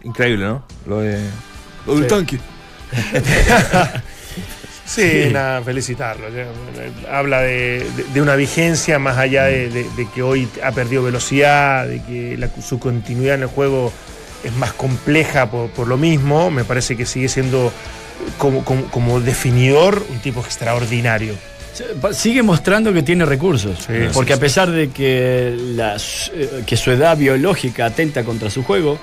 Increíble, 0.03 0.45
¿no? 0.45 0.63
Lo 0.87 0.99
de. 1.01 1.19
Lo 1.85 1.93
del 1.95 2.03
Sí. 2.03 2.09
tanque. 2.09 2.39
Sí, 4.87 5.29
nada, 5.33 5.61
felicitarlo. 5.61 6.27
eh, 6.29 6.45
Habla 7.11 7.41
de, 7.41 7.85
de- 7.95 8.03
de 8.13 8.21
una 8.21 8.35
vigencia 8.35 8.97
más 8.99 9.17
allá 9.17 9.43
de, 9.43 9.85
que 10.15 10.23
hoy 10.23 10.47
ha 10.63 10.71
perdido 10.71 11.03
velocidad, 11.03 11.85
de 11.87 12.01
que 12.01 12.37
la- 12.37 12.49
su 12.61 12.79
continuidad 12.79 13.35
en 13.35 13.41
el 13.43 13.47
juego 13.49 13.91
es 14.43 14.53
más 14.55 14.71
compleja 14.73 15.51
por, 15.51 15.69
por 15.71 15.87
lo 15.87 15.97
mismo. 15.97 16.49
Me 16.51 16.63
parece 16.63 16.95
que 16.95 17.05
sigue 17.05 17.27
siendo 17.27 17.71
como, 18.37 18.63
como- 18.63 18.85
como 18.89 19.19
definidor 19.19 20.05
un 20.09 20.19
tipo 20.19 20.39
extraordinario. 20.39 21.33
Sigue 22.13 22.41
mostrando 22.41 22.91
que 22.91 23.03
tiene 23.03 23.23
recursos. 23.25 23.77
Sí, 23.85 23.93
porque 24.13 24.33
sí, 24.33 24.37
a 24.37 24.39
pesar 24.39 24.71
de 24.71 24.89
que, 24.89 25.55
eh, 25.77 26.63
que 26.65 26.77
su 26.77 26.91
edad 26.91 27.15
biológica 27.17 27.85
atenta 27.85 28.23
contra 28.23 28.49
su 28.49 28.63
juego, 28.63 28.97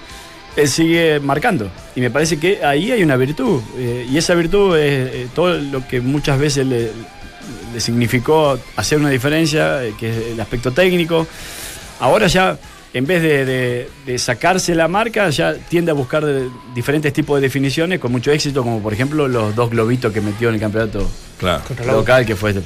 él 0.57 0.69
sigue 0.69 1.21
marcando. 1.21 1.71
Y 1.97 2.01
me 2.01 2.11
parece 2.11 2.38
que 2.38 2.64
ahí 2.64 2.90
hay 2.93 3.03
una 3.03 3.17
virtud. 3.17 3.61
eh, 3.77 4.07
y 4.11 4.17
esa 4.19 4.35
virtud 4.35 4.77
es 4.77 5.14
eh, 5.14 5.27
todo 5.35 5.55
lo 5.59 5.87
que 5.87 6.01
muchas 6.01 6.38
veces 6.38 6.67
le, 6.67 6.90
le 7.73 7.81
significó 7.81 8.59
hacer 8.77 8.99
una 8.99 9.11
diferencia, 9.11 9.85
eh, 9.85 9.95
que 9.99 10.11
es 10.11 10.27
el 10.33 10.40
aspecto 10.40 10.71
técnico. 10.73 11.27
Ahora 12.01 12.27
ya, 12.27 12.57
en 12.93 13.07
vez 13.07 13.23
de, 13.23 13.45
de- 13.45 13.88
de 14.07 14.19
sacarse 14.19 14.75
la 14.75 14.87
marca, 14.88 15.29
ya 15.31 15.55
tiende 15.55 15.90
a 15.90 15.95
buscar 15.95 16.25
de- 16.25 16.49
diferentes 16.75 17.12
tipos 17.12 17.37
de 17.40 17.43
definiciones 17.43 17.99
con 17.99 18.12
mucho 18.12 18.31
éxito, 18.31 18.62
como 18.62 18.81
por 18.83 18.93
ejemplo 18.93 19.27
los 19.29 19.55
dos 19.55 19.71
globitos 19.71 20.12
que 20.12 20.21
metió 20.21 20.49
en 20.49 20.55
el 20.57 20.61
campeonato 20.61 21.09
Claro. 21.38 21.62
Contra 21.67 21.87
la 21.87 21.93
local 21.93 22.25
que 22.25 22.37
fue 22.37 22.51
oye, 22.53 22.62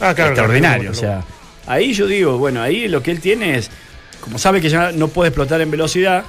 Ah, 0.00 0.14
claro, 0.14 0.30
extraordinario. 0.32 0.92
claro, 0.92 0.96
o 0.96 1.00
sea, 1.00 1.24
ahí 1.66 1.92
yo 1.94 2.06
digo, 2.06 2.36
bueno, 2.38 2.60
ahí 2.62 2.88
lo 2.88 3.02
que 3.02 3.10
él 3.10 3.20
tiene 3.20 3.56
es, 3.56 3.70
como 4.20 4.38
sabe 4.38 4.60
que 4.60 4.68
ya 4.68 4.92
no 4.92 5.08
puede 5.08 5.28
explotar 5.28 5.60
en 5.60 5.70
velocidad, 5.70 6.24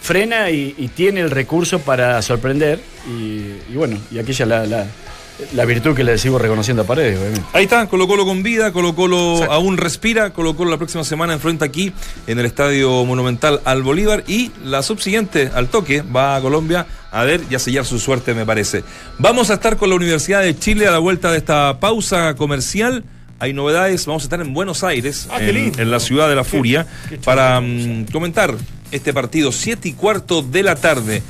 frena 0.00 0.50
y, 0.50 0.74
y 0.78 0.88
tiene 0.88 1.20
el 1.20 1.30
recurso 1.30 1.78
para 1.80 2.20
sorprender. 2.22 2.80
Y, 3.08 3.72
y 3.72 3.74
bueno, 3.74 3.98
y 4.10 4.18
aquí 4.18 4.32
ya 4.32 4.46
la, 4.46 4.66
la- 4.66 4.86
la 5.54 5.64
virtud 5.64 5.94
que 5.94 6.02
le 6.02 6.18
sigo 6.18 6.36
reconociendo 6.36 6.82
a 6.82 6.84
Paredes, 6.84 7.16
obviamente. 7.16 7.46
Ahí 7.52 7.62
está, 7.62 7.86
Colo 7.86 8.08
Colo 8.08 8.24
con 8.24 8.42
vida, 8.42 8.72
Colo 8.72 8.96
Colo 8.96 9.44
aún 9.52 9.76
respira, 9.76 10.30
Colo 10.30 10.56
Colo 10.56 10.68
la 10.68 10.78
próxima 10.78 11.04
semana 11.04 11.32
enfrenta 11.32 11.64
aquí 11.64 11.92
en 12.26 12.40
el 12.40 12.44
Estadio 12.46 13.04
Monumental 13.04 13.60
al 13.64 13.84
Bolívar 13.84 14.24
y 14.26 14.50
la 14.64 14.82
subsiguiente 14.82 15.48
al 15.54 15.68
toque 15.68 16.02
va 16.02 16.34
a 16.34 16.40
Colombia 16.40 16.86
a 17.12 17.22
ver 17.22 17.40
y 17.48 17.54
a 17.54 17.60
sellar 17.60 17.84
su 17.84 18.00
suerte 18.00 18.34
me 18.34 18.44
parece. 18.44 18.82
Vamos 19.20 19.50
a 19.50 19.54
estar 19.54 19.76
con 19.76 19.90
la 19.90 19.94
Universidad 19.94 20.42
de 20.42 20.58
Chile 20.58 20.88
a 20.88 20.90
la 20.90 20.98
vuelta 20.98 21.30
de 21.30 21.38
esta 21.38 21.78
pausa 21.78 22.34
comercial. 22.34 23.04
Hay 23.38 23.52
novedades, 23.52 24.06
vamos 24.06 24.24
a 24.24 24.26
estar 24.26 24.40
en 24.40 24.52
Buenos 24.52 24.82
Aires, 24.82 25.28
Ah, 25.30 25.38
en, 25.40 25.88
la 25.92 26.00
ciudad 26.00 26.28
de 26.28 26.34
la 26.34 26.42
furia, 26.42 26.84
qué 27.08 27.16
para 27.18 27.60
mm, 27.60 28.06
comentar 28.10 28.56
este 28.90 29.12
partido, 29.12 29.52
7 29.52 29.88
y 29.88 29.92
cuarto 29.92 30.42
de 30.42 30.62
la 30.62 30.76
tarde. 30.76 31.22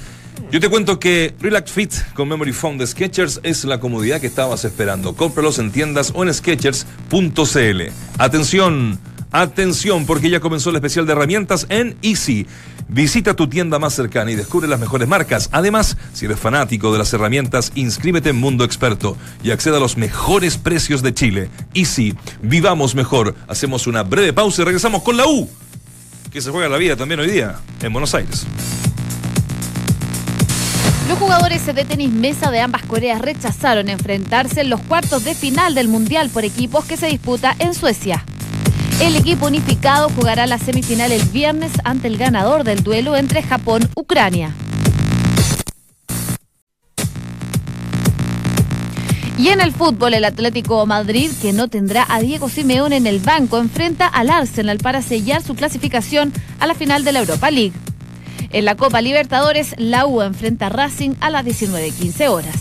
Yo 0.51 0.61
te 0.61 0.69
cuento 0.71 0.99
que 0.99 1.35
Relax 1.41 1.71
Fit 1.71 1.93
con 2.15 2.29
Memory 2.29 2.53
Foam 2.53 2.79
de 2.79 2.87
Skechers 2.87 3.41
es 3.43 3.65
la 3.65 3.81
comodidad 3.81 4.21
que 4.21 4.27
estabas 4.27 4.65
esperando. 4.65 5.15
Cómpralos 5.15 5.59
en 5.59 5.71
tiendas 5.71 6.13
o 6.15 6.23
en 6.23 6.33
Skechers.cl. 6.33 7.83
Atención, 8.19 8.99
atención, 9.31 10.07
porque 10.07 10.31
ya 10.31 10.41
comenzó 10.41 10.71
el 10.71 10.77
especial 10.77 11.07
de 11.07 11.13
herramientas 11.13 11.67
en 11.69 11.97
Easy. 12.03 12.47
Visita 12.89 13.35
tu 13.35 13.49
tienda 13.49 13.79
más 13.79 13.95
cercana 13.95 14.31
y 14.31 14.37
descubre 14.37 14.67
las 14.67 14.81
mejores 14.81 15.07
marcas. 15.07 15.51
Además, 15.53 15.99
si 16.15 16.25
eres 16.25 16.41
fanático 16.41 16.91
de 16.93 16.99
las 16.99 17.13
herramientas, 17.13 17.71
inscríbete 17.75 18.31
en 18.31 18.37
Mundo 18.37 18.65
Experto 18.65 19.19
y 19.43 19.51
acceda 19.51 19.77
a 19.77 19.81
los 19.81 19.99
mejores 19.99 20.57
precios 20.57 21.03
de 21.03 21.13
Chile. 21.13 21.51
Easy, 21.75 22.17
vivamos 22.41 22.95
mejor. 22.95 23.35
Hacemos 23.47 23.87
una 23.87 24.03
breve 24.05 24.33
pausa 24.33 24.63
y 24.63 24.65
regresamos 24.65 25.03
con 25.03 25.19
la 25.19 25.27
U, 25.27 25.51
que 26.31 26.41
se 26.41 26.51
juega 26.51 26.69
la 26.69 26.77
vida 26.77 26.97
también 26.97 27.21
hoy 27.21 27.31
día 27.31 27.61
en 27.83 27.93
Buenos 27.93 28.15
Aires. 28.15 28.47
Los 31.09 31.19
jugadores 31.19 31.65
de 31.65 31.85
tenis 31.85 32.11
mesa 32.11 32.51
de 32.51 32.61
ambas 32.61 32.83
Coreas 32.83 33.21
rechazaron 33.21 33.89
enfrentarse 33.89 34.61
en 34.61 34.71
los 34.71 34.81
cuartos 34.81 35.25
de 35.25 35.35
final 35.35 35.75
del 35.75 35.89
Mundial 35.89 36.29
por 36.29 36.45
equipos 36.45 36.85
que 36.85 36.97
se 36.97 37.07
disputa 37.07 37.57
en 37.59 37.73
Suecia. 37.73 38.25
El 39.01 39.17
equipo 39.17 39.47
unificado 39.47 40.11
jugará 40.11 40.47
la 40.47 40.59
semifinal 40.59 41.13
el 41.13 41.23
viernes 41.29 41.73
ante 41.85 42.09
el 42.09 42.19
ganador 42.19 42.65
del 42.65 42.83
duelo 42.83 43.17
entre 43.17 43.43
Japón-Ucrania. 43.43 44.53
Y 49.39 49.51
en 49.51 49.61
el 49.61 49.73
fútbol, 49.73 50.15
el 50.15 50.25
Atlético 50.25 50.85
Madrid, 50.85 51.31
que 51.41 51.53
no 51.53 51.69
tendrá 51.69 52.05
a 52.09 52.19
Diego 52.19 52.49
Simeone 52.49 52.97
en 52.97 53.07
el 53.07 53.21
banco, 53.21 53.59
enfrenta 53.59 54.09
al 54.09 54.31
Arsenal 54.31 54.79
para 54.79 55.01
sellar 55.01 55.43
su 55.43 55.55
clasificación 55.55 56.33
a 56.59 56.67
la 56.67 56.75
final 56.75 57.05
de 57.05 57.13
la 57.13 57.21
Europa 57.21 57.49
League. 57.53 57.73
En 58.51 58.65
la 58.65 58.75
Copa 58.75 59.01
Libertadores, 59.01 59.77
la 59.79 60.07
U 60.07 60.23
enfrenta 60.23 60.67
a 60.67 60.71
Racing 60.71 61.15
a 61.21 61.31
las 61.31 61.45
19.15 61.45 62.29
horas. 62.29 62.57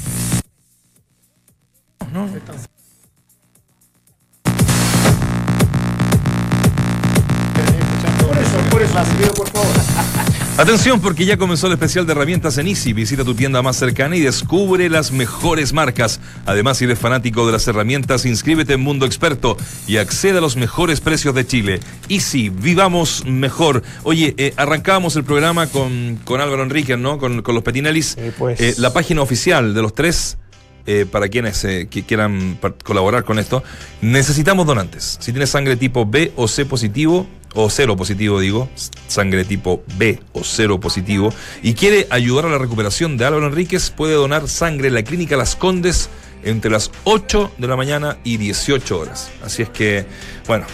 Por 8.22 8.38
eso, 8.38 8.58
por 8.70 8.84
eso, 8.84 9.34
por 9.34 9.50
favor. 9.50 10.37
Atención 10.58 11.00
porque 11.00 11.24
ya 11.24 11.38
comenzó 11.38 11.68
el 11.68 11.74
especial 11.74 12.08
de 12.08 12.14
herramientas 12.14 12.58
en 12.58 12.68
Easy. 12.68 12.92
Visita 12.92 13.24
tu 13.24 13.36
tienda 13.36 13.62
más 13.62 13.78
cercana 13.78 14.16
y 14.16 14.22
descubre 14.22 14.90
las 14.90 15.12
mejores 15.12 15.72
marcas. 15.72 16.20
Además, 16.48 16.80
si 16.80 16.86
eres 16.86 16.98
fanático 16.98 17.46
de 17.46 17.52
las 17.52 17.68
herramientas, 17.68 18.26
inscríbete 18.26 18.74
en 18.74 18.82
Mundo 18.82 19.06
Experto 19.06 19.56
y 19.86 19.98
accede 19.98 20.40
a 20.40 20.42
los 20.42 20.56
mejores 20.56 21.00
precios 21.00 21.36
de 21.36 21.46
Chile. 21.46 21.80
Easy, 22.10 22.50
vivamos 22.50 23.24
mejor. 23.26 23.84
Oye, 24.02 24.34
eh, 24.40 24.54
arrancábamos 24.58 25.16
el 25.16 25.24
programa 25.24 25.68
con, 25.68 26.20
con 26.26 26.42
Álvaro 26.42 26.64
Enrique, 26.64 26.98
¿no? 26.98 27.20
Con, 27.20 27.44
con 27.44 27.54
los 27.54 27.64
Petinellis. 27.64 28.16
Sí, 28.20 28.32
pues. 28.36 28.60
Eh, 28.60 28.74
la 28.80 28.92
página 28.92 29.22
oficial 29.22 29.76
de 29.76 29.82
los 29.84 29.94
tres. 29.94 30.40
eh, 30.88 31.06
para 31.06 31.28
quienes 31.28 31.64
eh, 31.66 31.88
que 31.92 32.04
quieran 32.04 32.58
colaborar 32.84 33.26
con 33.26 33.38
esto, 33.38 33.62
necesitamos 34.02 34.66
donantes. 34.66 35.18
Si 35.20 35.32
tienes 35.32 35.50
sangre 35.50 35.76
tipo 35.76 36.06
B 36.06 36.32
o 36.36 36.48
C 36.48 36.66
positivo, 36.66 37.28
o 37.60 37.70
cero 37.70 37.96
positivo 37.98 38.40
digo, 38.40 38.70
sangre 39.08 39.44
tipo 39.44 39.84
B 39.98 40.20
o 40.34 40.44
cero 40.44 40.80
positivo, 40.80 41.34
y 41.64 41.74
quiere 41.74 42.08
ayudar 42.12 42.46
a 42.46 42.50
la 42.50 42.58
recuperación 42.60 43.18
de 43.18 43.26
Álvaro 43.26 43.48
Enríquez, 43.48 43.90
puede 43.90 44.14
donar 44.14 44.48
sangre 44.48 44.90
en 44.90 44.94
la 44.94 45.04
clínica 45.04 45.36
Las 45.38 45.56
Condes 45.56 46.10
entre 46.44 46.70
las 46.72 46.92
8 47.04 47.54
de 47.58 47.68
la 47.68 47.76
mañana 47.76 48.18
y 48.24 48.38
18 48.38 49.00
horas. 49.00 49.32
Así 49.44 49.64
es 49.64 49.70
que, 49.70 50.06
bueno, 50.48 50.66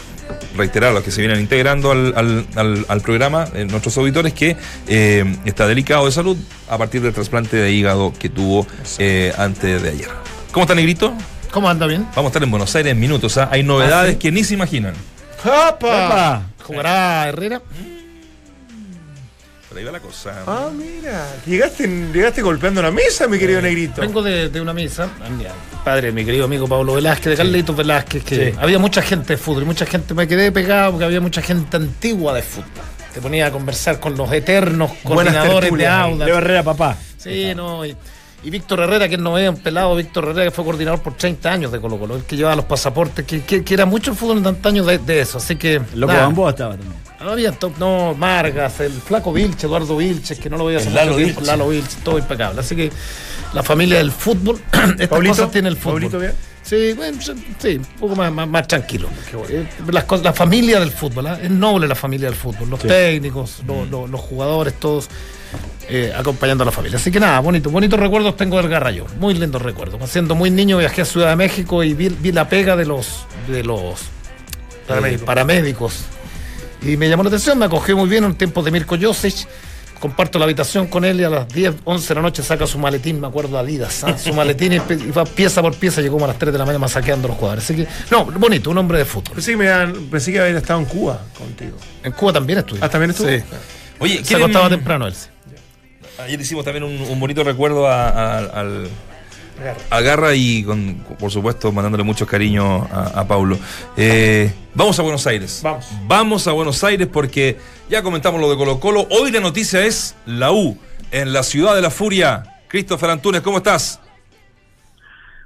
reiterar 0.57 0.89
a 0.91 0.93
los 0.93 1.03
que 1.03 1.11
se 1.11 1.21
vienen 1.21 1.39
integrando 1.39 1.89
al, 1.91 2.13
al- 2.17 2.45
al- 2.55 2.85
al 2.89 3.01
programa, 3.01 3.47
eh, 3.53 3.65
nuestros 3.65 3.97
auditores, 3.97 4.33
que 4.33 4.57
eh, 4.87 5.23
está 5.45 5.65
delicado 5.67 6.05
de 6.05 6.11
salud 6.11 6.37
a 6.69 6.77
partir 6.77 7.01
del 7.01 7.13
trasplante 7.13 7.55
de 7.57 7.71
hígado 7.71 8.13
que 8.19 8.27
tuvo 8.29 8.67
eh, 8.99 9.33
antes 9.37 9.81
de 9.81 9.89
ayer. 9.89 10.09
¿Cómo 10.51 10.63
está, 10.65 10.75
Negrito? 10.75 11.13
¿Cómo 11.51 11.69
anda 11.69 11.87
bien? 11.87 12.03
Vamos 12.15 12.25
a 12.25 12.27
estar 12.29 12.43
en 12.43 12.51
Buenos 12.51 12.75
Aires 12.75 12.91
en 12.91 12.99
minutos. 12.99 13.37
¿ah? 13.37 13.47
Hay 13.51 13.63
novedades 13.63 14.13
¿sí? 14.13 14.19
que 14.19 14.31
ni 14.31 14.43
se 14.43 14.53
imaginan. 14.55 14.93
¡Japa! 15.43 16.43
¿Jugará 16.63 17.27
Herrera? 17.27 17.61
Por 19.69 19.77
ahí 19.79 19.83
va 19.85 19.91
la 19.91 19.99
cosa. 19.99 20.43
Ah, 20.45 20.69
mira. 20.71 21.25
Llegaste, 21.47 21.87
llegaste 21.87 22.41
golpeando 22.43 22.81
la 22.81 22.91
mesa, 22.91 23.27
mi 23.27 23.39
querido 23.39 23.59
negrito. 23.59 24.01
Vengo 24.01 24.21
de, 24.21 24.49
de 24.49 24.61
una 24.61 24.71
misa. 24.73 25.09
ah, 25.19 25.83
Padre, 25.83 26.11
mi 26.11 26.23
querido 26.23 26.45
amigo 26.45 26.67
Pablo 26.67 26.93
Velázquez, 26.93 27.31
de 27.31 27.35
Carlitos 27.37 27.75
Velázquez, 27.75 28.23
que 28.23 28.55
había 28.59 28.77
mucha 28.77 29.01
gente 29.01 29.33
de 29.33 29.37
fútbol, 29.37 29.63
y 29.63 29.65
mucha 29.65 29.85
gente, 29.85 30.13
me 30.13 30.27
quedé 30.27 30.51
pegado 30.51 30.91
porque 30.91 31.05
había 31.05 31.21
mucha 31.21 31.41
gente 31.41 31.77
antigua 31.77 32.33
de 32.33 32.43
fútbol. 32.43 32.69
Te 33.13 33.19
ponía 33.21 33.47
a 33.47 33.51
conversar 33.51 33.99
con 33.99 34.15
los 34.15 34.31
eternos 34.31 34.91
Buenas 35.03 35.33
coordinadores 35.33 35.53
de 35.55 35.61
tertulias 35.61 35.91
ahí. 35.91 36.11
Auda. 36.11 36.25
Leo 36.25 36.37
Herrera, 36.37 36.63
papá. 36.63 36.97
Sí, 37.17 37.53
no. 37.55 37.85
Y, 37.85 37.95
y 38.43 38.49
Víctor 38.49 38.81
Herrera, 38.81 39.07
que 39.09 39.17
no 39.17 39.37
es 39.37 39.49
un 39.49 39.57
pelado, 39.57 39.95
Víctor 39.95 40.25
Herrera, 40.25 40.43
que 40.45 40.51
fue 40.51 40.63
coordinador 40.65 41.01
por 41.01 41.13
30 41.15 41.51
años 41.51 41.71
de 41.71 41.79
Colo 41.79 41.97
Colo, 41.97 42.15
el 42.17 42.23
que 42.23 42.35
llevaba 42.35 42.55
los 42.57 42.65
pasaportes, 42.65 43.25
que, 43.25 43.41
que- 43.43 43.63
que 43.63 43.73
era 43.73 43.85
mucho 43.85 44.11
el 44.11 44.17
fútbol 44.17 44.39
en 44.39 44.47
antaño 44.47 44.83
de, 44.83 44.97
de 44.97 45.21
eso. 45.21 45.37
Así 45.37 45.55
que. 45.55 45.79
Loco 45.95 46.11
nada. 46.13 46.25
Gamboa 46.25 46.49
estaba 46.51 46.71
también. 46.77 46.93
No 47.23 47.31
había 47.31 47.53
top, 47.53 47.73
no, 47.79 48.13
Margas, 48.15 48.81
el 48.81 48.91
flaco 48.91 49.31
Vilche, 49.31 49.65
Eduardo 49.67 49.95
Vilches, 49.95 50.37
que 50.39 50.49
no 50.49 50.57
lo 50.57 50.65
veía 50.65 50.79
hace 50.79 50.87
El 50.89 50.93
mucho 50.93 51.05
Lalo 51.05 51.15
tiempo, 51.17 51.39
Vilche. 51.39 51.51
Lalo 51.57 51.69
Vilche, 51.69 51.97
todo 52.03 52.17
impecable. 52.17 52.59
Así 52.59 52.75
que 52.75 52.91
la 53.53 53.63
familia 53.63 53.99
del 53.99 54.11
fútbol, 54.11 54.59
estas 54.73 55.07
Pablito, 55.07 55.35
cosas 55.35 55.51
tiene 55.51 55.69
el 55.69 55.77
fútbol. 55.77 56.01
Pablito, 56.01 56.19
bien. 56.19 56.33
Sí, 56.61 56.93
bueno, 56.93 57.17
sí, 57.21 57.75
un 57.77 57.85
poco 57.99 58.15
más, 58.17 58.31
más, 58.31 58.47
más 58.47 58.67
tranquilo. 58.67 59.07
Eh, 59.49 59.65
las 59.91 60.03
cosas, 60.05 60.25
la 60.25 60.33
familia 60.33 60.79
del 60.81 60.91
fútbol, 60.91 61.27
¿ah? 61.27 61.39
es 61.41 61.49
noble 61.51 61.87
la 61.87 61.95
familia 61.95 62.27
del 62.27 62.35
fútbol, 62.37 62.69
los 62.69 62.79
técnicos, 62.81 63.61
los, 63.67 63.89
los- 63.89 64.09
los 64.09 64.19
jugadores, 64.21 64.73
todos 64.79 65.09
eh, 65.89 66.13
acompañando 66.15 66.63
a 66.63 66.65
la 66.65 66.71
familia. 66.71 66.97
Así 66.97 67.11
que 67.11 67.19
nada, 67.19 67.39
bonito, 67.39 67.69
bonitos 67.69 67.99
recuerdos 67.99 68.35
tengo 68.37 68.57
del 68.57 68.69
Garrayo, 68.69 69.05
muy 69.19 69.33
lindos 69.33 69.61
recuerdos. 69.61 70.09
Siendo 70.09 70.35
muy 70.35 70.49
niño 70.51 70.77
viajé 70.77 71.01
a 71.01 71.05
Ciudad 71.05 71.29
de 71.29 71.35
México 71.35 71.83
y 71.83 71.93
vi, 71.93 72.09
vi 72.09 72.31
la 72.31 72.47
pega 72.49 72.75
de 72.75 72.85
los 72.85 73.25
de 73.47 73.63
los 73.63 73.99
eh, 74.89 75.19
paramédicos. 75.25 76.05
Y 76.81 76.97
me 76.97 77.07
llamó 77.09 77.23
la 77.23 77.29
atención, 77.29 77.57
me 77.57 77.65
acogió 77.65 77.95
muy 77.97 78.09
bien 78.09 78.23
en 78.25 78.35
tiempos 78.35 78.63
de 78.65 78.71
Mirko 78.71 78.97
Josic. 79.01 79.47
Comparto 79.99 80.37
la 80.37 80.43
habitación 80.43 80.87
con 80.87 81.05
él 81.05 81.21
y 81.21 81.23
a 81.23 81.29
las 81.29 81.47
10, 81.47 81.75
11 81.85 82.07
de 82.09 82.15
la 82.15 82.21
noche 82.21 82.43
saca 82.43 82.67
su 82.67 82.77
maletín, 82.77 83.21
me 83.21 83.27
acuerdo, 83.27 83.57
Adidas. 83.57 84.03
¿ah? 84.03 84.17
Su 84.17 84.33
maletín 84.33 84.73
y, 84.73 84.77
va 85.11 85.23
pieza 85.23 85.61
por 85.61 85.73
pieza, 85.77 86.01
llegó 86.01 86.15
como 86.15 86.25
a 86.25 86.27
las 86.27 86.37
3 86.37 86.51
de 86.51 86.59
la 86.59 86.65
mañana 86.65 86.89
saqueando 86.89 87.27
a 87.27 87.29
los 87.29 87.37
jugadores. 87.37 87.63
Así 87.63 87.75
que, 87.77 87.87
no, 88.11 88.25
bonito, 88.25 88.69
un 88.69 88.77
hombre 88.79 88.97
de 88.97 89.05
fútbol. 89.05 89.35
Pensé 89.35 89.51
que, 89.51 89.57
me 89.57 89.69
habían- 89.71 90.07
pensé 90.07 90.33
que 90.33 90.41
había 90.41 90.57
estado 90.57 90.79
en 90.81 90.85
Cuba 90.87 91.21
contigo. 91.37 91.77
En 92.03 92.11
Cuba 92.11 92.33
también 92.33 92.59
estuvo. 92.59 92.79
Ah, 92.83 92.89
¿también 92.89 93.11
estuvo? 93.11 93.29
Sí. 93.29 93.37
Oye, 93.99 94.17
Se 94.17 94.23
¿quieren- 94.23 94.43
acostaba 94.43 94.67
temprano 94.69 95.07
él. 95.07 95.15
sí. 95.15 95.27
Ayer 96.19 96.39
hicimos 96.39 96.63
también 96.63 96.83
un, 96.83 97.01
un 97.01 97.19
bonito 97.19 97.43
recuerdo 97.43 97.87
a, 97.87 98.07
a- 98.09 98.37
al 98.59 98.87
a 99.91 100.01
Garra 100.01 100.33
y 100.33 100.63
con, 100.63 100.95
por 101.19 101.29
supuesto 101.31 101.71
mandándole 101.71 102.03
muchos 102.03 102.27
cariños 102.27 102.89
a, 102.91 103.19
a 103.21 103.27
Paulo. 103.27 103.57
Eh, 103.95 104.51
vamos 104.73 104.97
a 104.99 105.03
Buenos 105.03 105.25
Aires. 105.27 105.61
Vamos. 105.63 105.87
Vamos 106.07 106.47
a 106.47 106.51
Buenos 106.53 106.83
Aires 106.83 107.07
porque 107.11 107.57
ya 107.87 108.01
comentamos 108.01 108.41
lo 108.41 108.49
de 108.49 108.57
Colo 108.57 108.79
Colo. 108.79 109.05
Hoy 109.11 109.31
la 109.31 109.39
noticia 109.39 109.85
es 109.85 110.15
la 110.25 110.51
U 110.51 110.77
en 111.11 111.33
la 111.33 111.43
ciudad 111.43 111.75
de 111.75 111.81
la 111.81 111.91
furia. 111.91 112.43
Christopher 112.67 113.11
Antunes, 113.11 113.41
¿cómo 113.41 113.57
estás? 113.57 113.99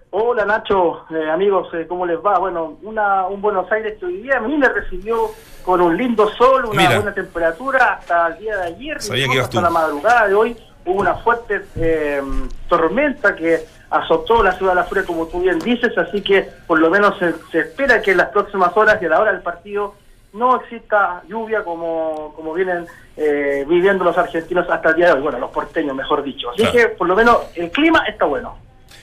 Hola 0.10 0.46
Nacho, 0.46 1.06
eh, 1.12 1.30
amigos, 1.30 1.68
eh, 1.74 1.86
¿cómo 1.88 2.06
les 2.06 2.18
va? 2.18 2.40
Bueno, 2.40 2.80
una, 2.84 3.28
un 3.28 3.42
Buenos 3.42 3.70
Aires 3.72 3.98
que 4.00 4.06
hoy 4.06 4.22
día 4.22 4.38
a 4.38 4.40
mí 4.42 4.58
me 4.58 4.70
recibió 4.70 5.32
con 5.68 5.82
un 5.82 5.98
lindo 5.98 6.30
sol, 6.38 6.64
una 6.64 6.82
Mira. 6.82 6.96
buena 6.96 7.14
temperatura 7.14 7.96
hasta 8.00 8.28
el 8.28 8.38
día 8.38 8.56
de 8.56 8.68
ayer, 8.68 8.98
ibas 9.18 9.38
hasta 9.40 9.50
tú. 9.50 9.62
la 9.62 9.70
madrugada 9.70 10.26
de 10.30 10.34
hoy 10.34 10.56
hubo 10.86 11.02
una 11.02 11.16
fuerte 11.16 11.62
eh, 11.76 12.22
tormenta 12.70 13.36
que 13.36 13.66
azotó 13.90 14.42
la 14.42 14.54
ciudad 14.54 14.72
de 14.72 14.76
la 14.78 14.84
Furia, 14.86 15.04
como 15.06 15.28
tú 15.28 15.42
bien 15.42 15.60
dices, 15.60 15.92
así 15.98 16.22
que 16.22 16.48
por 16.66 16.80
lo 16.80 16.90
menos 16.90 17.20
se, 17.20 17.34
se 17.52 17.60
espera 17.60 18.02
que 18.02 18.12
en 18.12 18.18
las 18.18 18.30
próximas 18.30 18.72
horas 18.78 18.98
y 19.02 19.08
a 19.08 19.10
la 19.10 19.20
hora 19.20 19.34
del 19.34 19.42
partido 19.42 19.96
no 20.32 20.56
exista 20.62 21.22
lluvia 21.28 21.66
como, 21.66 22.32
como 22.34 22.54
vienen 22.54 22.86
eh, 23.18 23.66
viviendo 23.68 24.06
los 24.06 24.18
argentinos 24.18 24.70
hasta 24.70 24.92
el 24.92 24.96
día 24.96 25.08
de 25.08 25.14
hoy, 25.16 25.22
bueno, 25.22 25.38
los 25.38 25.52
porteños, 25.52 25.94
mejor 25.98 26.24
dicho. 26.24 26.50
Así 26.52 26.62
Claro. 26.62 26.78
que 26.78 26.88
por 26.96 27.08
lo 27.10 27.16
menos 27.18 27.40
el 27.56 27.70
clima 27.72 28.06
está 28.08 28.24
bueno. 28.24 28.56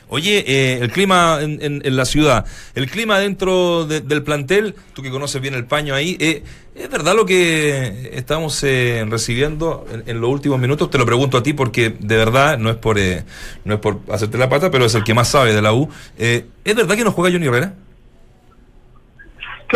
Oye, 0.08 0.44
eh, 0.46 0.78
el 0.82 0.90
clima 0.90 1.38
en, 1.40 1.58
en- 1.62 1.96
la 1.96 2.04
ciudad, 2.04 2.44
el 2.74 2.90
clima 2.90 3.18
dentro 3.18 3.86
de- 3.86 4.00
del 4.00 4.22
plantel, 4.22 4.74
tú 4.94 5.02
que 5.02 5.10
conoces 5.10 5.40
bien 5.40 5.54
el 5.54 5.64
paño 5.64 5.94
ahí, 5.94 6.16
eh, 6.20 6.42
¿es 6.74 6.90
verdad 6.90 7.14
lo 7.14 7.24
que 7.26 8.10
estamos 8.14 8.62
eh, 8.64 9.04
recibiendo 9.08 9.86
en, 9.92 10.02
en 10.06 10.20
los 10.20 10.30
últimos 10.30 10.58
minutos? 10.60 10.90
Te 10.90 10.98
lo 10.98 11.06
pregunto 11.06 11.38
a 11.38 11.42
ti 11.42 11.52
porque 11.52 11.94
de 11.98 12.16
verdad 12.16 12.58
no 12.58 12.70
es 12.70 12.76
por 12.76 12.98
eh, 12.98 13.24
no 13.64 13.74
es 13.74 13.80
por 13.80 14.00
hacerte 14.10 14.38
la 14.38 14.48
pata, 14.48 14.70
pero 14.70 14.84
es 14.84 14.94
el 14.94 15.04
que 15.04 15.14
más 15.14 15.28
sabe 15.28 15.54
de 15.54 15.62
la 15.62 15.72
U. 15.72 15.88
Eh, 16.18 16.46
¿Es 16.64 16.74
verdad 16.74 16.96
que 16.96 17.04
no 17.04 17.12
juega 17.12 17.32
Johnny 17.32 17.46
Herrera? 17.46 17.74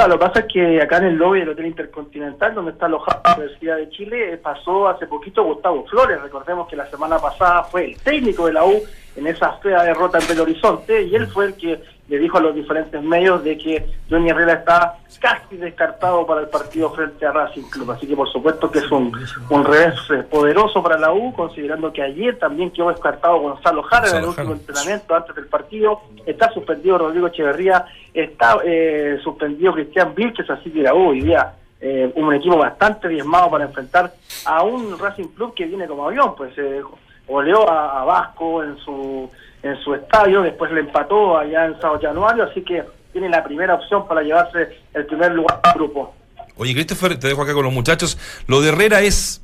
Lo 0.07 0.17
que 0.17 0.27
pasa 0.27 0.41
es 0.41 0.47
que 0.53 0.81
acá 0.81 0.99
en 0.99 1.05
el 1.07 1.17
lobby 1.17 1.41
del 1.41 1.49
Hotel 1.49 1.67
Intercontinental, 1.67 2.55
donde 2.55 2.71
está 2.71 2.87
alojada 2.87 3.21
la 3.25 3.35
Universidad 3.35 3.77
de 3.79 3.91
Chile, 3.91 4.33
eh, 4.33 4.37
pasó 4.37 4.87
hace 4.87 5.07
poquito 5.07 5.43
Gustavo 5.43 5.85
Flores. 5.87 6.23
Recordemos 6.23 6.69
que 6.69 6.77
la 6.77 6.89
semana 6.89 7.19
pasada 7.19 7.65
fue 7.65 7.87
el 7.87 7.97
técnico 8.01 8.47
de 8.47 8.53
la 8.53 8.65
U 8.65 8.81
en 9.17 9.27
esa 9.27 9.55
fea 9.55 9.83
derrota 9.83 10.19
en 10.19 10.29
Belo 10.29 10.45
Horizonte 10.45 11.03
y 11.03 11.17
él 11.17 11.27
fue 11.27 11.47
el 11.47 11.55
que 11.57 11.81
le 12.09 12.19
dijo 12.19 12.39
a 12.39 12.41
los 12.41 12.55
diferentes 12.55 13.03
medios 13.03 13.45
de 13.45 13.59
que 13.59 13.87
Johnny 14.09 14.31
Herrera 14.31 14.55
está 14.55 14.99
casi 15.21 15.57
descartado 15.57 16.27
para 16.27 16.41
el 16.41 16.49
partido 16.49 16.91
frente 16.91 17.27
a 17.27 17.33
Racing 17.33 17.65
Club. 17.71 17.91
Así 17.91 18.07
que 18.07 18.17
por 18.17 18.29
supuesto 18.31 18.71
que 18.71 18.79
es 18.79 18.91
un, 18.91 19.13
un 19.51 19.65
revés 19.65 19.95
poderoso 20.31 20.83
para 20.83 20.99
la 20.99 21.13
U, 21.13 21.35
considerando 21.35 21.93
que 21.93 22.03
ayer 22.03 22.39
también 22.39 22.71
quedó 22.71 22.89
descartado 22.89 23.41
Gonzalo 23.41 23.83
Jara 23.83 24.09
en 24.11 24.17
el 24.17 24.25
último 24.25 24.53
entrenamiento 24.53 25.15
antes 25.15 25.35
del 25.35 25.47
partido. 25.47 26.01
Está 26.25 26.51
suspendido 26.51 26.99
Rodrigo 26.99 27.27
Echeverría, 27.27 27.85
está 28.15 28.59
eh, 28.65 29.19
suspendido 29.23 29.75
Cristian 29.75 30.15
Vilches, 30.15 30.49
así 30.49 30.71
que 30.71 30.83
la 30.83 30.95
U 30.95 31.11
hoy 31.11 31.21
día 31.21 31.53
eh, 31.81 32.11
un 32.17 32.33
equipo 32.35 32.57
bastante 32.57 33.09
diezmado 33.09 33.51
para 33.51 33.65
enfrentar 33.65 34.13
a 34.47 34.63
un 34.63 34.99
Racing 34.99 35.29
Club 35.29 35.55
que 35.55 35.67
viene 35.67 35.87
como 35.87 36.07
avión, 36.07 36.35
pues 36.37 36.57
eh, 36.57 36.83
goleó 37.27 37.69
a, 37.69 38.01
a 38.01 38.05
Vasco 38.05 38.63
en 38.65 38.79
su 38.79 39.31
en 39.63 39.77
su 39.83 39.95
estadio, 39.95 40.43
después 40.43 40.71
le 40.73 40.81
empató 40.81 41.39
allá 41.39 41.67
en 41.67 41.81
Sao 41.81 42.01
Januario, 42.01 42.45
así 42.45 42.63
que 42.63 42.85
tiene 43.13 43.29
la 43.29 43.43
primera 43.43 43.75
opción 43.75 44.07
para 44.07 44.23
llevarse 44.23 44.79
el 44.95 45.07
primer 45.07 45.33
lugar 45.33 45.61
del 45.63 45.73
grupo. 45.75 46.15
Oye, 46.57 46.75
Christopher, 46.75 47.19
te 47.19 47.29
dejo 47.29 47.43
acá 47.43 47.55
con 47.55 47.65
los 47.65 47.73
muchachos. 47.73 48.19
¿Lo 48.47 48.61
de 48.61 48.69
Herrera 48.69 49.01
es 49.01 49.43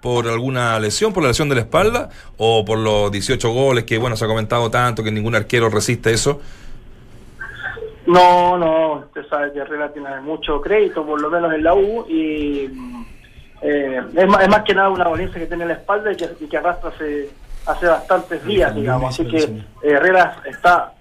por 0.00 0.28
alguna 0.28 0.78
lesión, 0.78 1.14
por 1.14 1.22
la 1.22 1.30
lesión 1.30 1.48
de 1.48 1.54
la 1.54 1.62
espalda 1.62 2.10
o 2.36 2.64
por 2.64 2.78
los 2.78 3.10
18 3.10 3.50
goles 3.50 3.84
que, 3.84 3.96
bueno, 3.96 4.16
se 4.16 4.26
ha 4.26 4.28
comentado 4.28 4.70
tanto 4.70 5.02
que 5.02 5.10
ningún 5.10 5.34
arquero 5.34 5.70
resiste 5.70 6.12
eso? 6.12 6.40
No, 8.06 8.58
no, 8.58 8.92
usted 9.06 9.26
sabe 9.28 9.52
que 9.52 9.60
Herrera 9.60 9.90
tiene 9.92 10.20
mucho 10.20 10.60
crédito, 10.60 11.06
por 11.06 11.20
lo 11.20 11.30
menos 11.30 11.54
en 11.54 11.64
la 11.64 11.74
U, 11.74 12.04
y 12.06 12.70
eh, 13.62 14.02
es, 14.14 14.28
más, 14.28 14.42
es 14.42 14.48
más 14.50 14.62
que 14.62 14.74
nada 14.74 14.90
una 14.90 15.04
dolencia 15.04 15.40
que 15.40 15.46
tiene 15.46 15.62
en 15.62 15.68
la 15.68 15.74
espalda 15.76 16.12
y 16.12 16.16
que, 16.16 16.28
y 16.38 16.46
que 16.46 16.56
arrastra 16.58 16.90
hace, 16.90 17.30
hace 17.66 17.86
bastantes 17.86 18.44
días, 18.44 18.74
digamos. 18.74 19.14
Así 19.14 19.26
que 19.28 19.38
eh, 19.38 19.62
Herrera 19.82 20.36
está 20.46 20.92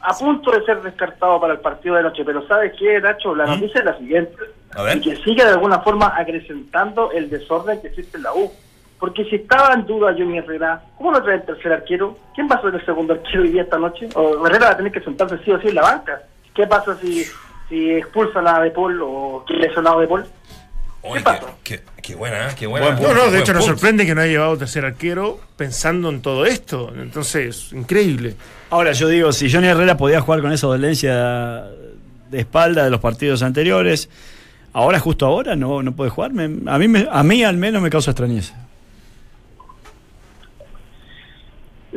a 0.00 0.12
punto 0.16 0.50
de 0.50 0.64
ser 0.64 0.82
descartado 0.82 1.40
para 1.40 1.54
el 1.54 1.60
partido 1.60 1.94
de 1.96 2.02
noche, 2.02 2.24
pero 2.24 2.46
¿sabes 2.46 2.72
qué, 2.78 3.00
Nacho? 3.00 3.34
La 3.34 3.46
noticia 3.46 3.78
es 3.80 3.84
la 3.86 3.96
siguiente, 3.98 4.36
A 4.74 4.82
ver. 4.82 4.98
y 4.98 5.00
que 5.00 5.16
sigue 5.16 5.42
de 5.44 5.50
alguna 5.52 5.80
forma 5.80 6.12
acrecentando 6.16 7.10
el 7.12 7.30
desorden 7.30 7.80
que 7.80 7.88
existe 7.88 8.18
en 8.18 8.24
la 8.24 8.34
U. 8.34 8.52
Porque 9.00 9.24
si 9.24 9.36
estaba 9.36 9.74
en 9.74 9.86
duda 9.86 10.14
Johnny 10.16 10.38
Herrera, 10.38 10.82
¿cómo 10.96 11.10
no 11.10 11.22
trae 11.22 11.36
el 11.36 11.42
tercer 11.44 11.72
arquero? 11.72 12.16
¿Quién 12.34 12.48
va 12.50 12.56
a 12.56 12.62
ser 12.62 12.74
el 12.74 12.84
segundo 12.86 13.14
arquero 13.14 13.42
hoy 13.42 13.48
día 13.50 13.62
esta 13.62 13.78
noche? 13.78 14.08
O 14.14 14.46
Herrera 14.46 14.66
va 14.66 14.72
a 14.72 14.76
tener 14.76 14.92
que 14.92 15.00
sentarse 15.00 15.38
sí 15.44 15.50
o 15.50 15.60
sí 15.60 15.68
en 15.68 15.74
la 15.74 15.82
banca. 15.82 16.22
¿Qué 16.54 16.66
pasa 16.66 16.96
si, 16.96 17.24
si 17.68 17.90
expulsan 17.90 18.46
a 18.46 18.60
De 18.60 18.70
Paul 18.70 19.00
o 19.02 19.42
quién 19.46 19.60
lesionado 19.60 20.00
De 20.00 20.06
Paul? 20.06 20.24
Oye, 21.06 21.20
pasa? 21.22 21.40
qué, 21.62 21.76
qué- 21.76 21.82
qué 22.02 22.14
buena, 22.14 22.48
¿eh? 22.48 22.54
qué 22.58 22.66
buena. 22.66 22.90
No, 22.92 23.14
no, 23.14 23.24
de 23.24 23.28
Buen 23.30 23.40
hecho 23.42 23.52
nos 23.52 23.64
sorprende 23.66 24.06
que 24.06 24.14
no 24.14 24.20
haya 24.22 24.32
llevado 24.32 24.56
tercer 24.56 24.84
arquero 24.84 25.38
pensando 25.56 26.08
en 26.08 26.20
todo 26.22 26.46
esto. 26.46 26.92
Entonces, 26.96 27.72
increíble. 27.72 28.34
Ahora 28.70 28.92
yo 28.92 29.08
digo, 29.08 29.32
si 29.32 29.50
Johnny 29.52 29.66
Herrera 29.68 29.96
podía 29.96 30.20
jugar 30.20 30.40
con 30.40 30.50
esa 30.52 30.66
dolencia 30.66 31.64
de 32.30 32.40
espalda 32.40 32.84
de 32.84 32.90
los 32.90 33.00
partidos 33.00 33.42
anteriores, 33.42 34.08
ahora 34.72 34.98
justo 34.98 35.26
ahora 35.26 35.54
no, 35.56 35.82
no 35.82 35.92
puede 35.92 36.10
jugar. 36.10 36.32
Me- 36.32 36.70
a, 36.70 36.78
mí 36.78 36.88
me- 36.88 37.06
a 37.10 37.22
mí 37.22 37.44
al 37.44 37.56
menos 37.58 37.82
me 37.82 37.90
causa 37.90 38.10
extrañeza. 38.12 38.63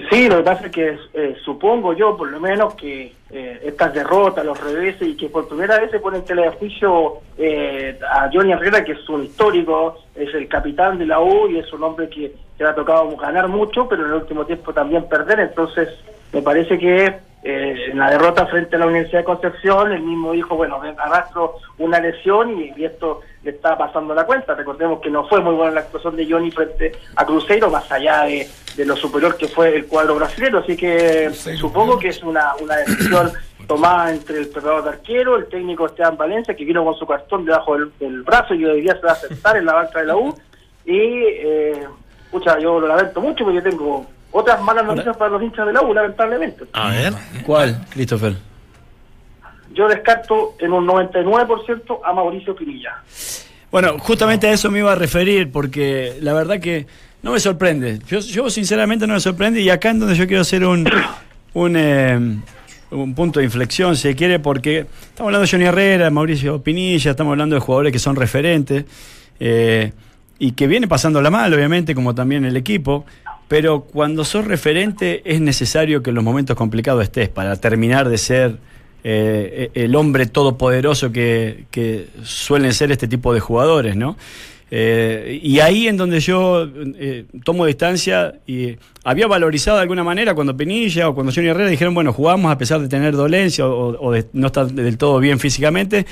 Sí, 0.10 0.30
lo 0.30 0.38
que 0.38 0.44
pasa 0.44 0.66
es 0.68 0.72
que 0.72 1.00
eh, 1.14 1.36
supongo 1.44 1.94
yo, 1.94 2.16
por 2.16 2.30
lo 2.30 2.40
menos, 2.40 2.76
que 2.76 3.14
eh, 3.30 3.62
estas 3.66 3.94
derrotas, 3.94 4.46
los 4.46 4.60
reveses 4.60 5.06
y 5.06 5.18
que 5.18 5.28
por 5.28 5.50
primera 5.50 5.80
vez 5.80 5.92
se 5.92 6.00
pone 6.00 6.20
en 6.20 6.26
tela 6.26 6.44
de 6.44 6.52
juicio 6.52 7.16
eh, 7.38 8.00
a 8.10 8.30
Johnny 8.32 8.54
Herrera, 8.54 8.86
que 8.86 8.94
es 8.94 9.10
un 9.10 9.26
histórico, 9.26 9.98
es 10.16 10.34
el 10.34 10.48
capitán 10.48 10.98
de 10.98 11.08
la 11.08 11.20
U 11.20 11.50
y 11.50 11.58
es 11.58 11.72
un 11.74 11.84
hombre 11.84 12.10
que, 12.10 12.34
le 12.58 12.66
ha 12.66 12.74
tocado 12.74 13.16
ganar 13.18 13.48
mucho, 13.50 13.88
pero 13.88 14.04
en 14.04 14.10
el 14.10 14.16
último 14.16 14.44
tiempo 14.46 14.74
también 14.74 15.08
perder. 15.08 15.42
Entonces, 15.42 15.90
me 16.34 16.42
parece 16.42 16.80
que 16.80 17.06
eh, 17.44 17.76
en 17.92 18.00
la 18.00 18.10
derrota 18.10 18.48
frente 18.48 18.76
a 18.76 18.80
la 18.80 18.88
Universidad 18.88 19.20
de 19.20 19.26
Concepción, 19.26 19.92
el 19.92 20.02
mismo 20.02 20.32
dijo, 20.32 20.56
bueno, 20.56 20.82
arrastro 20.98 21.58
una 21.78 22.00
lesión 22.00 22.60
y, 22.60 22.74
y 22.76 22.86
esto 22.86 23.22
le 23.44 23.52
está 23.52 23.78
pasando 23.78 24.16
la 24.16 24.26
cuenta. 24.26 24.56
Recordemos 24.56 25.02
que 25.02 25.12
no 25.12 25.28
fue 25.28 25.40
muy 25.40 25.54
buena 25.54 25.72
la 25.74 25.82
actuación 25.82 26.16
de 26.16 26.28
Johnny 26.28 26.50
frente 26.50 26.94
a 27.16 27.26
Cruzeiro, 27.26 27.70
más 27.70 27.92
allá 27.92 28.24
de, 28.24 28.48
de 28.78 28.86
lo 28.86 28.96
superior 28.96 29.36
que 29.36 29.48
fue 29.48 29.76
el 29.76 29.88
cuadro 29.88 30.16
brasileño, 30.16 30.60
así 30.60 30.78
que 30.78 31.32
supongo 31.60 31.98
que 31.98 32.10
es 32.10 32.22
una, 32.22 32.56
una 32.62 32.78
decisión 32.78 33.32
tomada 33.68 34.12
entre 34.12 34.38
el 34.38 34.48
preparador 34.50 34.84
de 34.84 34.90
arquero, 34.92 35.36
el 35.36 35.48
técnico 35.48 35.88
Esteban 35.88 36.16
Valencia, 36.16 36.56
que 36.56 36.64
vino 36.64 36.86
con 36.86 36.96
su 36.96 37.08
cartón 37.08 37.44
debajo 37.44 37.74
del, 37.74 37.92
del 38.00 38.22
brazo 38.22 38.54
y 38.54 38.64
hoy 38.64 38.82
día 38.82 38.94
se 38.94 39.06
va 39.06 39.14
a 39.14 39.16
sentar 39.16 39.58
en 39.58 39.66
la 39.66 39.74
banca 39.74 40.00
de 40.00 40.06
la 40.06 40.16
U, 40.16 40.38
y, 40.86 40.96
eh, 40.96 41.86
pucha, 42.32 42.60
yo 42.60 42.80
lo 42.80 42.88
lamento 42.88 43.20
mucho 43.20 43.44
porque 43.44 43.62
tengo 43.62 44.06
otras 44.32 44.62
malas 44.62 44.86
noticias 44.86 45.18
para 45.18 45.32
los 45.32 45.42
hinchas 45.42 45.66
de 45.66 45.74
la 45.74 45.82
U, 45.82 45.94
lamentablemente. 45.94 46.66
A 46.74 46.92
ver. 46.92 47.14
¿Cuál, 47.46 47.84
Christopher? 47.90 48.36
Yo 49.74 49.88
descarto 49.88 50.56
en 50.60 50.72
un 50.72 50.88
99% 50.88 52.00
a 52.04 52.14
Mauricio 52.14 52.56
Pinilla. 52.56 53.04
Bueno, 53.70 54.00
justamente 54.00 54.48
a 54.48 54.54
eso 54.54 54.72
me 54.72 54.80
iba 54.80 54.94
a 54.94 54.96
referir, 54.96 55.52
porque 55.52 56.18
la 56.22 56.34
verdad 56.34 56.60
que 56.60 56.88
no 57.22 57.32
me 57.32 57.40
sorprende. 57.40 58.00
Yo, 58.08 58.20
yo 58.20 58.50
sinceramente 58.50 59.08
no 59.08 59.14
me 59.14 59.20
sorprende, 59.20 59.62
y 59.62 59.70
acá 59.70 59.90
en 59.90 60.00
donde 60.00 60.16
yo 60.16 60.28
quiero 60.28 60.42
hacer 60.42 60.66
un, 60.66 60.88
un, 61.54 61.76
eh, 61.76 62.38
un 62.92 63.16
punto 63.16 63.40
de 63.40 63.46
inflexión, 63.46 63.96
si 63.96 64.04
se 64.04 64.16
quiere, 64.16 64.40
porque 64.40 64.80
estamos 64.80 65.30
hablando 65.30 65.42
de 65.46 65.52
Johnny 65.52 65.66
Herrera, 65.66 66.10
Mauricio 66.10 66.62
Pinilla, 66.62 67.12
estamos 67.12 67.32
hablando 67.32 67.56
de 67.56 67.62
jugadores 67.62 67.92
que 67.92 68.00
son 68.00 68.16
referentes, 68.16 68.86
eh, 69.40 69.92
y 70.40 70.52
que 70.52 70.68
viene 70.68 70.88
pasándola 70.88 71.30
mal, 71.30 71.54
obviamente, 71.54 71.96
como 71.96 72.14
también 72.14 72.46
el 72.46 72.56
equipo. 72.56 73.06
Pero 73.48 73.82
cuando 73.82 74.26
sos 74.26 74.46
referente 74.46 75.22
es 75.26 75.40
necesario 75.42 76.04
que 76.04 76.10
en 76.12 76.16
los 76.16 76.24
momentos 76.24 76.56
complicados 76.56 77.04
estés 77.04 77.30
para 77.30 77.56
terminar 77.56 78.10
de 78.10 78.18
ser 78.18 78.58
eh, 79.04 79.72
el 79.74 79.96
hombre 79.96 80.26
todopoderoso 80.26 81.12
que, 81.12 81.66
que 81.72 82.08
suelen 82.24 82.74
ser 82.74 82.92
este 82.92 83.08
tipo 83.08 83.34
de 83.34 83.40
jugadores, 83.40 83.96
¿no? 83.96 84.18
Eh, 84.70 85.40
y 85.42 85.60
ahí 85.60 85.88
en 85.88 85.96
donde 85.96 86.20
yo 86.20 86.68
eh, 86.76 87.26
tomo 87.46 87.66
distancia 87.66 88.36
y 88.46 88.76
había 89.04 89.26
valorizado 89.28 89.78
de 89.78 89.84
alguna 89.84 90.04
manera 90.04 90.34
cuando 90.34 90.58
Penilla 90.58 91.08
o 91.08 91.16
cuando 91.16 91.32
Johnny 91.34 91.48
Herrera 91.48 91.70
dijeron, 91.70 91.94
bueno, 91.94 92.12
jugamos 92.12 92.52
a 92.52 92.58
pesar 92.58 92.82
de 92.82 92.90
tener 92.90 93.16
dolencia 93.16 93.66
o, 93.66 93.98
o 93.98 94.12
de 94.12 94.26
no 94.34 94.48
estar 94.48 94.68
del 94.68 94.98
todo 94.98 95.20
bien 95.20 95.40
físicamente, 95.40 96.06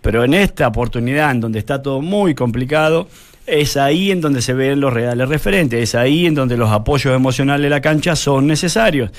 pero 0.00 0.24
en 0.24 0.34
esta 0.34 0.66
oportunidad 0.66 1.30
en 1.30 1.40
donde 1.40 1.60
está 1.60 1.80
todo 1.80 2.00
muy 2.00 2.34
complicado, 2.34 3.06
es 3.46 3.76
ahí 3.76 4.10
en 4.10 4.20
donde 4.20 4.42
se 4.42 4.52
ven 4.52 4.80
los 4.80 4.92
reales 4.92 5.28
referentes, 5.28 5.80
es 5.80 5.94
ahí 5.94 6.26
en 6.26 6.34
donde 6.34 6.56
los 6.56 6.70
apoyos 6.70 7.14
emocionales 7.14 7.64
de 7.64 7.70
la 7.70 7.80
cancha 7.80 8.16
son 8.16 8.46
necesarios. 8.46 9.10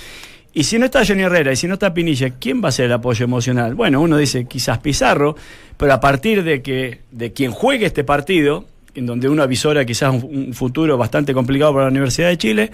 Y 0.53 0.65
si 0.65 0.77
no 0.77 0.85
está 0.85 1.03
Johnny 1.05 1.23
Herrera 1.23 1.51
y 1.51 1.55
si 1.55 1.67
no 1.67 1.73
está 1.73 1.93
Pinilla, 1.93 2.29
¿quién 2.39 2.63
va 2.63 2.69
a 2.69 2.71
ser 2.71 2.85
el 2.85 2.93
apoyo 2.93 3.23
emocional? 3.23 3.73
Bueno, 3.73 4.01
uno 4.01 4.17
dice 4.17 4.45
quizás 4.45 4.77
Pizarro, 4.77 5.35
pero 5.77 5.93
a 5.93 5.99
partir 5.99 6.43
de 6.43 6.61
que 6.61 6.99
de 7.11 7.33
quien 7.33 7.51
juegue 7.51 7.87
este 7.87 8.03
partido, 8.03 8.65
en 8.95 9.05
donde 9.05 9.29
uno 9.29 9.43
avisora 9.43 9.85
quizás 9.85 10.13
un, 10.23 10.53
futuro 10.53 10.97
bastante 10.97 11.33
complicado 11.33 11.73
para 11.73 11.85
la 11.85 11.91
Universidad 11.91 12.29
de 12.29 12.37
Chile, 12.37 12.71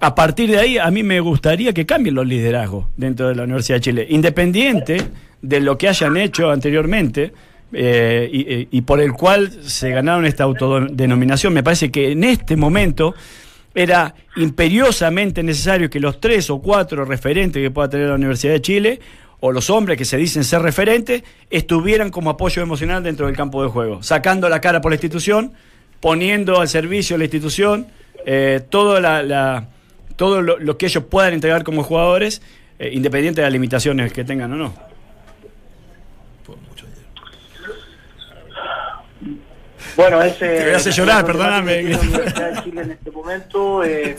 a 0.00 0.14
partir 0.14 0.50
de 0.50 0.58
ahí 0.58 0.78
a 0.78 0.90
mí 0.90 1.02
me 1.02 1.20
gustaría 1.20 1.72
que 1.72 1.86
cambien 1.86 2.14
los 2.14 2.26
liderazgos 2.26 2.86
dentro 2.96 3.28
de 3.28 3.34
la 3.34 3.44
Universidad 3.44 3.76
de 3.76 3.80
Chile, 3.80 4.06
independiente 4.10 5.02
de 5.40 5.60
lo 5.60 5.78
que 5.78 5.88
hayan 5.88 6.16
hecho 6.16 6.50
anteriormente. 6.50 7.32
eh, 7.72 8.30
y, 8.32 8.40
eh, 8.42 8.68
y 8.70 8.82
por 8.82 9.00
el 9.00 9.12
cual 9.12 9.50
se 9.50 9.90
ganaron 9.90 10.24
esta 10.24 10.44
autodenominación. 10.44 11.52
Me 11.52 11.64
parece 11.64 11.90
que 11.90 12.12
en 12.12 12.22
este 12.22 12.56
momento 12.56 13.14
era 13.76 14.14
imperiosamente 14.36 15.42
necesario 15.42 15.90
que 15.90 16.00
los 16.00 16.18
tres 16.18 16.48
o 16.48 16.60
cuatro 16.60 17.04
referentes 17.04 17.62
que 17.62 17.70
pueda 17.70 17.90
tener 17.90 18.08
la 18.08 18.14
Universidad 18.14 18.54
de 18.54 18.62
Chile, 18.62 19.00
o 19.46 19.52
los 19.52 19.70
hombres 19.70 19.96
que 19.96 20.04
se 20.04 20.16
dicen 20.16 20.44
ser 20.44 20.62
referentes, 20.62 21.22
estuvieran 21.50 22.10
como 22.10 22.30
apoyo 22.30 22.62
emocional 22.62 23.02
dentro 23.02 23.26
del 23.26 23.36
campo 23.36 23.62
de 23.62 23.68
juego, 23.68 24.02
sacando 24.02 24.48
la 24.48 24.60
cara 24.60 24.80
por 24.80 24.90
la 24.90 24.96
institución, 24.96 25.52
poniendo 26.00 26.60
al 26.60 26.68
servicio 26.68 27.14
de 27.14 27.18
la 27.18 27.24
institución 27.24 27.86
eh, 28.26 28.60
todo, 28.68 29.00
la, 29.00 29.22
la- 29.22 29.68
todo 30.16 30.42
lo, 30.42 30.76
que 30.78 30.86
ellos 30.86 31.04
puedan 31.08 31.32
entregar 31.34 31.62
como 31.64 31.82
jugadores, 31.82 32.42
eh, 32.78 32.90
independiente 32.92 33.40
de 33.40 33.46
las 33.46 33.52
limitaciones 33.52 34.12
que 34.12 34.24
tengan 34.24 34.52
o 34.52 34.56
no. 34.56 34.85
Bueno, 39.96 40.22
ese. 40.22 40.46
Te 40.46 40.64
voy 40.64 40.74
a 40.74 40.76
hacer 40.76 40.92
llorar, 40.92 41.24
perdóname. 41.24 41.82
La 41.82 41.98
Universidad 41.98 42.52
de 42.52 42.62
Chile 42.62 42.82
en 42.82 42.90
este 42.90 43.10
momento. 43.10 43.82
eh, 43.82 44.16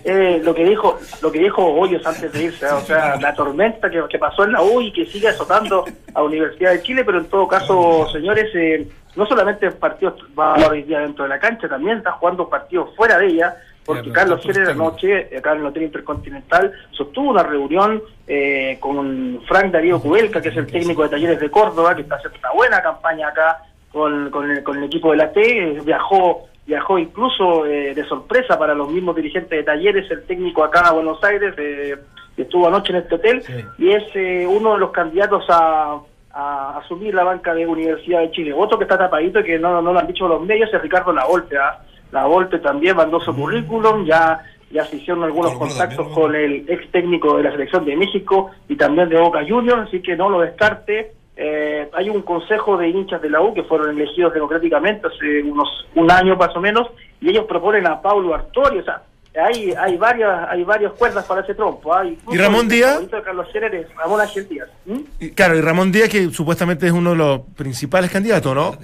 eh, 0.04 0.40
lo 0.42 0.54
que 0.54 0.64
dijo 0.64 0.98
lo 1.22 1.30
que 1.30 1.38
dijo 1.38 1.64
Hoyos 1.64 2.04
antes 2.06 2.32
de 2.32 2.44
irse, 2.44 2.66
¿eh? 2.66 2.72
o 2.72 2.80
sea, 2.80 3.16
la 3.16 3.34
tormenta 3.34 3.88
que, 3.88 4.02
que 4.08 4.18
pasó 4.18 4.44
en 4.44 4.52
la 4.52 4.62
U 4.62 4.80
y 4.80 4.92
que 4.92 5.06
sigue 5.06 5.28
azotando 5.28 5.84
a 6.12 6.22
Universidad 6.22 6.72
de 6.72 6.82
Chile, 6.82 7.04
pero 7.04 7.18
en 7.18 7.26
todo 7.26 7.46
caso, 7.46 8.08
señores, 8.12 8.50
eh, 8.54 8.86
no 9.14 9.26
solamente 9.26 9.70
partidos 9.70 10.14
va 10.38 10.54
a 10.54 10.68
hoy 10.68 10.82
día 10.82 11.00
dentro 11.00 11.24
de 11.24 11.30
la 11.30 11.38
cancha, 11.38 11.68
también 11.68 11.98
está 11.98 12.12
jugando 12.12 12.48
partidos 12.48 12.94
fuera 12.96 13.18
de 13.18 13.28
ella, 13.28 13.56
porque 13.84 14.10
Carlos 14.10 14.42
técnicos. 14.42 14.70
anoche, 14.70 15.38
acá 15.38 15.52
en 15.52 15.60
el 15.60 15.66
Hotel 15.66 15.84
Intercontinental, 15.84 16.72
sostuvo 16.90 17.30
una 17.30 17.44
reunión 17.44 18.02
eh, 18.26 18.76
con 18.80 19.40
Frank 19.46 19.70
Darío 19.70 20.00
Cubelca, 20.00 20.42
que 20.42 20.48
es 20.48 20.56
el 20.56 20.66
técnico 20.66 21.04
de 21.04 21.10
Talleres 21.10 21.40
de 21.40 21.50
Córdoba, 21.50 21.94
que 21.94 22.02
está 22.02 22.16
haciendo 22.16 22.38
una 22.40 22.52
buena 22.52 22.82
campaña 22.82 23.28
acá 23.28 23.62
con, 23.96 24.30
con, 24.30 24.50
el, 24.50 24.62
con 24.62 24.76
el 24.76 24.84
equipo 24.84 25.10
de 25.12 25.16
la 25.16 25.32
T, 25.32 25.80
viajó 25.84 26.44
viajó 26.66 26.98
incluso 26.98 27.64
eh, 27.64 27.94
de 27.94 28.04
sorpresa 28.04 28.58
para 28.58 28.74
los 28.74 28.90
mismos 28.90 29.14
dirigentes 29.16 29.50
de 29.50 29.62
Talleres, 29.62 30.10
el 30.10 30.24
técnico 30.24 30.64
acá 30.64 30.80
a 30.80 30.92
Buenos 30.92 31.22
Aires, 31.24 31.54
eh, 31.56 31.96
estuvo 32.36 32.66
anoche 32.66 32.92
en 32.92 32.98
este 32.98 33.14
hotel, 33.14 33.42
y 33.78 33.90
es 33.90 34.04
eh, 34.14 34.46
uno 34.46 34.74
de 34.74 34.80
los 34.80 34.90
candidatos 34.90 35.44
a, 35.48 36.00
a 36.32 36.78
asumir 36.78 37.14
la 37.14 37.24
banca 37.24 37.54
de 37.54 37.66
Universidad 37.66 38.20
de 38.20 38.32
Chile. 38.32 38.52
Otro 38.52 38.76
que 38.76 38.84
está 38.84 38.98
tapadito 38.98 39.40
y 39.40 39.44
que 39.44 39.58
no, 39.58 39.80
no 39.80 39.92
lo 39.92 39.98
han 39.98 40.08
dicho 40.08 40.28
los 40.28 40.42
medios 40.42 40.68
es 40.74 40.82
Ricardo 40.82 41.12
Lavolpe. 41.12 41.56
¿ah? 41.56 41.78
Lavolpe 42.10 42.58
también 42.58 42.96
mandó 42.96 43.20
su 43.20 43.34
currículum, 43.34 44.04
ya 44.04 44.40
ya 44.70 44.84
se 44.84 44.96
hicieron 44.96 45.22
algunos 45.22 45.52
Alguno 45.52 45.68
contactos 45.70 46.08
con 46.08 46.34
el 46.34 46.64
ex 46.68 46.90
técnico 46.90 47.36
de 47.36 47.44
la 47.44 47.52
selección 47.52 47.84
de 47.84 47.96
México 47.96 48.50
y 48.68 48.76
también 48.76 49.08
de 49.08 49.18
Boca 49.18 49.44
Juniors, 49.48 49.88
así 49.88 50.02
que 50.02 50.16
no 50.16 50.28
lo 50.28 50.40
descarte. 50.40 51.12
Eh, 51.36 51.88
hay 51.92 52.08
un 52.08 52.22
consejo 52.22 52.78
de 52.78 52.88
hinchas 52.88 53.20
de 53.20 53.28
la 53.28 53.42
U 53.42 53.52
que 53.52 53.62
fueron 53.64 53.90
elegidos 53.90 54.32
democráticamente 54.32 55.06
hace 55.06 55.42
unos 55.42 55.68
un 55.94 56.10
año 56.10 56.34
más 56.36 56.56
o 56.56 56.60
menos 56.60 56.88
y 57.20 57.28
ellos 57.28 57.44
proponen 57.46 57.86
a 57.86 58.00
Paulo 58.00 58.34
Artori, 58.34 58.78
o 58.78 58.84
sea, 58.84 59.02
hay 59.38 59.74
hay 59.78 59.96
varias 59.98 60.48
hay 60.48 60.64
varias 60.64 60.92
cuerdas 60.92 61.24
para 61.26 61.42
ese 61.42 61.54
trompo. 61.54 61.92
¿ah? 61.92 62.06
Incluso 62.06 62.34
¿Y 62.34 62.38
Ramón 62.38 62.68
Díaz? 62.68 63.02
Carlos 63.22 63.48
Scherer 63.48 63.74
es 63.74 63.94
Ramón 63.94 64.20
Díaz. 64.48 64.68
¿Mm? 64.86 65.00
Y, 65.20 65.30
Claro, 65.30 65.56
y 65.56 65.60
Ramón 65.60 65.92
Díaz, 65.92 66.08
que 66.08 66.30
supuestamente 66.30 66.86
es 66.86 66.92
uno 66.92 67.10
de 67.10 67.16
los 67.16 67.40
principales 67.54 68.10
candidatos, 68.10 68.54
¿no? 68.54 68.74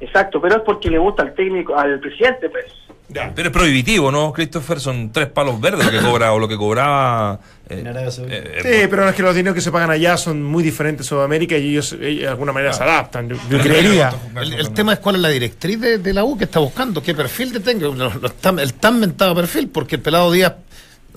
Exacto, 0.00 0.40
pero 0.40 0.56
es 0.56 0.62
porque 0.62 0.88
le 0.88 0.98
gusta 0.98 1.24
al 1.24 1.34
técnico, 1.34 1.76
al 1.76 1.98
presidente, 2.00 2.48
pues. 2.48 2.64
Pero 3.10 3.48
es 3.48 3.52
prohibitivo, 3.52 4.12
¿no, 4.12 4.32
Christopher? 4.32 4.78
Son 4.80 5.10
tres 5.10 5.28
palos 5.28 5.58
verdes 5.60 5.86
lo 5.86 5.90
que 5.90 5.98
cobra 6.00 6.32
o 6.32 6.38
lo 6.38 6.46
que 6.46 6.56
cobraba. 6.58 7.40
eh, 7.68 7.82
Saudita. 8.10 8.34
eh, 8.36 8.58
Sí, 8.62 8.86
pero 8.90 9.04
no 9.04 9.08
es 9.08 9.14
que 9.14 9.22
los 9.22 9.34
dineros 9.34 9.54
que 9.54 9.62
se 9.62 9.72
pagan 9.72 9.90
allá 9.90 10.16
son 10.18 10.42
muy 10.42 10.62
diferentes 10.62 11.06
en 11.06 11.08
Sudamérica 11.08 11.56
y 11.56 11.70
ellos, 11.70 11.92
ellos 12.00 12.22
de 12.22 12.28
alguna 12.28 12.52
manera 12.52 12.72
se 12.74 12.82
adaptan. 12.82 13.28
Yo, 13.30 13.36
yo 13.48 13.58
creería. 13.60 14.12
El, 14.40 14.52
el 14.52 14.70
tema 14.72 14.92
es 14.92 14.98
cuál 14.98 15.16
es 15.16 15.22
la 15.22 15.30
directriz 15.30 15.80
de, 15.80 15.98
de 15.98 16.12
la 16.12 16.24
U 16.24 16.36
que 16.36 16.44
está 16.44 16.58
buscando, 16.60 17.02
qué 17.02 17.14
perfil 17.14 17.50
te 17.52 17.60
tenga, 17.60 17.86
el 18.62 18.74
tan 18.74 19.00
mentado 19.00 19.34
perfil, 19.34 19.68
porque 19.68 19.96
el 19.96 20.02
pelado 20.02 20.30
Díaz, 20.30 20.52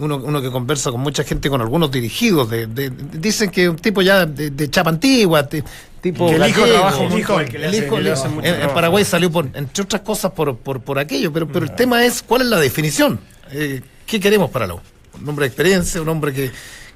uno, 0.02 0.18
uno 0.18 0.42
que 0.42 0.50
conversa 0.52 0.92
con 0.92 1.00
mucha 1.02 1.24
gente, 1.24 1.50
con 1.50 1.62
algunos 1.62 1.90
dirigidos, 1.92 2.50
de, 2.50 2.68
de- 2.68 2.90
de- 2.90 3.18
dicen 3.20 3.50
que 3.50 3.70
un 3.70 3.76
tipo 3.78 4.02
ya 4.02 4.26
de, 4.26 4.50
de 4.50 4.70
chapa 4.70 4.90
antigua, 4.90 5.48
ti- 5.48 5.64
tipo 6.02 6.28
Que 6.28 6.36
el 6.36 6.50
hijo 6.50 6.66
trabaja 6.66 6.98
el 7.04 7.10
mucho, 7.10 7.18
hijo- 7.20 7.40
el 7.40 7.50
que 7.50 7.60
le 7.60 7.66
el 7.66 7.70
hace- 7.70 7.86
hijo 7.86 7.96
que 7.96 8.02
le 8.02 8.04
le- 8.10 8.12
hace 8.12 8.28
mucho 8.30 8.48
en. 8.48 8.70
Paraguay 8.74 9.06
salió, 9.06 9.32
por, 9.32 9.48
entre 9.54 9.84
otras 9.84 10.02
cosas, 10.02 10.32
por, 10.32 10.58
por, 10.58 10.82
por 10.82 11.00
aquello, 11.00 11.32
pero, 11.32 11.48
pero 11.48 11.66
el 11.66 11.76
tema 11.76 12.04
es 12.06 12.22
cuál 12.22 12.42
es 12.42 12.48
la 12.48 12.60
definición, 12.60 13.20
Eh, 13.54 13.82
qué 14.06 14.20
queremos 14.20 14.50
para 14.50 14.66
la 14.68 14.76
U, 14.76 14.80
un 15.22 15.30
hombre 15.30 15.44
de 15.44 15.48
experiencia, 15.48 16.02
un 16.02 16.10
hombre 16.10 16.34
que, 16.34 16.52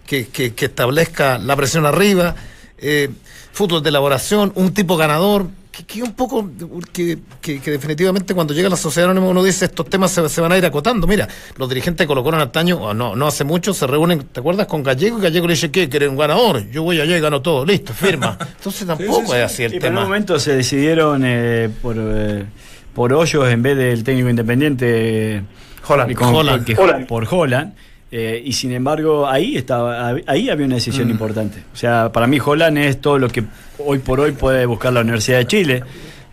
que, 0.05 0.27
que- 0.27 0.53
que 0.53 0.65
establezca 0.65 1.37
la 1.37 1.55
presión 1.55 1.85
arriba, 1.85 2.35
eh, 2.77 3.09
fútbol 3.51 3.81
de 3.83 3.89
elaboración, 3.89 4.51
un 4.55 4.73
tipo 4.73 4.97
ganador, 4.97 5.47
que, 5.75 5.83
que 5.85 6.03
un 6.03 6.13
poco, 6.13 6.49
que, 6.93 7.17
que- 7.41 7.59
que 7.59 7.71
definitivamente 7.71 8.33
cuando 8.33 8.53
llega 8.53 8.69
la 8.69 8.77
sociedad 8.77 9.09
anónima 9.09 9.29
uno 9.31 9.43
dice 9.43 9.65
estos 9.65 9.89
temas 9.89 10.11
se, 10.11 10.27
se 10.29 10.41
van 10.41 10.51
a 10.51 10.57
ir 10.57 10.65
acotando. 10.65 11.07
Mira, 11.07 11.27
los 11.57 11.67
dirigentes 11.69 12.03
de 12.05 12.07
Colo 12.07 12.23
Colo 12.23 12.37
en 12.37 12.43
antaño, 12.43 12.77
o 12.77 12.93
no, 12.93 13.15
no 13.15 13.27
hace 13.27 13.43
mucho, 13.43 13.73
se 13.73 13.85
reúnen, 13.87 14.19
¿te 14.31 14.39
acuerdas? 14.39 14.67
Con 14.67 14.83
Gallego 14.83 15.19
y 15.19 15.21
Gallego 15.21 15.47
le 15.47 15.53
dice, 15.53 15.71
¿qué? 15.71 15.89
¿Querés 15.89 16.09
un 16.09 16.17
ganador? 16.17 16.69
Yo 16.71 16.83
voy 16.83 16.99
allá 17.01 17.17
y 17.17 17.21
gano 17.21 17.41
todo, 17.41 17.65
listo, 17.65 17.93
firma. 17.93 18.37
Entonces 18.57 18.87
tampoco 18.87 19.35
es 19.35 19.43
así 19.43 19.63
el 19.63 19.71
Sí, 19.71 19.77
pero 19.79 19.87
en 19.87 19.93
un 19.93 19.99
tema. 19.99 20.07
momento 20.07 20.39
se 20.39 20.55
decidieron 20.55 21.23
eh, 21.25 21.69
por, 21.81 21.95
eh, 21.97 22.45
por 22.93 23.11
hoyos 23.13 23.49
en 23.49 23.61
vez 23.61 23.75
del 23.77 24.03
técnico 24.03 24.29
independiente. 24.29 25.43
Holland. 25.87 26.11
y 26.11 26.15
con- 26.15 26.33
Holland. 26.33 26.65
que- 26.65 26.75
Holland. 26.77 27.05
Por 27.07 27.27
Holland. 27.29 27.73
Eh, 28.11 28.41
y 28.45 28.53
sin 28.53 28.71
embargo, 28.71 29.27
ahí 29.27 29.57
estaba 29.57 30.13
ahí 30.27 30.49
había 30.49 30.65
una 30.65 30.75
decisión 30.75 31.09
importante. 31.09 31.63
O 31.73 31.75
sea, 31.75 32.11
para 32.11 32.27
mí 32.27 32.39
Holland 32.43 32.77
es 32.77 33.01
todo 33.01 33.17
lo 33.17 33.27
que 33.29 33.43
hoy 33.79 33.99
por 33.99 34.19
hoy 34.19 34.31
puede 34.31 34.65
buscar 34.65 34.93
la 34.93 35.01
Universidad 35.01 35.39
de 35.39 35.47
Chile. 35.47 35.83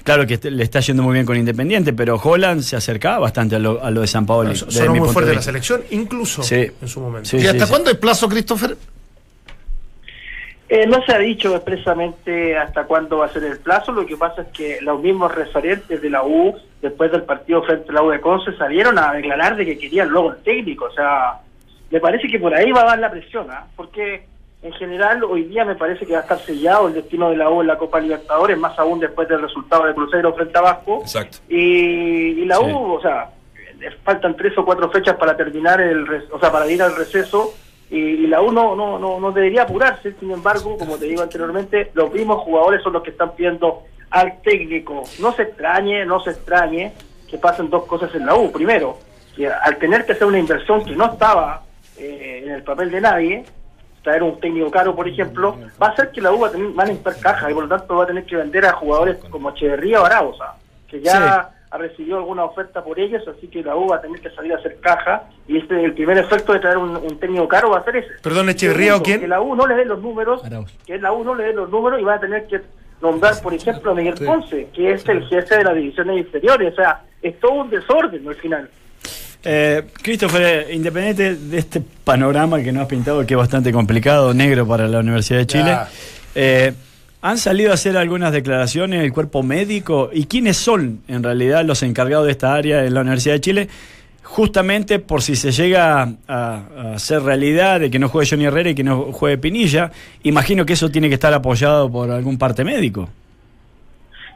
Claro 0.05 0.27
que 0.27 0.39
le 0.51 0.65
está 0.65 0.81
yendo 0.81 1.03
muy 1.05 1.15
bien 1.15 1.25
con 1.25 1.37
Independiente, 1.37 1.93
pero 1.93 2.17
Holland 2.17 2.63
se 2.63 2.75
acercaba 2.77 3.21
bastante 3.21 3.55
a 3.57 3.59
lo, 3.61 3.83
a 3.85 3.91
lo 3.91 4.01
de 4.01 4.07
San 4.09 4.27
Paolo. 4.27 4.51
Bueno, 4.51 4.71
sonó 4.71 4.95
muy 4.97 5.09
fuerte 5.09 5.33
la 5.35 5.43
selección, 5.43 5.83
incluso 5.91 6.43
Sí. 6.43 6.67
en 6.81 6.89
su 6.89 7.01
momento. 7.01 7.29
Sí. 7.29 7.37
¿Y 7.39 7.47
hasta 7.47 7.69
cuándo 7.69 7.89
hay 7.91 7.97
plazo, 7.97 8.29
Christopher? 8.29 8.77
Eh, 10.69 10.87
no 10.87 11.05
se 11.05 11.13
ha 11.15 11.19
dicho 11.19 11.55
expresamente 11.55 12.57
hasta 12.57 12.85
cuándo 12.85 13.19
va 13.19 13.27
a 13.27 13.29
ser 13.33 13.45
el 13.45 13.59
plazo, 13.59 13.93
lo 13.93 14.07
que 14.07 14.17
pasa 14.17 14.43
es 14.43 14.49
que 14.49 14.79
los 14.81 15.03
mismos 15.03 15.35
referentes 15.35 16.01
de 16.01 16.09
la 16.09 16.25
U, 16.25 16.55
después 16.81 17.13
del 17.13 17.25
partido 17.25 17.63
frente 17.63 17.91
a 17.91 17.93
la 17.93 18.03
U 18.03 18.09
de 18.11 18.21
Conce, 18.23 18.57
salieron 18.57 18.99
a 18.99 19.13
declarar 19.13 19.55
de 19.57 19.67
que 19.67 19.77
querían 19.79 20.09
luego 20.09 20.33
el 20.33 20.39
técnico, 20.39 20.87
o 20.87 20.93
sea, 20.95 21.41
me 21.93 22.01
parece 22.01 22.27
que 22.27 22.41
por 22.41 22.55
ahí 22.55 22.73
va 22.73 22.81
a 22.83 22.87
dar 22.87 22.99
la 22.99 23.11
presión, 23.11 23.47
¿ah? 23.51 23.67
porque 23.77 24.25
en 24.63 24.73
general 24.73 25.23
hoy 25.25 25.45
día 25.45 25.65
me 25.65 25.75
parece 25.75 26.07
que 26.07 26.13
va 26.15 26.21
a 26.21 26.23
estar 26.23 26.39
sellado 26.39 26.89
el 26.89 26.95
destino 26.95 27.29
de 27.31 27.37
la 27.37 27.51
U 27.51 27.61
en 27.61 27.67
la 27.67 27.77
Copa 27.77 28.01
Libertadores, 28.01 28.57
más 28.59 28.79
aún 28.79 28.99
después 28.99 29.29
del 29.29 29.43
resultado 29.43 29.85
de 29.85 29.95
Cruzeiro 29.95 30.33
frente 30.35 30.57
a 30.59 30.63
Vasco, 30.63 31.01
Exacto. 31.03 31.39
y, 31.49 31.57
y 31.59 32.45
la 32.47 32.57
Sí. 32.57 32.65
U, 32.65 32.93
o 32.95 33.01
sea, 33.03 33.29
faltan 34.05 34.37
tres 34.37 34.57
o 34.57 34.65
cuatro 34.65 34.91
fechas 34.91 35.17
para 35.17 35.37
terminar 35.37 35.81
el, 35.81 36.07
o 36.33 36.39
sea, 36.41 36.51
para 36.51 36.71
ir 36.71 36.83
al 36.83 36.97
receso. 36.97 37.53
Y, 37.91 37.99
y 37.99 38.27
la 38.27 38.41
U 38.41 38.53
no, 38.53 38.75
no, 38.75 38.99
no, 38.99 39.21
no 39.21 39.33
debería 39.33 39.65
apurarse, 39.65 40.15
sin 40.19 40.31
embargo, 40.31 40.79
como 40.79 40.97
te 40.97 41.05
digo 41.05 41.21
anteriormente, 41.23 41.91
los 41.93 42.11
mismos 42.11 42.41
jugadores 42.41 42.83
son 42.83 42.95
los 42.95 43.03
que 43.03 43.11
están 43.11 43.33
pidiendo 43.33 43.83
al 44.09 44.41
técnico. 44.41 45.03
No 45.21 45.33
se 45.35 45.43
extrañe, 45.43 46.07
no 46.07 46.21
se 46.21 46.31
extrañe 46.31 46.93
que 47.29 47.37
pasen 47.37 47.69
dos 47.69 47.85
cosas 47.85 48.15
en 48.15 48.25
la 48.25 48.35
U. 48.35 48.51
Primero, 48.51 48.97
que 49.37 49.47
al 49.47 49.77
tener 49.77 50.07
que 50.07 50.13
hacer 50.13 50.27
una 50.27 50.39
inversión 50.39 50.83
que 50.85 50.97
no 50.97 51.05
estaba 51.13 51.63
eh, 51.99 52.43
en 52.45 52.53
el 52.53 52.63
papel 52.63 52.91
de 52.91 53.01
nadie, 53.01 53.45
traer 54.03 54.23
un 54.23 54.41
técnico 54.41 54.71
caro, 54.71 54.95
por 54.95 55.09
ejemplo, 55.09 55.57
va 55.81 55.89
a 55.89 55.91
hacer 55.91 56.11
que 56.11 56.21
la 56.21 56.33
U 56.33 56.41
va 56.41 56.49
a, 56.49 56.51
tener, 56.53 56.77
va 56.79 56.83
a 56.83 56.87
necesitar 56.87 57.19
caja 57.21 57.51
y 57.51 57.55
por 57.55 57.65
lo 57.65 57.77
tanto 57.77 57.97
va 57.97 58.05
a 58.05 58.07
tener 58.07 58.25
que 58.25 58.37
vender 58.37 58.67
a 58.67 58.73
jugadores 58.73 59.19
como 59.31 59.51
Echeverría 59.51 60.01
o 60.01 60.05
Araosa, 60.05 60.55
que 60.89 61.01
ya 61.01 61.51
ha 61.71 61.79
recibido 61.79 62.19
alguna 62.19 62.45
oferta 62.45 62.85
por 62.85 63.01
ellos, 63.01 63.27
así 63.27 63.49
que 63.49 63.63
la 63.63 63.77
U 63.77 63.89
va 63.89 63.97
a 63.97 64.01
tener 64.03 64.21
que 64.21 64.29
salir 64.31 64.53
a 64.53 64.57
hacer 64.57 64.79
caja 64.81 65.23
y 65.49 65.57
este 65.57 65.83
el 65.83 65.95
primer 65.95 66.19
efecto 66.19 66.53
de 66.53 66.59
traer 66.59 66.77
un, 66.77 66.97
un 66.97 67.19
técnico 67.19 67.49
caro 67.49 67.71
va 67.71 67.79
a 67.79 67.85
ser 67.85 67.97
ese. 67.97 68.11
Perdón, 68.23 68.51
¿Echeverría 68.51 68.97
o 68.97 69.03
quién? 69.03 69.21
Que 69.21 69.29
la 69.29 69.41
U 69.41 69.55
no 69.55 69.67
le 69.67 69.77
dé 69.77 69.85
los 69.87 70.03
números, 70.03 70.43
que 70.85 70.99
la 70.99 71.13
U 71.13 71.25
no 71.25 71.35
le 71.35 71.45
dé 71.45 71.53
los 71.55 71.71
números 71.71 72.01
y 72.01 72.05
va 72.05 72.15
a 72.15 72.21
tener 72.21 72.47
que 72.47 72.61
nombrar, 73.01 73.41
por 73.43 73.55
ejemplo, 73.55 73.93
a 73.93 73.95
Miguel 73.95 74.15
Ponce, 74.15 74.69
que 74.75 74.93
es 74.93 75.09
el 75.09 75.27
jefe 75.27 75.59
de 75.59 75.65
las 75.65 75.75
divisiones 75.75 76.19
inferiores, 76.19 76.73
o 76.73 76.77
sea, 76.77 77.03
es 77.23 77.39
todo 77.41 77.53
un 77.53 77.71
desorden 77.71 78.27
al 78.27 78.35
final. 78.37 78.71
Eh, 79.45 79.83
Christopher, 80.03 80.69
independiente 80.73 81.35
de 81.35 81.59
este 81.59 81.81
panorama 81.81 82.63
que 82.63 82.71
nos 82.71 82.83
has 82.83 82.89
pintado, 82.89 83.27
que 83.27 83.35
es 83.35 83.39
bastante 83.39 83.73
complicado, 83.73 84.33
negro 84.33 84.67
para 84.67 84.87
la 84.87 85.01
Universidad 85.01 85.41
de 85.41 85.47
Chile, 85.47 85.77
eh, 86.35 86.73
han 87.23 87.39
salido 87.39 87.73
a 87.73 87.75
hacer 87.75 87.97
algunas 87.97 88.33
declaraciones 88.33 89.03
el 89.03 89.13
cuerpo 89.13 89.43
médico 89.43 90.11
y 90.13 90.27
quiénes 90.27 90.57
son 90.57 91.01
en 91.09 91.23
realidad 91.23 91.65
los 91.65 91.83
encargados 91.83 92.27
de 92.27 92.33
esta 92.33 92.55
área 92.55 92.85
en 92.85 92.95
la 92.95 93.01
Universidad 93.01 93.35
de 93.35 93.41
Chile, 93.41 93.69
justamente 94.23 95.01
por 95.01 95.23
si 95.23 95.35
se 95.35 95.51
llega 95.51 96.03
a, 96.03 96.13
a 96.29 96.95
hacer 96.95 97.23
realidad 97.23 97.81
de 97.81 97.91
que 97.91 97.99
no 97.99 98.09
juegue 98.09 98.31
Johnny 98.31 98.45
Herrera 98.45 98.71
y 98.71 98.75
que 98.75 98.85
no 98.85 99.13
juegue 99.13 99.39
Pinilla, 99.39 99.91
imagino 100.23 100.65
que 100.65 100.75
eso 100.75 100.89
tiene 100.91 101.09
que 101.09 101.15
estar 101.15 101.35
apoyado 101.35 101.91
por 101.91 102.11
algún 102.11 102.39
parte 102.39 102.65
médico. 102.65 103.09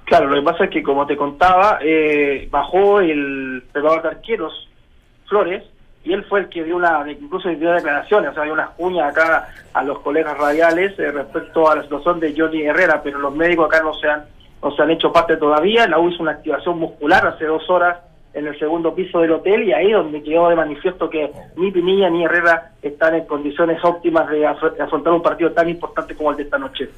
Claro, 0.07 0.29
lo 0.29 0.37
que 0.37 0.43
pasa 0.43 0.65
es 0.65 0.71
que, 0.71 0.85
como 0.85 1.05
te 1.05 1.17
contaba, 1.17 1.81
eh, 1.83 2.49
bajó 2.49 3.01
el 3.01 3.65
preparador 3.73 4.03
de 4.05 4.09
arqueros, 4.11 4.69
Flores, 5.29 5.63
y 6.05 6.13
él 6.13 6.25
fue 6.25 6.41
el 6.41 6.49
que 6.49 6.63
dio 6.63 6.77
una, 6.77 7.05
incluso 7.11 7.49
dio 7.49 7.73
declaraciones, 7.73 8.31
o 8.31 8.35
sea, 8.35 8.45
dio 8.45 8.53
unas 8.53 8.71
cuñas 8.71 9.11
acá 9.11 9.49
a 9.75 9.83
los 9.83 9.99
colegas 10.01 10.39
radiales 10.39 10.97
eh, 10.99 11.11
respecto 11.11 11.69
a 11.69 11.77
la 11.77 11.83
situación 11.83 12.21
de 12.21 12.33
Johnny 12.37 12.63
Herrera, 12.63 13.01
pero 13.03 13.19
los 13.19 13.35
médicos 13.35 13.67
acá 13.67 13.83
no 13.83 13.93
se 13.95 14.09
han, 14.09 14.25
no 14.63 14.71
se 14.71 14.83
han 14.83 14.91
hecho 14.91 15.13
parte 15.13 15.37
todavía. 15.37 15.87
La 15.89 15.99
U 15.99 16.09
hizo 16.09 16.23
una 16.23 16.33
activación 16.33 16.79
muscular 16.79 17.27
hace 17.27 17.45
dos 17.47 17.69
horas 17.69 17.99
en 18.35 18.47
el 18.47 18.59
segundo 18.59 18.95
piso 18.95 19.21
del 19.21 19.33
hotel 19.33 19.65
y 19.65 19.73
ahí 19.73 19.91
donde 19.91 20.23
quedó 20.23 20.49
de 20.49 20.57
manifiesto 20.57 21.09
que 21.11 21.33
ni 21.57 21.73
Pinilla 21.73 22.09
ni 22.11 22.25
Herrera 22.25 22.71
están 22.83 23.15
en 23.15 23.25
condiciones 23.27 23.83
óptimas 23.83 24.29
de 24.29 24.47
afr- 24.47 24.79
afrontar 24.79 25.13
un 25.15 25.23
partido 25.23 25.53
tan 25.53 25.69
importante 25.69 26.15
como 26.15 26.31
el 26.31 26.37
de 26.37 26.43
esta 26.45 26.59
noche. 26.59 26.89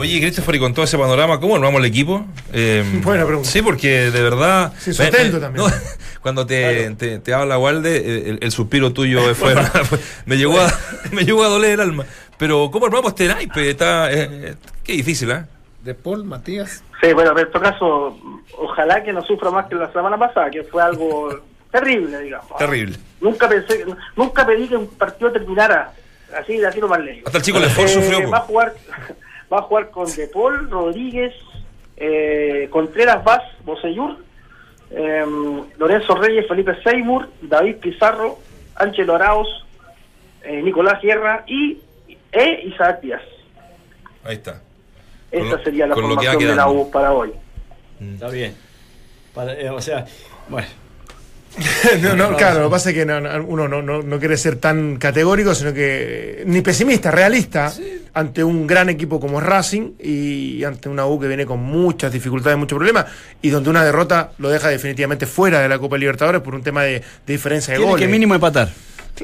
Oye, 0.00 0.20
Christopher, 0.20 0.54
y 0.54 0.58
con 0.58 0.72
todo 0.74 0.84
ese 0.84 0.96
panorama, 0.98 1.38
¿cómo 1.40 1.54
armamos 1.56 1.78
el 1.80 1.84
equipo? 1.86 2.24
Eh, 2.52 2.84
Buena 3.02 3.24
pregunta. 3.26 3.48
Sí, 3.48 3.60
porque 3.62 4.10
de 4.10 4.22
verdad. 4.22 4.72
Sí, 4.78 4.92
Soteldo 4.94 5.38
también. 5.40 5.66
no, 5.66 5.72
cuando 6.22 6.46
te, 6.46 6.90
te, 6.96 7.18
te 7.18 7.34
habla 7.34 7.58
Walde, 7.58 7.96
eh, 7.96 8.30
el, 8.30 8.38
el 8.42 8.50
suspiro 8.52 8.92
tuyo 8.92 9.34
fue, 9.34 9.54
fue- 9.84 9.98
me, 10.26 10.36
llegó 10.36 10.58
a, 10.60 10.72
me 11.12 11.24
llegó 11.24 11.44
a 11.44 11.48
doler 11.48 11.72
el 11.72 11.80
alma. 11.80 12.04
Pero, 12.38 12.70
¿cómo 12.70 12.86
armamos 12.86 13.08
este 13.12 13.28
naipe? 13.28 13.68
Está, 13.70 14.10
eh, 14.10 14.28
eh, 14.30 14.54
qué 14.82 14.94
difícil, 14.94 15.30
¿eh? 15.30 15.44
De 15.84 15.94
Paul, 15.94 16.24
Matías. 16.24 16.82
Sí, 17.02 17.12
bueno, 17.12 17.38
en 17.38 17.50
todo 17.50 17.62
caso, 17.62 18.18
ojalá 18.58 19.02
que 19.02 19.12
no 19.12 19.22
sufra 19.24 19.50
más 19.50 19.66
que 19.66 19.74
la 19.74 19.92
semana 19.92 20.18
pasada, 20.18 20.50
que 20.50 20.62
fue 20.64 20.82
algo 20.82 21.28
terrible, 21.70 22.20
digamos. 22.20 22.56
Terrible. 22.58 22.96
Nunca 23.20 23.48
pensé, 23.48 23.84
nunca 24.16 24.46
pedí 24.46 24.68
que 24.68 24.76
un 24.76 24.86
partido 24.88 25.30
terminara 25.32 25.92
así 26.38 26.56
de 26.58 26.66
así 26.66 26.80
lo 26.80 26.88
más 26.88 27.00
lejos. 27.00 27.22
Hasta 27.26 27.38
el 27.38 27.44
chico 27.44 27.58
Lefort 27.58 27.88
sufrió, 27.88 28.24
po. 28.24 28.30
Va 28.30 28.38
a 28.38 28.42
jugar, 28.42 28.74
va 29.52 29.58
a 29.58 29.62
jugar 29.62 29.90
con 29.90 30.06
De 30.14 30.26
Paul, 30.28 30.70
Rodríguez, 30.70 31.34
eh, 31.96 32.68
Contreras 32.70 33.22
Vaz, 33.24 33.42
Boseyur, 33.64 34.16
eh, 34.90 35.24
Lorenzo 35.78 36.14
Reyes, 36.16 36.46
Felipe 36.48 36.74
Seymour, 36.82 37.28
David 37.42 37.76
Pizarro, 37.76 38.38
Ángelo 38.76 39.14
Arauz, 39.14 39.48
eh, 40.42 40.62
Nicolás 40.62 41.00
Guerra 41.02 41.44
y 41.46 41.78
e 42.32 42.62
Isaac 42.68 43.00
Díaz. 43.00 43.22
Ahí 44.24 44.36
está. 44.36 44.60
Lo- 45.32 45.62
sería 45.62 45.86
la 45.86 45.94
formación 45.94 46.38
de 46.38 46.54
la. 46.56 46.68
U 46.70 46.90
para 46.90 47.12
hoy. 47.12 47.32
Está 48.00 48.28
bien. 48.30 48.56
Para- 49.34 49.54
eh, 49.54 49.68
o 49.70 49.80
sea, 49.80 50.04
bueno. 50.48 50.66
no, 52.02 52.14
no, 52.14 52.36
claro, 52.36 52.60
lo 52.60 52.66
que 52.68 52.70
pasa 52.70 52.90
es 52.90 52.94
que 52.96 53.04
no- 53.04 53.20
no- 53.20 53.44
uno 53.44 53.66
no, 53.68 53.82
no, 53.82 54.02
no 54.02 54.18
quiere 54.18 54.36
ser 54.36 54.56
tan 54.56 54.96
categórico, 54.96 55.54
sino 55.54 55.72
que 55.74 56.42
ni 56.46 56.60
pesimista, 56.62 57.10
realista, 57.10 57.72
ante 58.14 58.42
un 58.44 58.66
gran 58.66 58.88
equipo 58.88 59.18
como 59.20 59.40
Racing 59.40 59.92
y 59.98 60.62
ante 60.64 60.88
una 60.88 61.06
U 61.06 61.18
que 61.20 61.26
viene 61.28 61.46
con 61.46 61.60
muchas 61.60 62.12
dificultades, 62.12 62.56
muchos 62.58 62.76
problemas, 62.76 63.06
y 63.42 63.50
donde 63.50 63.68
una 63.70 63.84
derrota 63.84 64.32
lo 64.38 64.48
deja 64.48 64.68
definitivamente 64.68 65.26
fuera 65.26 65.60
de 65.60 65.68
la 65.68 65.78
Copa 65.78 65.98
Libertadores 65.98 66.40
por 66.40 66.54
un 66.54 66.62
tema 66.62 66.84
de, 66.84 66.92
de 67.00 67.32
diferencia 67.32 67.72
de 67.72 67.78
Tiene 67.78 67.90
goles. 67.92 68.06
que 68.06 68.10
mínimo 68.12 68.34
empatar. 68.34 68.70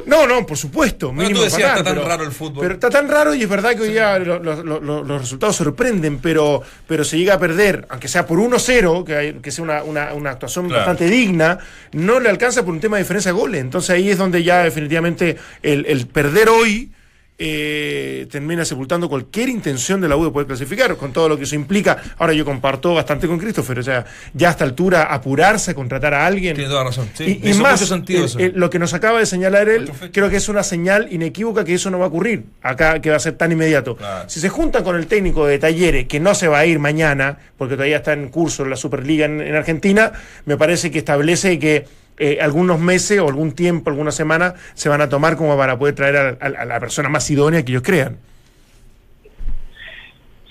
No, 0.06 0.26
no, 0.26 0.44
por 0.46 0.56
supuesto. 0.56 1.06
Bueno, 1.08 1.22
mínimo 1.22 1.38
tú 1.40 1.44
decías, 1.44 1.70
está 1.70 1.84
tan 1.84 1.94
pero- 1.94 2.08
raro 2.08 2.24
el 2.24 2.32
fútbol. 2.32 2.62
Pero 2.62 2.74
está 2.74 2.90
tan 2.90 3.08
raro 3.08 3.34
y 3.34 3.42
es 3.42 3.48
verdad 3.48 3.74
que 3.74 3.82
hoy 3.82 3.88
día 3.90 4.18
lo- 4.18 4.38
lo- 4.38 4.62
lo- 4.62 4.80
lo- 4.80 5.02
los 5.04 5.20
resultados 5.20 5.56
sorprenden, 5.56 6.18
pero, 6.18 6.62
pero 6.86 7.04
se 7.04 7.16
llega 7.18 7.34
a 7.34 7.38
perder, 7.38 7.86
aunque 7.88 8.08
sea 8.08 8.26
por 8.26 8.38
1-0, 8.38 9.04
que, 9.04 9.16
hay- 9.16 9.32
que 9.34 9.50
sea 9.50 9.64
una, 9.64 9.82
una- 9.82 10.12
una 10.14 10.30
actuación 10.30 10.66
Claro. 10.66 10.80
bastante 10.80 11.06
digna, 11.06 11.58
no 11.92 12.20
le 12.20 12.28
alcanza 12.28 12.64
por 12.64 12.74
un 12.74 12.80
tema 12.80 12.96
de 12.96 13.02
diferencia 13.04 13.32
de 13.32 13.38
goles. 13.38 13.60
Entonces 13.60 13.90
ahí 13.90 14.10
es 14.10 14.18
donde 14.18 14.42
ya 14.44 14.64
definitivamente 14.64 15.36
el, 15.62 15.86
el 15.86 16.06
perder 16.06 16.48
hoy 16.48 16.90
eh, 17.38 18.26
termina 18.30 18.64
sepultando 18.64 19.08
cualquier 19.08 19.48
intención 19.48 20.00
de 20.00 20.08
la 20.08 20.16
U 20.16 20.24
de 20.24 20.30
poder 20.30 20.46
clasificar, 20.46 20.96
con 20.96 21.12
todo 21.12 21.28
lo 21.28 21.36
que 21.36 21.44
eso 21.44 21.54
implica. 21.54 21.96
Ahora 22.18 22.32
yo 22.32 22.44
comparto 22.44 22.94
bastante 22.94 23.26
con 23.26 23.38
Christopher, 23.38 23.78
o 23.78 23.82
sea, 23.82 24.06
ya 24.32 24.48
a 24.48 24.50
esta 24.52 24.64
altura 24.64 25.04
apurarse 25.04 25.72
a 25.72 25.74
contratar 25.74 26.14
a 26.14 26.26
alguien. 26.26 26.54
Tiene 26.54 26.70
toda 26.70 26.84
razón. 26.84 27.08
Sí, 27.14 27.40
Y, 27.42 27.52
más, 27.54 27.72
mucho 27.80 27.86
sentido 27.86 28.24
eso. 28.24 28.38
eh, 28.38 28.52
lo 28.54 28.70
que 28.70 28.78
nos 28.78 28.94
acaba 28.94 29.18
de 29.18 29.26
señalar 29.26 29.68
él, 29.68 29.90
creo 30.12 30.30
que 30.30 30.36
es 30.36 30.48
una 30.48 30.62
señal 30.62 31.08
inequívoca 31.12 31.64
que 31.64 31.74
eso 31.74 31.90
no 31.90 31.98
va 31.98 32.06
a 32.06 32.08
ocurrir 32.08 32.44
acá, 32.62 33.00
que 33.00 33.10
va 33.10 33.16
a 33.16 33.20
ser 33.20 33.34
tan 33.34 33.52
inmediato. 33.52 33.96
Claro. 33.96 34.28
Si 34.28 34.40
se 34.40 34.48
juntan 34.48 34.82
con 34.82 34.96
el 34.96 35.06
técnico 35.06 35.46
de 35.46 35.58
Talleres, 35.58 36.06
que 36.06 36.20
no 36.20 36.34
se 36.34 36.48
va 36.48 36.60
a 36.60 36.66
ir 36.66 36.78
mañana, 36.78 37.38
porque 37.58 37.74
todavía 37.74 37.98
está 37.98 38.12
en 38.14 38.28
curso 38.28 38.64
la 38.64 38.76
Superliga 38.76 39.26
en, 39.26 39.40
en 39.40 39.54
Argentina, 39.54 40.12
me 40.46 40.56
parece 40.56 40.90
que 40.90 40.98
establece 40.98 41.58
que 41.58 41.84
eh, 42.18 42.38
algunos 42.40 42.78
meses 42.80 43.20
o 43.20 43.28
algún 43.28 43.52
tiempo, 43.52 43.90
algunas 43.90 44.14
semanas, 44.14 44.54
se 44.74 44.88
van 44.88 45.00
a 45.00 45.08
tomar 45.08 45.36
como 45.36 45.56
para 45.56 45.78
poder 45.78 45.94
traer 45.94 46.16
a, 46.16 46.28
a- 46.40 46.62
a 46.62 46.64
la 46.64 46.80
persona 46.80 47.08
más 47.08 47.30
idónea 47.30 47.64
que 47.64 47.72
ellos 47.72 47.82
crean. 47.84 48.16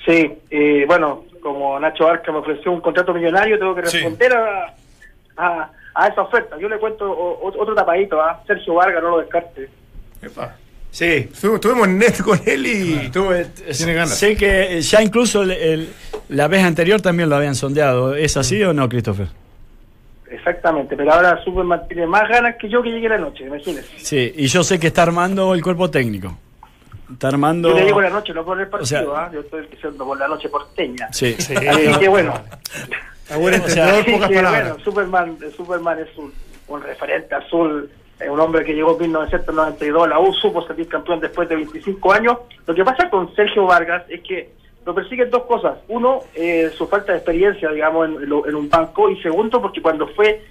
Sí, 0.06 0.32
eh, 0.52 0.86
bueno, 0.88 1.26
como 1.42 1.80
Nacho 1.80 2.08
Arca 2.08 2.32
me 2.32 2.40
ofreció 2.40 2.72
un 2.72 2.82
contrato 2.82 3.14
millonario, 3.14 3.58
tengo 3.58 3.74
que 3.76 3.86
Sí. 3.88 3.98
responder 3.98 4.34
a, 4.34 4.74
a, 5.38 5.72
a 5.96 6.08
esa 6.08 6.22
oferta. 6.22 6.58
Yo 6.60 6.70
le 6.70 6.78
cuento 6.78 7.10
o- 7.10 7.52
otro 7.60 7.74
tapadito, 7.74 8.22
¿ah? 8.22 8.42
Sergio 8.46 8.76
Vargas, 8.76 9.02
no 9.02 9.12
lo 9.12 9.20
descarte. 9.20 9.70
Sí. 10.92 11.06
Estuvimos, 11.32 11.56
estuvimos 11.56 11.88
en 11.88 11.98
net 11.98 12.22
con 12.22 12.40
él 12.46 12.66
y... 12.68 13.10
Tuve- 13.12 13.48
Tiene 13.76 13.94
ganas. 13.96 14.18
Sé 14.18 14.36
que 14.38 14.80
ya 14.82 15.02
incluso 15.02 15.42
el- 15.42 15.52
el- 15.52 15.90
la 16.30 16.48
vez 16.48 16.64
anterior 16.64 17.02
también 17.02 17.30
lo 17.30 17.36
habían 17.36 17.56
sondeado. 17.56 18.16
¿Es 18.16 18.38
así 18.38 18.62
o 18.64 18.74
no, 18.74 18.88
Christopher? 18.88 19.28
Exactamente, 20.30 20.96
pero 20.98 21.14
ahora 21.14 21.42
Superman 21.44 21.88
tiene 21.88 22.08
más 22.08 22.28
ganas 22.28 22.56
que 22.56 22.68
yo 22.70 22.82
que 22.82 22.90
llegue 22.90 23.08
la 23.10 23.18
noche, 23.18 23.46
imagínese. 23.46 23.88
Sí, 24.00 24.34
y 24.36 24.48
yo 24.48 24.64
sé 24.64 24.80
que 24.80 24.88
está 24.88 25.04
armando 25.04 25.54
el 25.54 25.62
cuerpo 25.62 25.90
técnico. 25.90 26.38
Está 27.12 27.28
armando. 27.28 27.70
Yo 27.70 27.76
le 27.76 27.86
llego 27.86 28.02
la 28.02 28.10
noche, 28.10 28.34
no 28.34 28.44
por 28.44 28.60
el 28.60 28.68
partido, 28.68 29.14
sea- 29.14 29.26
¿ah? 29.26 29.30
yo 29.32 29.42
estoy 29.42 29.68
diciendo 29.68 30.04
por 30.06 30.18
la 30.18 30.28
noche 30.28 30.50
porteña. 30.50 31.08
Sí. 31.14 31.36
Sí. 31.38 31.54
Así 31.68 32.00
que 32.00 32.08
bueno, 32.08 32.34
A 33.32 33.38
buen 33.38 33.62
O 33.62 33.68
sea, 33.70 34.04
pocas 34.06 34.30
que, 34.30 34.36
palabras. 34.36 34.70
bueno, 34.70 34.84
Superman, 34.84 35.38
Superman 35.56 36.00
es 36.00 36.18
un, 36.18 36.34
un 36.68 36.82
referente 36.82 37.34
azul, 37.36 37.90
es 38.20 38.30
un 38.30 38.40
hombre 38.40 38.64
que 38.66 38.74
llegó 38.74 38.94
en 38.94 39.02
1992 39.12 40.04
a 40.04 40.08
la 40.08 40.20
U, 40.20 40.34
supo 40.34 40.66
salir 40.66 40.88
campeón 40.88 41.20
después 41.20 41.48
de 41.50 41.56
25 41.56 42.14
años. 42.14 42.38
Lo 42.66 42.74
que 42.74 42.84
pasa 42.84 43.10
con 43.10 43.34
Sergio 43.36 43.66
Vargas 43.66 44.04
es 44.10 44.22
que 44.22 44.50
lo 44.86 44.94
persiguen 44.94 45.30
dos 45.32 45.44
cosas. 45.46 45.78
Uno, 45.88 46.22
eh, 46.36 46.72
su 46.78 46.88
falta 46.88 47.12
de 47.14 47.18
experiencia, 47.20 47.72
digamos, 47.72 48.08
en, 48.08 48.30
lo- 48.30 48.46
en 48.48 48.56
un 48.56 48.70
banco. 48.70 49.10
Y 49.10 49.22
segundo, 49.22 49.62
porque 49.62 49.82
cuando 49.82 50.08
fue 50.10 50.42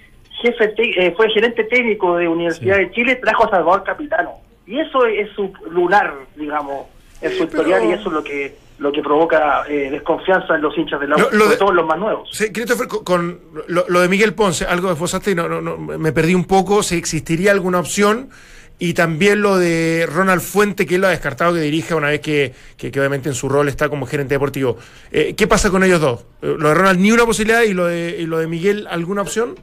jefe 0.42 0.68
te- 0.68 1.06
eh, 1.06 1.14
fue 1.16 1.30
gerente 1.30 1.64
técnico 1.64 2.16
de 2.16 2.26
Universidad 2.28 2.76
de 2.78 2.90
Chile, 2.90 3.16
trajo 3.16 3.46
a 3.46 3.50
Salvador 3.50 3.84
Capitano. 3.84 4.32
Y 4.66 4.80
eso 4.80 5.06
es 5.06 5.30
su 5.36 5.52
lunar, 5.70 6.14
digamos, 6.36 6.86
en 7.20 7.30
su 7.32 7.44
historial 7.44 7.80
pero- 7.82 7.90
y 7.90 7.94
eso 7.94 8.08
es 8.08 8.14
lo 8.14 8.24
que 8.24 8.64
lo 8.76 8.90
que 8.90 9.02
provoca 9.02 9.62
eh, 9.68 9.88
desconfianza 9.88 10.56
en 10.56 10.62
los 10.62 10.76
hinchas 10.76 10.98
de 10.98 11.06
la 11.06 11.14
U, 11.14 11.18
Lo- 11.20 11.30
lo 11.30 11.38
sobre 11.44 11.50
de- 11.50 11.56
todo 11.58 11.70
en 11.70 11.76
los 11.76 11.86
más 11.86 11.96
nuevos. 11.98 12.28
Sí, 12.32 12.52
Christopher, 12.52 12.88
con, 12.88 13.04
con 13.04 13.40
lo, 13.68 13.84
lo 13.88 14.00
de 14.00 14.08
Miguel 14.08 14.34
Ponce, 14.34 14.64
algo 14.64 14.88
que 14.88 14.94
esposaste 14.94 15.30
y 15.30 15.34
no, 15.36 15.48
no, 15.48 15.60
no, 15.60 15.76
me 15.78 16.10
perdí 16.10 16.34
un 16.34 16.44
poco, 16.44 16.82
si 16.82 16.96
existiría 16.96 17.52
alguna 17.52 17.78
opción. 17.78 18.30
Y 18.78 18.94
también 18.94 19.40
lo 19.40 19.56
de 19.56 20.06
Ronald 20.10 20.40
Fuente, 20.40 20.84
que 20.84 20.96
él 20.96 21.00
lo 21.00 21.06
ha 21.06 21.10
descartado 21.10 21.54
que 21.54 21.60
dirija 21.60 21.94
una 21.94 22.08
vez 22.08 22.20
que, 22.20 22.52
que, 22.76 22.88
obviamente 22.88 23.28
en 23.28 23.34
su 23.34 23.48
rol 23.48 23.68
está 23.68 23.88
como 23.88 24.04
gerente 24.06 24.34
deportivo. 24.34 24.76
Eh, 25.12 25.34
¿Qué 25.36 25.46
pasa 25.46 25.70
con 25.70 25.84
ellos 25.84 26.00
dos? 26.00 26.26
Eh, 26.42 26.54
Lo 26.58 26.68
de 26.68 26.74
Ronald, 26.74 26.98
ni 26.98 27.12
una 27.12 27.24
posibilidad, 27.24 27.62
y 27.62 27.72
lo 27.72 27.86
de, 27.86 28.26
lo 28.26 28.38
de 28.38 28.46
Miguel, 28.48 28.86
¿alguna 28.90 29.22
opción? 29.22 29.54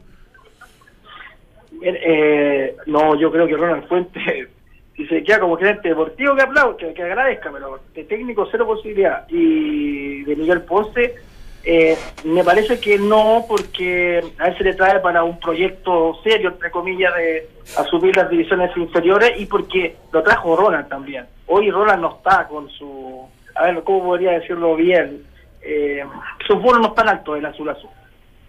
Eh, 1.81 2.75
no, 2.85 3.19
yo 3.19 3.31
creo 3.31 3.47
que 3.47 3.57
Ronald 3.57 3.87
Fuente, 3.87 4.19
si 4.95 5.05
se 5.07 5.23
queda 5.23 5.39
como 5.39 5.57
gerente 5.57 5.89
deportivo, 5.89 6.35
que 6.35 6.43
aplaude, 6.43 6.77
que, 6.77 6.93
que 6.93 7.03
agradezca, 7.03 7.51
pero 7.51 7.79
de 7.93 8.03
técnico 8.05 8.47
cero 8.49 8.65
posibilidad. 8.65 9.27
Y 9.29 10.23
de 10.23 10.35
Miguel 10.37 10.61
Ponce, 10.61 11.15
eh, 11.63 11.97
me 12.23 12.43
parece 12.43 12.79
que 12.79 12.97
no, 12.97 13.45
porque 13.47 14.23
a 14.39 14.47
él 14.47 14.57
se 14.57 14.63
le 14.63 14.73
trae 14.73 14.99
para 14.99 15.23
un 15.23 15.39
proyecto 15.39 16.19
serio, 16.23 16.49
entre 16.49 16.71
comillas, 16.71 17.13
de 17.15 17.47
asumir 17.77 18.15
las 18.15 18.29
divisiones 18.29 18.75
inferiores 18.75 19.33
y 19.39 19.45
porque 19.45 19.95
lo 20.11 20.23
trajo 20.23 20.55
Ronald 20.55 20.87
también. 20.89 21.25
Hoy 21.47 21.69
Ronald 21.69 22.01
no 22.01 22.15
está 22.17 22.47
con 22.47 22.69
su, 22.69 23.27
a 23.55 23.65
ver, 23.65 23.83
¿cómo 23.83 24.03
podría 24.05 24.31
decirlo 24.31 24.75
bien? 24.75 25.23
Eh, 25.61 26.03
sus 26.47 26.59
bonos 26.61 26.81
no 26.81 26.87
están 26.87 27.09
altos 27.09 27.37
en 27.37 27.45
azul 27.45 27.69
azul. 27.69 27.89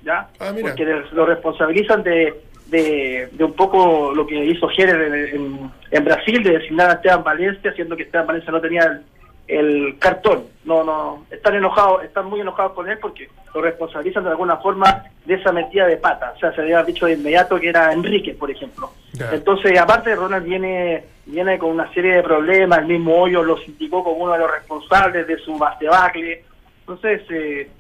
¿ya? 0.03 0.29
Ah. 0.41 0.53
Porque 0.61 0.85
lo 1.13 1.27
responsabilizan 1.27 2.03
de, 2.03 2.35
de, 2.67 3.29
de 3.33 3.45
un 3.45 3.53
poco 3.53 4.13
lo 4.15 4.27
que 4.27 4.45
hizo 4.45 4.67
Jerez 4.69 4.95
en, 4.95 5.15
en- 5.15 5.71
en 5.91 6.05
Brasil, 6.05 6.43
de 6.43 6.59
designar 6.59 6.89
a 6.91 6.95
Esteban 6.95 7.23
Valencia, 7.23 7.73
siendo 7.75 7.95
que 7.97 8.05
Esteban 8.05 8.27
Valencia 8.27 8.51
no 8.51 8.61
tenía 8.61 8.83
el, 8.85 9.03
el 9.49 9.97
cartón. 9.99 10.45
No, 10.65 10.85
no, 10.85 11.27
están 11.31 11.55
enojados, 11.57 12.05
están 12.05 12.27
muy 12.27 12.41
enojados 12.41 12.73
con 12.73 12.89
él 12.89 12.99
porque 13.01 13.29
lo 13.55 13.61
responsabilizan 13.61 14.25
de 14.25 14.31
alguna 14.31 14.57
forma 14.57 15.05
de 15.25 15.35
esa 15.35 15.53
metida 15.53 15.87
de 15.87 15.97
pata. 15.97 16.33
O 16.37 16.39
sea, 16.39 16.53
se 16.55 16.63
había 16.63 16.83
dicho 16.83 17.07
de 17.07 17.15
inmediato 17.15 17.59
que 17.59 17.69
era 17.69 17.93
Enrique, 17.93 18.35
por 18.35 18.51
ejemplo. 18.51 18.91
Entonces, 19.33 19.79
aparte, 19.79 20.15
Ronald 20.15 20.45
viene 20.45 21.05
viene 21.27 21.59
con 21.59 21.71
una 21.71 21.93
serie 21.93 22.17
de 22.17 22.23
problemas, 22.23 22.81
el 22.81 22.87
mismo 22.87 23.17
Hoyo 23.17 23.43
los 23.43 23.67
indicó 23.69 24.03
como 24.03 24.25
uno 24.25 24.33
de 24.33 24.41
los 24.41 24.51
responsables 24.51 25.27
de 25.27 25.39
su 25.39 25.59
debacle. 25.81 26.45
Entonces, 26.81 27.23
eh, 27.31 27.71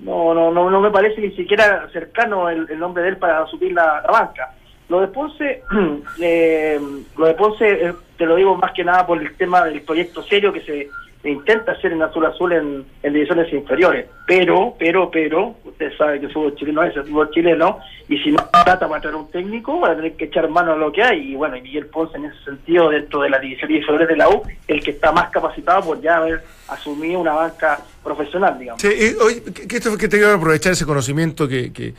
no, 0.00 0.34
no, 0.34 0.50
no, 0.50 0.70
no 0.70 0.80
me 0.80 0.90
parece 0.90 1.20
ni 1.20 1.30
siquiera 1.32 1.88
cercano 1.92 2.48
el, 2.48 2.66
el 2.70 2.78
nombre 2.78 3.02
de 3.02 3.10
él 3.10 3.16
para 3.16 3.46
subir 3.46 3.72
la, 3.72 4.02
la 4.02 4.10
banca. 4.10 4.54
Lo 4.88 5.00
de 5.00 5.08
Ponce, 5.08 5.62
eh, 6.20 6.80
lo 7.16 7.26
de 7.26 7.34
Ponce, 7.34 7.86
eh, 7.88 7.94
te 8.16 8.26
lo 8.26 8.36
digo 8.36 8.56
más 8.56 8.72
que 8.72 8.84
nada 8.84 9.06
por 9.06 9.20
el 9.20 9.34
tema 9.36 9.64
del 9.64 9.82
proyecto 9.82 10.22
serio 10.22 10.52
que 10.52 10.60
se 10.60 10.88
intenta 11.24 11.72
hacer 11.72 11.92
en 11.92 12.02
Azul 12.02 12.26
Azul 12.26 12.52
en, 12.52 12.84
divisiones 13.12 13.52
inferiores. 13.52 14.06
Pero, 14.26 14.74
pero, 14.78 15.10
pero, 15.10 15.54
usted 15.64 15.92
sabe 15.96 16.18
que 16.20 16.26
el 16.26 16.32
fútbol 16.32 16.54
chileno 16.56 16.82
es 16.82 16.96
el 16.96 17.04
fútbol 17.04 17.30
chileno, 17.30 17.78
y 18.08 18.18
si 18.18 18.30
no 18.32 18.38
trata 18.64 18.88
para 18.88 19.00
traer 19.00 19.16
un 19.16 19.30
técnico, 19.30 19.78
van 19.80 19.92
a 19.92 19.96
tener 19.96 20.12
que 20.14 20.24
echar 20.26 20.48
mano 20.48 20.72
a 20.72 20.76
lo 20.76 20.90
que 20.92 21.02
hay. 21.02 21.32
Y 21.32 21.34
bueno, 21.36 21.56
y 21.56 21.62
Miguel 21.62 21.86
Ponce 21.86 22.16
en 22.16 22.26
ese 22.26 22.42
sentido, 22.44 22.90
dentro 22.90 23.22
de 23.22 23.30
las 23.30 23.40
divisiones 23.40 23.78
inferiores 23.78 24.08
de 24.08 24.16
la 24.16 24.28
U, 24.28 24.42
el 24.68 24.82
que 24.82 24.90
está 24.92 25.12
más 25.12 25.30
capacitado 25.30 25.82
por 25.82 26.00
ya 26.00 26.16
haber 26.16 26.42
asumido 26.68 27.20
una 27.20 27.32
banca 27.34 27.80
profesional, 28.02 28.58
digamos. 28.58 28.82
Sí, 28.82 28.88
y, 28.88 29.14
oye, 29.22 29.42
que- 29.42 29.76
esto 29.76 29.96
que 29.96 30.08
te 30.08 30.18
quiero 30.18 30.34
aprovechar 30.34 30.72
ese 30.72 30.84
conocimiento 30.86 31.46
que, 31.48 31.72
que, 31.72 31.94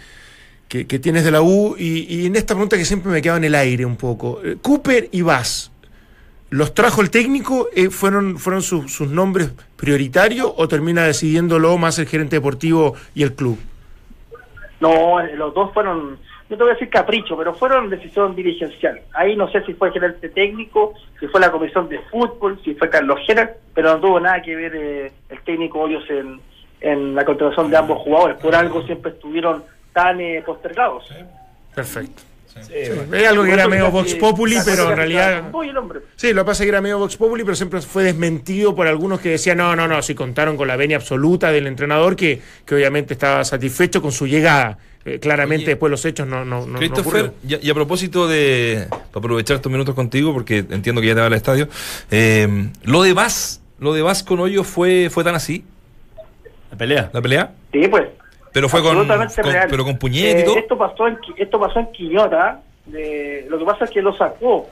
que- 0.87 0.99
tienes 0.99 1.23
de 1.23 1.31
la 1.31 1.41
U 1.41 1.75
y, 1.77 2.25
en 2.25 2.35
esta 2.35 2.53
pregunta 2.55 2.77
que 2.77 2.85
siempre 2.85 3.11
me 3.11 3.21
quedaba 3.21 3.37
en 3.37 3.43
el 3.45 3.55
aire 3.55 3.85
un 3.85 3.95
poco. 3.95 4.41
Eh, 4.43 4.57
Cooper 4.61 5.07
y 5.11 5.21
Vaz, 5.21 5.71
¿los 6.53 6.75
trajo 6.75 7.01
el 7.01 7.09
técnico? 7.09 7.67
Eh, 7.75 7.89
¿Fueron, 7.89 8.37
fueron 8.37 8.61
sus, 8.61 8.93
sus 8.93 9.09
nombres 9.09 9.51
prioritarios 9.75 10.53
o 10.55 10.67
termina 10.67 11.03
decidiéndolo 11.03 11.77
más 11.79 11.97
el 11.97 12.05
gerente 12.05 12.35
deportivo 12.35 12.95
y 13.15 13.23
el 13.23 13.33
club? 13.33 13.57
No, 14.79 15.19
eh, 15.19 15.35
los 15.35 15.51
dos 15.55 15.73
fueron, 15.73 16.19
no 16.49 16.57
te 16.57 16.63
voy 16.63 16.69
a 16.69 16.73
decir 16.73 16.89
capricho, 16.89 17.35
pero 17.35 17.55
fueron 17.55 17.89
decisión 17.89 18.35
dirigencial. 18.35 19.01
Ahí 19.13 19.35
no 19.35 19.51
sé 19.51 19.63
si 19.65 19.73
fue 19.73 19.87
el 19.87 19.93
gerente 19.95 20.29
técnico, 20.29 20.93
si 21.19 21.27
fue 21.27 21.41
la 21.41 21.51
comisión 21.51 21.89
de 21.89 21.99
fútbol, 22.11 22.59
si 22.63 22.75
fue 22.75 22.87
Carlos 22.87 23.19
Gera, 23.25 23.55
pero 23.73 23.93
no 23.93 23.99
tuvo 23.99 24.19
nada 24.19 24.39
que 24.43 24.55
ver 24.55 24.75
eh, 24.75 25.11
el 25.29 25.41
técnico 25.41 25.79
Hoyos 25.79 26.07
en, 26.11 26.39
en 26.81 27.15
la 27.15 27.25
contratación 27.25 27.71
de 27.71 27.77
ambos 27.77 27.97
jugadores. 27.99 28.37
Por 28.37 28.53
algo 28.53 28.83
siempre 28.83 29.11
estuvieron 29.11 29.63
tan 29.91 30.21
eh, 30.21 30.43
postergados. 30.45 31.09
Perfecto. 31.73 32.32
Es 32.71 33.27
algo 33.27 33.43
que 33.43 33.51
era 33.51 33.67
medio 33.67 33.89
Vox 33.91 34.15
Populi, 34.15 34.57
pero 34.65 34.91
en 34.91 34.97
realidad. 34.97 35.43
Sí, 36.15 36.33
lo 36.33 36.41
que 36.43 36.45
pasa 36.45 36.63
es 36.63 36.65
que 36.65 36.69
era 36.69 36.81
medio 36.81 36.99
Vox 36.99 37.17
Populi, 37.17 37.43
pero 37.43 37.55
siempre 37.55 37.81
fue 37.81 38.03
desmentido 38.03 38.75
por 38.75 38.87
algunos 38.87 39.19
que 39.19 39.29
decían, 39.29 39.57
no, 39.57 39.75
no, 39.75 39.87
no, 39.87 40.01
si 40.01 40.13
contaron 40.15 40.55
con 40.57 40.67
la 40.67 40.75
venia 40.75 40.97
absoluta 40.97 41.51
del 41.51 41.67
entrenador, 41.67 42.15
que, 42.15 42.41
que 42.65 42.75
obviamente 42.75 43.13
estaba 43.13 43.43
satisfecho 43.43 44.01
con 44.01 44.11
su 44.11 44.27
llegada. 44.27 44.77
Eh, 45.05 45.19
claramente 45.19 45.63
Oye, 45.65 45.71
después 45.71 45.91
los 45.91 46.05
hechos 46.05 46.25
no, 46.27 46.45
no, 46.45 46.65
no, 46.65 46.79
Christopher, 46.79 47.33
y, 47.45 47.55
a- 47.55 47.59
y 47.61 47.69
a 47.69 47.73
propósito 47.73 48.25
de. 48.27 48.85
Para 48.89 49.01
aprovechar 49.13 49.57
estos 49.57 49.69
minutos 49.71 49.95
contigo, 49.95 50.31
porque 50.33 50.59
entiendo 50.69 51.01
que 51.01 51.07
ya 51.07 51.15
te 51.15 51.19
va 51.19 51.27
al 51.27 51.33
estadio. 51.33 51.67
eh, 52.09 52.69
lo 52.83 53.03
de 53.03 53.11
Vaz, 53.11 53.61
lo 53.79 53.93
de 53.93 54.01
Vaz 54.01 54.23
con 54.23 54.39
Hoyo 54.39 54.63
fue, 54.63 55.09
fue 55.11 55.25
tan 55.25 55.35
así, 55.35 55.65
La 56.71 56.77
pelea. 56.77 57.09
la 57.11 57.21
pelea. 57.21 57.51
Sí, 57.73 57.85
pues. 57.89 58.05
Pero 58.53 58.69
fue 58.69 58.81
con, 58.81 58.95
con- 59.07 59.27
pero 59.69 59.83
con 59.83 59.97
puñete 59.97 60.39
y 60.39 60.41
Eh, 60.41 60.45
todo. 60.45 60.57
Esto 60.57 60.77
pasó 60.77 61.07
en, 61.07 61.17
esto 61.37 61.59
pasó 61.59 61.79
en 61.79 61.91
Quiñota. 61.91 62.61
de- 62.85 63.45
lo 63.49 63.57
que 63.57 63.65
pasa 63.65 63.85
es 63.85 63.91
que 63.91 64.01
lo 64.01 64.15
sacó. 64.15 64.69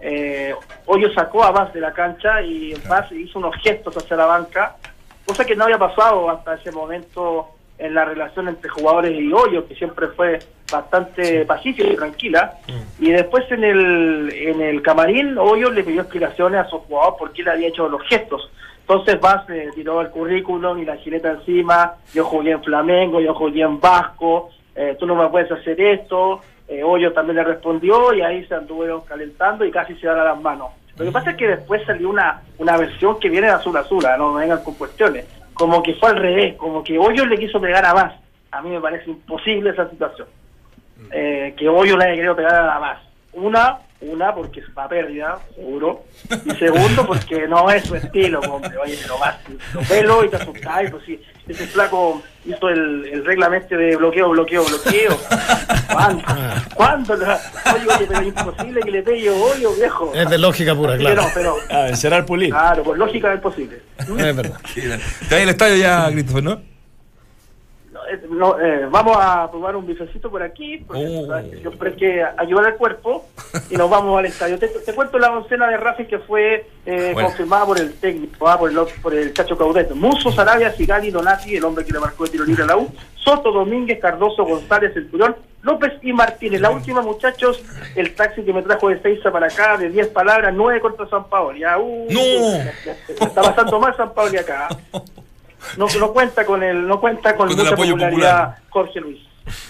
Eh, 0.00 0.54
Hoyo 0.86 1.12
sacó 1.12 1.44
a 1.44 1.50
Vaz 1.52 1.72
de 1.72 1.80
la 1.80 1.92
cancha 1.92 2.42
y 2.42 2.74
Vaz 2.88 3.10
hizo 3.12 3.38
unos 3.38 3.54
gestos 3.62 3.96
hacia 3.96 4.16
la 4.16 4.26
banca, 4.26 4.76
cosa 5.24 5.44
que 5.44 5.54
no 5.54 5.64
había 5.64 5.78
pasado 5.78 6.28
hasta 6.30 6.54
ese 6.54 6.72
momento 6.72 7.48
en 7.78 7.94
la 7.94 8.04
relación 8.04 8.48
entre 8.48 8.68
jugadores 8.68 9.12
y 9.12 9.32
Hoyo, 9.32 9.66
que 9.68 9.74
siempre 9.76 10.08
fue 10.08 10.38
bastante 10.72 11.44
pacífica 11.44 11.88
y 11.88 11.96
tranquila. 11.96 12.54
Y 12.98 13.10
después 13.10 13.44
en 13.50 13.62
el, 13.64 14.32
en 14.34 14.60
el 14.60 14.82
camarín, 14.82 15.36
Hoyo 15.38 15.70
le 15.70 15.84
pidió 15.84 16.00
explicaciones 16.02 16.60
a 16.66 16.68
su 16.68 16.78
jugador 16.80 17.16
por 17.18 17.32
qué 17.32 17.42
le 17.44 17.50
había 17.52 17.68
hecho 17.68 17.88
los 17.88 18.02
gestos. 18.08 18.50
Entonces 18.92 19.20
Vaz 19.22 19.48
eh, 19.48 19.70
tiró 19.74 20.02
el 20.02 20.10
currículum 20.10 20.78
y 20.78 20.84
la 20.84 20.96
gileta 20.96 21.30
encima, 21.30 21.94
yo 22.12 22.26
jugué 22.26 22.50
en 22.50 22.62
Flamengo, 22.62 23.22
yo 23.22 23.32
jugué 23.32 23.62
en 23.62 23.80
Vasco, 23.80 24.50
eh, 24.76 24.96
tú 25.00 25.06
no 25.06 25.14
me 25.14 25.26
puedes 25.30 25.50
hacer 25.50 25.80
esto, 25.80 26.42
eh, 26.68 26.82
Hoyo 26.84 27.10
también 27.14 27.36
le 27.36 27.44
respondió 27.44 28.12
y 28.12 28.20
ahí 28.20 28.44
se 28.44 28.54
anduvieron 28.54 29.00
calentando 29.00 29.64
y 29.64 29.70
casi 29.70 29.94
se 29.94 30.06
dan 30.06 30.18
a 30.18 30.24
las 30.24 30.40
manos. 30.42 30.72
Lo 30.98 31.06
que 31.06 31.10
pasa 31.10 31.30
es 31.30 31.36
que 31.38 31.48
después 31.48 31.82
salió 31.86 32.10
una, 32.10 32.42
una 32.58 32.76
versión 32.76 33.18
que 33.18 33.30
viene 33.30 33.46
de 33.46 33.54
azul 33.54 33.74
a 33.78 33.80
azul, 33.80 34.04
ah, 34.04 34.18
no 34.18 34.34
vengan 34.34 34.62
con 34.62 34.74
cuestiones, 34.74 35.24
como 35.54 35.82
que 35.82 35.94
fue 35.94 36.10
al 36.10 36.16
revés, 36.16 36.54
como 36.56 36.84
que 36.84 36.98
Hoyo 36.98 37.24
le 37.24 37.38
quiso 37.38 37.62
pegar 37.62 37.86
a 37.86 37.94
Vaz. 37.94 38.12
A 38.50 38.60
mí 38.60 38.68
me 38.68 38.80
parece 38.80 39.08
imposible 39.08 39.70
esa 39.70 39.88
situación. 39.88 40.28
Eh, 41.10 41.54
que 41.56 41.66
Hoyo 41.66 41.96
le 41.96 42.04
haya 42.04 42.14
querido 42.14 42.36
pegar 42.36 42.56
a 42.56 42.66
la 42.66 42.78
Vaz. 42.78 42.98
Una, 43.32 43.78
una 44.02 44.34
porque 44.34 44.62
va 44.76 44.84
a 44.84 44.88
pérdida, 44.88 45.38
seguro. 45.54 46.04
Y 46.44 46.50
segundo, 46.56 47.06
porque 47.06 47.46
no 47.48 47.70
es 47.70 47.84
su 47.84 47.94
estilo, 47.96 48.40
hombre. 48.40 48.76
Oye, 48.78 48.98
pero 49.02 49.18
vas, 49.18 49.36
lo 49.74 49.80
pelo 49.82 50.24
y 50.24 50.28
te 50.28 50.36
asustáis, 50.36 50.90
pues 50.90 51.04
sí. 51.04 51.20
Ese 51.48 51.66
flaco 51.66 52.22
hizo 52.44 52.68
el, 52.68 53.04
el 53.12 53.24
reglamento 53.24 53.76
de 53.76 53.96
bloqueo, 53.96 54.30
bloqueo, 54.30 54.64
bloqueo. 54.64 55.18
¿Cuándo? 55.92 56.22
¿Cuándo? 56.74 57.16
lo- 57.16 57.26
Oye, 57.26 57.86
oye, 57.96 58.06
pero 58.08 58.20
es 58.20 58.26
imposible 58.28 58.80
que 58.82 58.90
le 58.90 59.02
pegue 59.02 59.30
hoyo, 59.30 59.74
viejo. 59.74 60.12
Es 60.14 60.28
de 60.30 60.38
lógica 60.38 60.74
pura, 60.74 60.94
Así 60.94 61.02
claro. 61.04 61.22
no, 61.22 61.28
pero, 61.34 61.56
Ah, 61.70 61.88
encerrar 61.88 62.20
el 62.20 62.26
pulir. 62.26 62.50
claro, 62.50 62.82
por 62.82 62.96
lógica 62.98 63.32
es 63.34 63.40
posible. 63.40 63.80
Es 63.98 64.36
verdad. 64.36 64.60
Está 65.20 65.36
en 65.36 65.42
el 65.42 65.48
estadio 65.48 65.76
ya, 65.76 66.08
Christopher, 66.12 66.42
¿no? 66.44 66.62
No, 68.30 68.58
eh, 68.58 68.82
eh, 68.82 68.86
vamos 68.90 69.16
a 69.20 69.50
probar 69.50 69.76
un 69.76 69.86
bifecito 69.86 70.30
por 70.30 70.42
aquí, 70.42 70.78
porque 70.86 71.02
Oh. 71.04 71.40
siempre 71.60 71.90
hay 71.90 71.96
que 71.96 72.24
ayudar 72.38 72.66
al 72.66 72.76
cuerpo 72.76 73.26
y 73.70 73.76
nos 73.76 73.88
vamos 73.90 74.18
al 74.18 74.26
estadio. 74.26 74.58
Te, 74.58 74.68
te 74.68 74.94
cuento 74.94 75.18
la 75.18 75.30
oncena 75.32 75.68
de 75.68 75.76
Rafi 75.76 76.06
que 76.06 76.18
fue 76.20 76.66
eh, 76.86 77.10
Bueno. 77.14 77.28
confirmada 77.28 77.66
por 77.66 77.78
el 77.80 77.92
técnico, 77.94 78.48
ah, 78.48 78.58
por, 78.58 78.70
el, 78.70 78.78
por 79.02 79.14
el 79.14 79.32
Chacho 79.32 79.56
Caudet. 79.56 79.90
Muso, 79.94 80.32
Sarabia, 80.32 80.72
Sigali, 80.72 81.10
Donati, 81.10 81.56
el 81.56 81.64
hombre 81.64 81.84
que 81.84 81.92
le 81.92 82.00
marcó 82.00 82.24
el 82.24 82.30
tiro 82.30 82.44
libre 82.44 82.64
a 82.64 82.66
la 82.66 82.76
U, 82.76 82.88
Soto, 83.16 83.52
Domínguez, 83.52 84.00
Cardoso, 84.00 84.44
González, 84.44 84.92
Centurión, 84.94 85.36
López 85.62 85.92
y 86.02 86.12
Martínez. 86.12 86.60
La 86.60 86.70
última, 86.70 87.02
muchachos, 87.02 87.62
el 87.94 88.14
taxi 88.14 88.42
que 88.42 88.52
me 88.52 88.62
trajo 88.62 88.88
de 88.88 89.00
Seiza 89.00 89.30
para 89.30 89.46
acá, 89.46 89.76
de 89.76 89.90
10 89.90 90.08
palabras, 90.08 90.52
9 90.54 90.80
contra 90.80 91.06
San 91.08 91.28
Paolo. 91.28 91.56
Ya, 91.56 91.78
uh, 91.78 92.08
¡No! 92.10 92.20
Está 92.20 93.42
pasando 93.42 93.78
mal 93.78 93.96
San 93.96 94.12
Paolo 94.12 94.40
acá. 94.40 94.68
No, 95.76 95.86
no 95.98 96.12
cuenta 96.12 96.44
con 96.44 96.62
el, 96.62 96.86
no 96.86 97.00
cuenta 97.00 97.36
con, 97.36 97.48
Con 97.48 97.56
el 97.58 97.62
mucha 97.64 97.74
apoyo 97.74 97.92
popularidad 97.92 98.54
popular. 98.56 98.56
Jorge 98.70 99.00
Luis. 99.00 99.18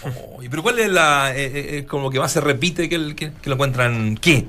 Oh, 0.03 0.41
¿y 0.43 0.49
¿Pero 0.49 0.61
cuál 0.63 0.79
es 0.79 0.89
la. 0.89 1.31
eh, 1.35 1.45
eh, 1.45 1.77
eh, 1.79 1.85
como 1.85 2.09
que 2.09 2.19
más 2.19 2.31
se 2.31 2.41
repite 2.41 2.87
que, 2.87 2.95
el, 2.95 3.15
que, 3.15 3.31
que 3.33 3.49
lo 3.49 3.55
encuentran 3.55 4.15
qué? 4.17 4.45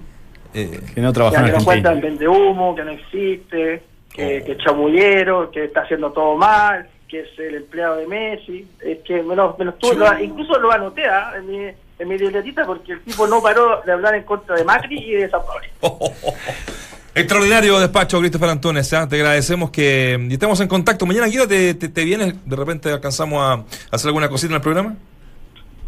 Eh, 0.52 0.80
Que 0.94 1.00
no 1.00 1.08
en 1.08 1.14
que 1.58 1.64
cuenta 1.64 1.92
el 1.92 2.00
vende 2.00 2.28
humo, 2.28 2.74
que 2.74 2.84
no 2.84 2.90
existe, 2.92 3.82
que, 4.12 4.40
Oh. 4.42 4.44
que 4.46 4.52
es 4.52 4.58
chamullero, 4.58 5.50
que 5.50 5.64
está 5.64 5.80
haciendo 5.80 6.12
todo 6.12 6.36
mal, 6.36 6.88
que 7.08 7.20
es 7.20 7.38
el 7.38 7.56
empleado 7.56 7.96
de 7.96 8.06
Messi. 8.06 8.66
Es 8.80 8.98
que 9.00 9.22
me 9.22 9.34
lo, 9.34 9.56
me 9.58 9.64
lo 9.64 9.74
lo- 9.94 10.18
incluso 10.20 10.58
lo 10.60 10.70
anoté 10.70 11.04
ah, 11.06 11.32
en 11.36 11.46
mi, 11.50 11.58
en 11.98 12.08
mi 12.08 12.18
libretita 12.18 12.64
porque 12.66 12.92
el 12.92 13.00
tipo 13.02 13.26
no 13.26 13.42
paró 13.42 13.80
de 13.84 13.90
hablar 13.92 14.14
en 14.14 14.22
contra 14.24 14.54
de 14.56 14.64
Macri 14.64 14.98
y 14.98 15.12
de 15.14 15.28
San 15.30 15.40
Pablo. 15.44 15.66
Extraordinario 17.14 17.78
despacho, 17.78 18.18
Christopher 18.18 18.50
Antunes. 18.50 18.92
¿ah? 18.92 19.08
Te 19.08 19.16
agradecemos 19.16 19.70
que 19.70 20.18
y 20.28 20.32
estamos 20.32 20.60
en 20.60 20.68
contacto. 20.68 21.06
Mañana, 21.06 21.26
Guido, 21.26 21.46
te, 21.46 21.74
te, 21.74 21.88
te 21.88 22.04
vienes, 22.04 22.34
de 22.44 22.56
repente 22.56 22.90
alcanzamos 22.90 23.40
a 23.42 23.64
hacer 23.94 24.08
alguna 24.08 24.28
cosita 24.28 24.50
en 24.52 24.56
el 24.56 24.60
programa. 24.60 24.94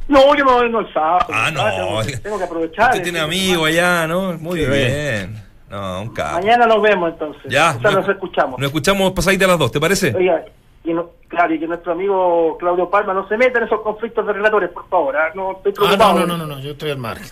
No, 0.09 0.37
yo 0.37 0.45
me 0.45 0.63
vengo 0.63 0.79
el 0.81 0.93
sábado. 0.93 1.27
Ah, 1.33 1.51
no. 1.51 1.65
Tengo, 1.65 2.03
que- 2.03 2.17
tengo 2.19 2.39
que 2.39 2.45
aprovechar. 2.45 2.91
Usted 2.93 3.03
tiene 3.03 3.19
amigos 3.19 3.67
allá, 3.69 4.07
¿no? 4.07 4.35
Muy 4.35 4.61
Sí, 4.61 4.67
bien. 4.71 5.43
No, 5.69 6.03
un 6.03 6.15
capo. 6.15 6.39
Mañana 6.39 6.65
nos 6.67 6.81
vemos 6.81 7.11
entonces. 7.13 7.43
Ya. 7.51 7.75
O 7.77 7.81
sea, 7.81 7.91
nos 7.91 8.09
escuchamos. 8.09 8.61
Nos 8.61 8.69
escuchamos 8.69 9.11
pasadita 9.13 9.47
a 9.47 9.49
las 9.49 9.59
dos, 9.59 9.73
¿te 9.73 9.81
parece? 9.81 10.15
Oiga, 10.15 10.45
y 10.87 10.95
no- 10.95 11.11
claro, 11.29 11.53
y 11.55 11.59
que 11.59 11.67
nuestro 11.67 11.93
amigo 11.93 12.57
Claudio 12.59 12.89
Palma 12.89 13.13
no 13.13 13.29
se 13.29 13.37
meta 13.37 13.59
en 13.59 13.67
esos 13.67 13.81
conflictos 13.83 14.27
de 14.27 14.33
relatores, 14.33 14.71
por 14.71 14.89
favor. 14.89 15.17
¿ah? 15.17 15.31
No 15.35 15.53
estoy 15.53 15.73
Ah, 15.73 15.75
preocupado. 15.77 16.21
no, 16.21 16.27
no, 16.27 16.37
no, 16.39 16.47
no, 16.47 16.57
no, 16.57 16.63
yo 16.63 16.71
estoy 16.73 16.91
al 16.91 16.99
margen. 16.99 17.27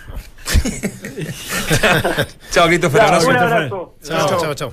Chao, 2.51 2.67
Christopher. 2.67 3.01
Ya, 3.01 3.07
abrazo. 3.07 3.29
un 3.29 3.35
abrazo. 3.37 3.93
Chao, 4.03 4.37
chao, 4.39 4.53
chao. 4.53 4.71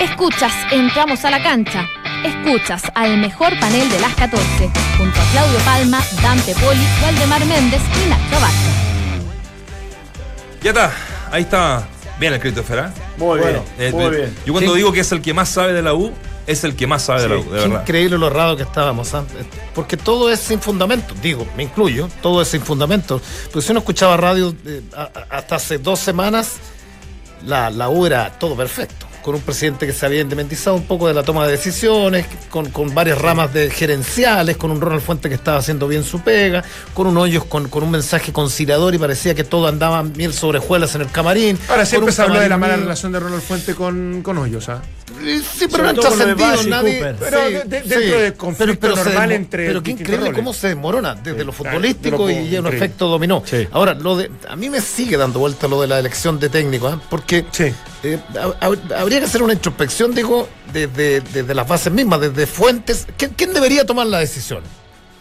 Escuchas, 0.00 0.52
entramos 0.70 1.24
a 1.24 1.30
la 1.30 1.42
cancha. 1.42 1.86
Escuchas 2.24 2.82
al 2.94 3.18
mejor 3.18 3.50
panel 3.60 3.88
de 3.90 4.00
las 4.00 4.14
14, 4.14 4.70
junto 4.96 5.20
a 5.20 5.24
Claudio 5.32 5.58
Palma, 5.64 6.00
Dante 6.22 6.54
Poli, 6.54 6.84
Valdemar 7.02 7.44
Méndez 7.46 7.80
y 8.04 8.08
Nacho 8.08 8.40
Vázquez. 8.40 8.74
Ya 10.62 10.70
está, 10.70 10.92
ahí 11.30 11.42
está. 11.42 11.86
Bien 12.18 12.32
el 12.34 12.40
Christopher, 12.40 12.80
¿ah? 12.80 12.92
Muy 13.16 13.38
bien, 13.38 13.62
Eh, 13.78 13.92
muy 13.92 14.04
eh, 14.06 14.10
bien. 14.10 14.36
Yo 14.44 14.52
cuando 14.52 14.72
Sí. 14.72 14.78
digo 14.78 14.92
que 14.92 15.00
es 15.00 15.12
el 15.12 15.22
que 15.22 15.32
más 15.32 15.48
sabe 15.48 15.72
de 15.72 15.82
la 15.82 15.94
U, 15.94 16.12
es 16.48 16.64
el 16.64 16.74
que 16.74 16.86
más 16.86 17.02
sabe 17.02 17.22
de 17.22 17.28
la 17.28 17.36
U, 17.36 17.44
de 17.44 17.50
verdad. 17.50 17.82
increíble 17.82 18.16
lo 18.16 18.26
errado 18.26 18.56
que 18.56 18.62
estábamos, 18.62 19.12
¿ah? 19.12 19.22
porque 19.74 19.98
todo 19.98 20.32
es 20.32 20.40
sin 20.40 20.60
fundamento, 20.60 21.14
digo, 21.22 21.46
me 21.56 21.62
incluyo, 21.62 22.08
todo 22.22 22.40
es 22.40 22.48
sin 22.48 22.62
fundamento. 22.62 23.20
Pues 23.52 23.66
si 23.66 23.72
uno 23.72 23.80
escuchaba 23.80 24.16
radio 24.16 24.54
eh, 24.64 24.82
hasta 25.28 25.56
hace 25.56 25.76
dos 25.76 25.98
semanas, 25.98 26.56
la, 27.44 27.68
la 27.68 27.90
U 27.90 28.06
era 28.06 28.38
todo 28.38 28.56
perfecto, 28.56 29.06
con 29.28 29.34
un 29.34 29.42
presidente 29.42 29.86
que 29.86 29.92
se 29.92 30.06
había 30.06 30.22
independizado 30.22 30.74
un 30.74 30.84
poco 30.84 31.06
de 31.06 31.12
la 31.12 31.22
toma 31.22 31.44
de 31.44 31.52
decisiones, 31.52 32.24
con, 32.48 32.70
con 32.70 32.94
varias 32.94 33.18
ramas 33.20 33.52
de 33.52 33.68
gerenciales, 33.70 34.56
con 34.56 34.70
un 34.70 34.80
Ronald 34.80 35.02
Fuente 35.02 35.28
que 35.28 35.34
estaba 35.34 35.58
haciendo 35.58 35.86
bien 35.86 36.02
su 36.02 36.20
pega, 36.22 36.64
con 36.94 37.06
un 37.06 37.18
Hoyos 37.18 37.44
con, 37.44 37.68
con 37.68 37.82
un 37.84 37.90
mensaje 37.90 38.32
conciliador 38.32 38.94
y 38.94 38.98
parecía 38.98 39.34
que 39.34 39.44
todo 39.44 39.66
andaba 39.68 40.02
miel 40.02 40.32
sobre 40.32 40.58
hojuelas 40.60 40.94
en 40.94 41.02
el 41.02 41.10
camarín. 41.10 41.58
Ahora 41.68 41.84
siempre 41.84 42.10
se 42.10 42.22
habló 42.22 42.40
de 42.40 42.48
la 42.48 42.56
mala 42.56 42.76
relación 42.76 43.12
de 43.12 43.20
Ronald 43.20 43.42
Fuente 43.42 43.74
con, 43.74 44.22
con 44.22 44.38
Hoyos, 44.38 44.68
¿ah? 44.70 44.80
Eh, 45.24 45.42
Sí, 45.58 45.66
pero 45.70 45.78
Sobre 45.78 45.82
no 45.82 45.88
han 45.88 45.96
lo 45.96 46.02
trascendido 46.02 46.62
nadie. 46.70 46.98
Cooper. 46.98 47.16
Pero 47.18 47.40
de- 47.44 47.64
de- 47.64 47.80
dentro 47.82 48.20
del 48.20 48.34
conflicto 48.34 48.96
se 48.96 49.04
normal 49.04 49.32
entre 49.32 49.66
Pero 49.66 49.82
qué 49.82 49.90
increíble 49.90 50.16
roles. 50.18 50.34
cómo 50.34 50.52
se 50.54 50.68
desmorona 50.68 51.14
desde 51.16 51.44
lo 51.44 51.52
claro, 51.52 51.52
futbolístico 51.52 52.26
de 52.26 52.34
lo 52.34 52.40
y 52.40 52.48
ya 52.50 52.60
un 52.60 52.66
efecto 52.68 53.08
dominó. 53.08 53.42
Sí. 53.44 53.66
Ahora, 53.72 53.94
lo 53.94 54.16
de, 54.16 54.30
a 54.48 54.54
mí 54.56 54.70
me 54.70 54.80
sigue 54.80 55.16
dando 55.16 55.38
vuelta 55.40 55.66
lo 55.66 55.80
de 55.80 55.86
la 55.88 55.98
elección 55.98 56.38
de 56.38 56.48
técnico, 56.48 56.88
¿ah? 56.88 57.00
porque 57.10 57.44
Sí. 57.50 57.72
Eh, 58.02 58.18
ha- 58.36 58.66
ha- 58.66 59.00
habría 59.00 59.18
que 59.18 59.24
hacer 59.26 59.42
una 59.42 59.52
introspección, 59.52 60.14
digo, 60.14 60.48
desde, 60.72 61.20
desde 61.20 61.54
las 61.54 61.66
bases 61.66 61.92
mismas, 61.92 62.20
desde 62.20 62.46
fuentes. 62.46 63.06
¿Quién, 63.16 63.32
quién 63.36 63.52
debería 63.52 63.84
tomar 63.84 64.06
la 64.06 64.18
decisión? 64.18 64.62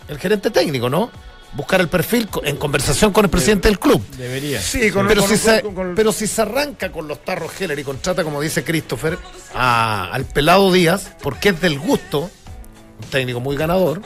El 0.08 0.20
gerente 0.20 0.52
técnico, 0.52 0.90
¿no? 0.90 1.12
Buscar 1.54 1.80
el 1.82 1.88
perfil 1.88 2.30
en 2.44 2.58
conversación 2.58 3.12
con 3.12 3.26
el 3.26 3.32
presidente 3.32 3.68
del 3.68 3.80
club. 3.80 4.04
Debería. 4.18 4.62
Sí, 4.62 4.92
con, 4.92 5.08
Pero, 5.08 5.22
con- 5.22 5.30
si 5.30 5.44
con- 5.44 5.56
se, 5.56 5.62
con- 5.62 5.74
con- 5.76 5.96
pero 5.96 6.12
si 6.12 6.28
se 6.28 6.42
arranca 6.42 6.92
con 6.92 7.08
los 7.08 7.24
tarros 7.24 7.52
Heller 7.60 7.80
y 7.80 7.84
contrata, 7.84 8.24
como 8.24 8.42
dice 8.42 8.64
Christopher, 8.64 9.18
a- 9.56 10.10
al 10.12 10.26
pelado 10.26 10.72
Díaz, 10.72 11.12
porque 11.24 11.50
es 11.50 11.62
del 11.62 11.80
gusto, 11.80 12.30
un 13.02 13.10
técnico 13.10 13.40
muy 13.40 13.56
ganador, 13.56 14.02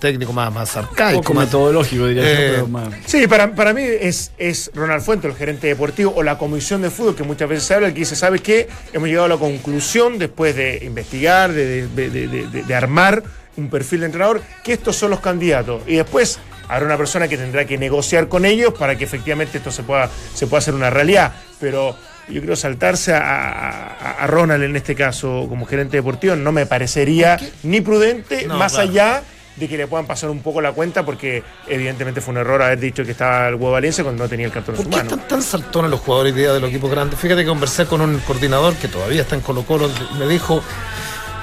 técnico 0.00 0.32
más, 0.32 0.52
más 0.52 0.74
Un 0.74 0.82
arcaico, 0.84 1.20
poco 1.20 1.34
más- 1.34 1.44
metodológico, 1.46 2.06
diría 2.06 2.22
Eh, 2.24 2.46
yo, 2.48 2.52
pero 2.54 2.68
más. 2.68 2.88
Sí, 3.06 3.26
para, 3.26 3.54
para 3.54 3.72
mí 3.72 3.82
es, 3.84 4.32
es 4.38 4.70
Ronald 4.74 5.02
Fuente, 5.02 5.28
el 5.28 5.34
gerente 5.34 5.66
deportivo, 5.66 6.12
o 6.16 6.22
la 6.22 6.38
comisión 6.38 6.82
de 6.82 6.90
fútbol, 6.90 7.14
que 7.14 7.22
muchas 7.22 7.48
veces 7.48 7.64
se 7.64 7.74
habla, 7.74 7.88
el 7.88 7.92
que 7.94 8.00
dice, 8.00 8.16
¿sabes 8.16 8.40
qué? 8.40 8.68
Hemos 8.92 9.08
llegado 9.08 9.26
a 9.26 9.28
la 9.28 9.36
conclusión, 9.36 10.18
después 10.18 10.56
de 10.56 10.80
investigar, 10.84 11.52
de, 11.52 11.86
de- 11.88 12.10
de- 12.10 12.26
de- 12.28 12.46
de- 12.48 12.62
de 12.62 12.74
armar 12.74 13.22
un 13.56 13.68
perfil 13.68 14.00
de 14.00 14.06
entrenador, 14.06 14.40
que 14.64 14.72
estos 14.72 14.96
son 14.96 15.10
los 15.10 15.20
candidatos. 15.20 15.82
Y 15.86 15.96
después 15.96 16.38
habrá 16.68 16.86
una 16.86 16.96
persona 16.96 17.28
que 17.28 17.36
tendrá 17.36 17.64
que 17.66 17.76
negociar 17.76 18.28
con 18.28 18.44
ellos 18.44 18.72
para 18.78 18.96
que 18.96 19.04
efectivamente 19.04 19.58
esto 19.58 19.70
se 19.70 19.82
pueda, 19.82 20.08
se 20.34 20.46
pueda 20.46 20.58
hacer 20.60 20.72
una 20.74 20.88
realidad. 20.88 21.32
Pero 21.60 21.96
yo 22.28 22.40
creo 22.40 22.54
saltarse 22.56 23.12
a, 23.12 23.18
a- 23.18 24.12
a 24.22 24.26
Ronald 24.28 24.62
en 24.62 24.76
este 24.76 24.94
caso 24.94 25.46
como 25.48 25.66
gerente 25.66 25.96
deportivo 25.96 26.36
no 26.36 26.52
me 26.52 26.64
parecería 26.64 27.38
ni 27.64 27.80
prudente, 27.80 28.46
No, 28.46 28.56
más 28.56 28.72
claro. 28.74 28.88
allá 28.88 29.22
de 29.56 29.68
que 29.68 29.76
le 29.76 29.86
puedan 29.86 30.06
pasar 30.06 30.30
un 30.30 30.40
poco 30.40 30.60
la 30.60 30.72
cuenta, 30.72 31.04
porque 31.04 31.42
evidentemente 31.66 32.20
fue 32.20 32.32
un 32.32 32.38
error 32.38 32.62
haber 32.62 32.78
dicho 32.80 33.04
que 33.04 33.10
estaba 33.10 33.48
el 33.48 33.54
huevo 33.56 33.72
Valencia 33.72 34.02
cuando 34.04 34.22
no 34.24 34.28
tenía 34.28 34.46
el 34.46 34.52
cartón 34.52 34.74
en 34.74 34.76
¿Por 34.76 34.84
su 34.84 34.90
qué 34.90 34.96
mano. 34.96 35.10
están 35.10 35.28
tan 35.28 35.42
saltones 35.42 35.90
los 35.90 36.00
jugadores 36.00 36.34
de 36.34 36.60
los 36.60 36.70
equipos 36.70 36.90
grandes? 36.90 37.18
Fíjate 37.18 37.42
que 37.42 37.48
conversé 37.48 37.86
con 37.86 38.00
un 38.00 38.18
coordinador 38.20 38.74
que 38.76 38.88
todavía 38.88 39.22
está 39.22 39.34
en 39.34 39.42
Colo 39.42 39.62
Colo 39.64 39.90
me 40.18 40.26
dijo, 40.26 40.62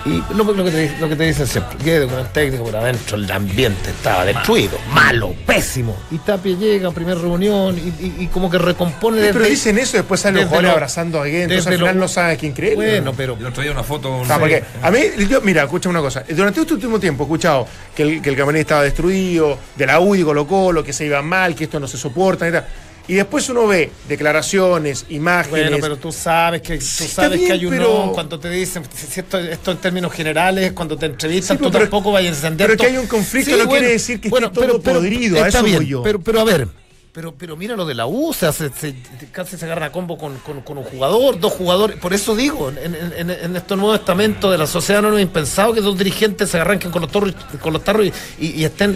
y 0.06 0.24
lo, 0.34 0.43
lo 0.43 0.64
que, 0.64 0.72
te, 0.72 0.98
lo 1.00 1.10
que 1.10 1.16
te 1.16 1.24
dicen 1.26 1.48
siempre, 1.48 1.78
quede 1.78 2.08
con 2.08 2.20
el 2.20 2.28
técnico 2.28 2.64
por 2.64 2.76
adentro, 2.76 3.18
el 3.18 3.30
ambiente 3.32 3.89
estaba 3.89 4.24
destruido, 4.26 4.78
malo, 4.93 5.34
pésimo. 5.45 5.95
Y 6.12 6.18
Tapia 6.20 6.56
llega 6.56 6.89
a 6.89 6.91
primera 6.91 7.20
reunión 7.20 7.78
y, 7.78 7.82
y- 8.06 8.16
y 8.20 8.28
como 8.28 8.50
que 8.50 8.58
recompone 8.58 9.18
desde... 9.18 9.34
Pero 9.34 9.45
dicen 9.45 9.78
eso, 9.78 9.98
después 9.98 10.22
salen 10.22 10.50
los 10.50 10.62
lo- 10.64 10.72
abrazando 10.72 11.20
a 11.20 11.24
alguien, 11.24 11.43
entonces 11.43 11.68
al 11.68 11.74
final 11.74 11.95
lo- 11.95 12.02
no 12.02 12.08
sabe 12.08 12.34
a 12.34 12.38
quién 12.38 12.54
creer. 12.54 12.76
Bueno, 12.76 13.14
pero... 13.16 13.38
Yo 13.39 13.52
traía 13.52 13.72
una 13.72 13.84
foto. 13.84 14.20
O 14.20 14.26
sea, 14.26 14.39
porque 14.39 14.64
a 14.82 14.91
mí, 14.91 15.00
yo, 15.30 15.41
mira, 15.41 15.64
escucha 15.64 15.89
una 15.89 16.00
cosa. 16.02 16.24
Durante 16.30 16.62
este 16.62 16.74
último 16.74 17.00
tiempo 17.00 17.24
he 17.24 17.26
escuchado 17.26 17.68
que 17.95 18.04
el, 18.04 18.22
que 18.22 18.30
el 18.30 18.36
camarín 18.38 18.62
estaba 18.62 18.84
destruido, 18.84 19.58
de 19.76 19.86
la 19.86 20.00
U 20.00 20.16
y 20.16 20.24
Colo 20.24 20.48
Colo, 20.48 20.84
que 20.84 20.93
se 20.93 21.06
iba 21.06 21.22
mal, 21.22 21.56
que 21.56 21.66
esto 21.66 21.80
no 21.80 21.88
se 21.88 21.98
soporta 21.98 22.48
y 22.48 22.52
tal. 22.52 22.66
Y 23.10 23.14
después 23.14 23.47
uno 23.49 23.68
ve 23.68 23.89
declaraciones, 24.10 25.05
imágenes. 25.10 25.70
Bueno, 25.70 25.78
pero 25.80 25.97
tú 25.97 26.12
sabes 26.12 26.62
que 26.62 26.78
tú 26.78 26.84
sabes 26.84 27.38
bien, 27.38 27.47
que 27.47 27.53
hay 27.53 27.66
un 27.66 27.72
pero- 27.72 28.05
no 28.08 28.12
cuando 28.12 28.39
te 28.39 28.49
dicen 28.49 28.84
si 28.93 29.20
esto, 29.22 29.39
esto 29.39 29.72
en 29.72 29.78
términos 29.78 30.12
generales 30.12 30.74
cuando 30.74 30.97
te 30.97 31.05
entrevistan 31.05 31.58
Sí, 31.58 31.64
tú 31.64 31.72
pero- 31.72 31.86
tampoco 31.86 32.12
vayas 32.12 32.34
a 32.34 32.36
encender 32.38 32.68
pero 32.68 32.78
que 32.78 32.86
hay 32.88 32.97
un 32.97 33.08
conflicto 33.08 33.55
no 33.55 33.68
quiere 33.70 33.88
decir 33.89 34.20
que 34.20 34.28
esté 34.28 34.49
todo 34.49 34.82
podrido, 34.82 35.38
a 35.41 35.47
está 35.47 35.60
eso 35.60 35.66
bien, 35.66 35.78
voy 35.78 35.88
yo. 35.88 36.03
pero 36.03 36.20
pero 36.20 36.41
a 36.41 36.43
ver 36.43 36.68
pero, 37.14 37.34
pero 37.34 37.55
mira 37.58 37.76
lo 37.76 37.84
de 37.86 37.95
la 37.95 38.05
U, 38.05 38.30
o 38.30 38.34
sea, 38.34 38.51
se, 38.51 38.70
se- 38.70 38.93
casi 39.32 39.58
se 39.58 39.66
agarra 39.66 39.88
a 39.88 39.91
combo 39.91 40.20
con, 40.20 40.38
con- 40.38 40.62
con 40.62 40.78
un 40.78 40.84
jugador, 40.84 41.39
dos 41.39 41.51
jugadores. 41.51 41.97
Por 41.97 42.14
eso 42.14 42.36
digo, 42.36 42.70
en, 42.70 42.93
en, 42.93 43.32
en, 43.32 43.55
estos 43.55 43.76
nuevos 43.76 43.97
estamentos 43.99 44.51
de 44.51 44.58
la 44.60 44.68
sociedad 44.68 45.01
no 45.01 45.18
es 45.18 45.24
impensado 45.24 45.74
que 45.74 45.82
dos 45.82 45.97
dirigentes 45.97 46.51
se 46.51 46.60
arranquen 46.60 46.91
con 46.91 47.01
los, 47.01 47.12
torros, 47.12 47.34
con 47.60 47.74
los 47.74 47.84
tarros 47.84 48.05
y, 48.05 48.45
y- 48.45 48.62
y 48.62 48.66
estén 48.66 48.95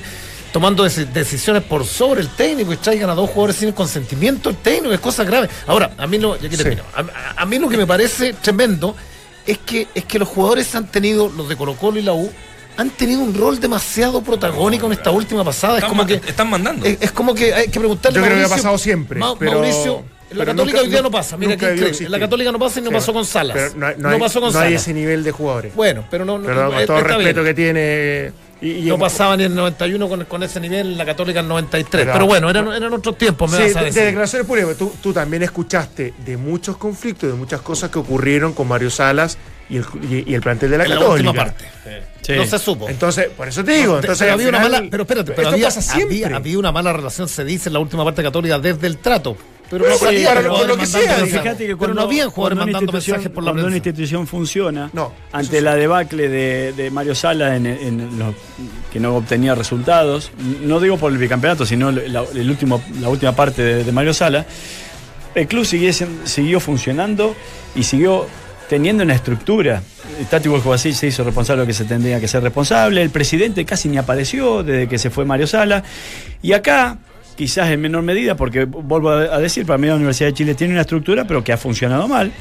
tomando 0.52 0.86
deci- 0.86 1.06
decisiones 1.08 1.64
por 1.64 1.86
sobre 1.86 2.22
el 2.22 2.30
técnico 2.30 2.74
y 2.74 2.78
traigan 2.78 3.10
a 3.10 3.16
dos 3.16 3.30
jugadores 3.30 3.56
sin 3.58 3.70
el 3.70 3.74
consentimiento 3.74 4.50
del 4.50 4.58
técnico, 4.60 4.94
es 4.94 5.00
cosa 5.00 5.24
grave. 5.24 5.50
Ahora, 5.68 5.92
a 5.98 6.08
mí 6.08 6.18
lo, 6.18 6.38
ya 6.38 6.50
que 6.50 6.58
termino. 6.58 6.84
a, 7.38 7.46
mí 7.46 7.58
lo 7.60 7.70
que 7.70 7.78
me 7.78 7.88
parece 7.88 8.34
tremendo 8.34 8.96
es 9.46 9.58
que, 9.60 9.88
es 9.96 10.06
que 10.06 10.20
los 10.20 10.28
jugadores 10.28 10.74
han 10.76 10.88
tenido, 10.88 11.30
los 11.30 11.48
de 11.50 11.56
Colo 11.56 11.76
Colo 11.76 12.00
y 12.00 12.04
la 12.04 12.14
U, 12.14 12.32
han 12.78 12.90
tenido 12.92 13.22
un 13.22 13.34
rol 13.34 13.60
demasiado 13.60 14.22
protagónico 14.22 14.86
en 14.88 14.94
esta 14.94 15.12
última 15.12 15.44
pasada. 15.44 15.74
Es 15.74 15.84
Están 15.84 15.90
como 15.90 16.04
ma- 16.04 16.08
que 16.08 16.16
están 16.30 16.50
mandando. 16.50 16.86
Es, 16.86 16.98
es 17.02 17.12
como 17.12 17.34
que 17.36 17.54
hay 17.54 17.68
que 17.68 17.80
preguntarle 17.80 18.20
Yo 18.20 18.26
creo 18.26 18.38
que 18.38 18.44
ha 18.46 18.50
pasado 18.50 18.78
siempre, 18.78 19.20
Ma- 19.20 19.38
pero- 19.38 19.54
Mauricio, 19.54 20.04
en 20.30 20.38
la 20.38 20.46
Católica 20.46 20.78
nunca- 20.78 20.86
hoy 20.86 20.90
día 20.92 21.02
no 21.02 21.12
pasa. 21.12 21.36
Mira 21.38 21.58
qué 21.58 21.66
increíble. 21.74 22.06
En 22.06 22.12
la. 22.12 22.20
Católica 22.20 22.52
no 22.54 22.60
pasa 22.60 22.80
y 22.80 22.84
no 22.84 22.90
Sí, 22.90 22.96
pasó 22.96 23.12
con 23.14 23.26
Salas. 23.26 23.76
no, 23.76 23.88
hay- 23.88 23.96
no 23.98 24.04
no 24.08 24.14
hay- 24.16 24.20
pasó 24.20 24.40
con 24.40 24.54
no 24.54 24.60
hay 24.60 24.68
Salas. 24.70 24.82
ese 24.84 24.94
nivel 24.94 25.24
de 25.26 25.32
jugadores. 25.32 25.76
Bueno, 25.76 26.06
pero 26.10 26.24
no, 26.24 26.42
Perdón, 26.42 26.72
con 26.74 26.86
todo 26.86 26.98
el 27.00 27.04
respeto 27.06 27.42
bien. 27.44 27.46
que 27.46 27.54
tiene. 27.54 28.32
Y, 28.62 28.70
y- 28.72 28.82
No 28.86 28.98
pasaba 29.00 29.36
ni 29.36 29.44
en 29.46 29.52
el 29.52 29.58
91 29.58 30.08
con, 30.08 30.26
con 30.26 30.44
ese 30.44 30.60
nivel, 30.60 30.92
en 30.92 30.98
la 30.98 31.06
Católica 31.06 31.40
en 31.40 31.48
93. 31.48 32.04
Pero- 32.06 32.14
Pero, 32.14 32.26
bueno, 32.28 32.50
eran, 32.50 32.68
eran 32.72 32.94
otros 32.94 33.18
tiempos, 33.18 33.50
me 33.52 33.58
Sí, 33.58 33.74
vas 33.74 33.76
a 33.76 33.86
de, 33.86 33.92
declaraciones 34.06 34.48
públicas. 34.48 34.78
Tú, 34.78 34.94
tú 35.02 35.12
también 35.14 35.42
escuchaste 35.44 36.14
de 36.24 36.38
muchos 36.38 36.78
conflictos, 36.78 37.32
de 37.32 37.36
muchas 37.36 37.62
cosas 37.62 37.90
que 37.90 37.98
ocurrieron 38.00 38.54
con 38.54 38.68
Mario 38.68 38.90
Salas 38.92 39.38
y 39.70 39.78
el, 39.78 39.86
y, 40.10 40.32
y 40.32 40.36
el 40.36 40.42
plantel 40.42 40.70
de 40.70 40.78
la 40.78 40.84
en 40.84 40.90
la 40.92 40.96
Católica. 40.98 41.30
última 41.30 41.44
parte. 41.46 41.66
Sí. 42.22 42.34
No 42.36 42.46
se 42.46 42.60
supo. 42.60 42.88
Entonces, 42.88 43.30
por 43.36 43.48
eso 43.48 43.64
te 43.64 43.72
digo. 43.72 43.96
Entonces, 43.96 44.20
pero 44.20 44.34
había 44.34 44.50
una 44.50 44.60
mala, 44.60 44.84
pero 44.92 45.04
espérate, 45.04 45.32
pero 45.32 45.42
esto 45.42 45.54
había, 45.56 45.66
pasa 45.68 45.82
siempre. 45.82 46.24
había, 46.26 46.38
había 46.38 46.60
una 46.60 46.72
mala 46.72 46.94
relación, 46.94 47.28
se 47.28 47.44
dice 47.44 47.70
en 47.70 47.74
la 47.74 47.80
última 47.80 48.04
parte 48.06 48.22
católica 48.22 48.60
desde 48.60 48.86
el 48.86 49.00
trato. 49.00 49.36
Pero 49.72 49.86
Pero 49.86 49.98
sí, 49.98 50.24
para 50.26 50.42
los 50.42 50.68
lo- 50.68 50.78
que 50.78 50.86
sea, 50.86 51.16
Pero 51.16 51.28
fíjate 51.28 51.58
que 51.60 51.66
Pero 51.66 51.78
cuando, 51.78 51.96
no 51.96 52.02
había 52.02 52.28
jugadores 52.30 52.58
mandando 52.60 52.92
mensajes 52.92 53.30
por 53.30 53.44
la 53.44 53.52
cuando 53.52 53.68
una 53.68 53.76
institución 53.78 54.28
funciona, 54.28 54.90
No, 54.94 55.14
ante 55.32 55.56
eso 55.58 55.66
la 55.66 55.76
debacle 55.76 56.28
de, 56.30 56.74
de 56.74 56.92
Mario 56.92 57.16
Sala 57.16 57.56
en, 57.56 57.66
en 57.66 58.20
los- 58.20 58.36
que 58.92 59.00
no 59.00 59.16
obtenía 59.16 59.56
resultados, 59.56 60.32
no 60.64 60.80
digo 60.82 60.98
por 60.98 61.12
el 61.14 61.18
bicampeonato, 61.18 61.66
sino 61.66 61.90
la, 61.90 62.24
el 62.36 62.50
último, 62.50 62.84
la 63.00 63.08
última 63.10 63.32
parte 63.34 63.64
de, 63.64 63.84
de 63.86 63.92
Mario 63.94 64.14
Sala, 64.14 64.46
el 65.34 65.48
club 65.48 65.66
siguió, 65.66 66.60
funcionando 66.60 67.34
y 67.74 67.84
siguió 67.84 68.28
teniendo 68.68 69.04
una 69.04 69.16
estructura. 69.16 69.82
Tati 70.30 70.50
así 70.74 70.92
se 70.94 71.08
hizo 71.08 71.24
responsable 71.24 71.62
de 71.62 71.64
lo 71.66 71.68
que 71.68 71.74
se 71.74 71.86
tendría 71.86 72.20
que 72.20 72.28
ser 72.28 72.44
responsable, 72.44 73.02
el 73.02 73.10
presidente 73.10 73.64
casi 73.64 73.88
ni 73.88 73.98
apareció 73.98 74.64
desde 74.64 74.90
que 74.90 74.98
se 74.98 75.10
fue 75.10 75.24
Mario 75.24 75.48
Sala, 75.48 75.84
y 76.42 76.52
acá 76.52 76.98
quizás 77.36 77.70
en 77.70 77.82
menor 77.82 78.04
medida, 78.04 78.36
porque 78.36 78.66
vuelvo 78.66 79.10
a 79.10 79.40
decir, 79.40 79.66
para 79.66 79.78
mí 79.78 79.88
la 79.88 79.96
Universidad 79.96 80.30
de 80.30 80.34
Chile 80.34 80.56
tiene 80.56 80.74
una 80.74 80.82
estructura, 80.82 81.26
pero 81.26 81.44
que 81.44 81.54
ha 81.54 81.58
funcionado 81.58 82.08
mal. 82.08 82.32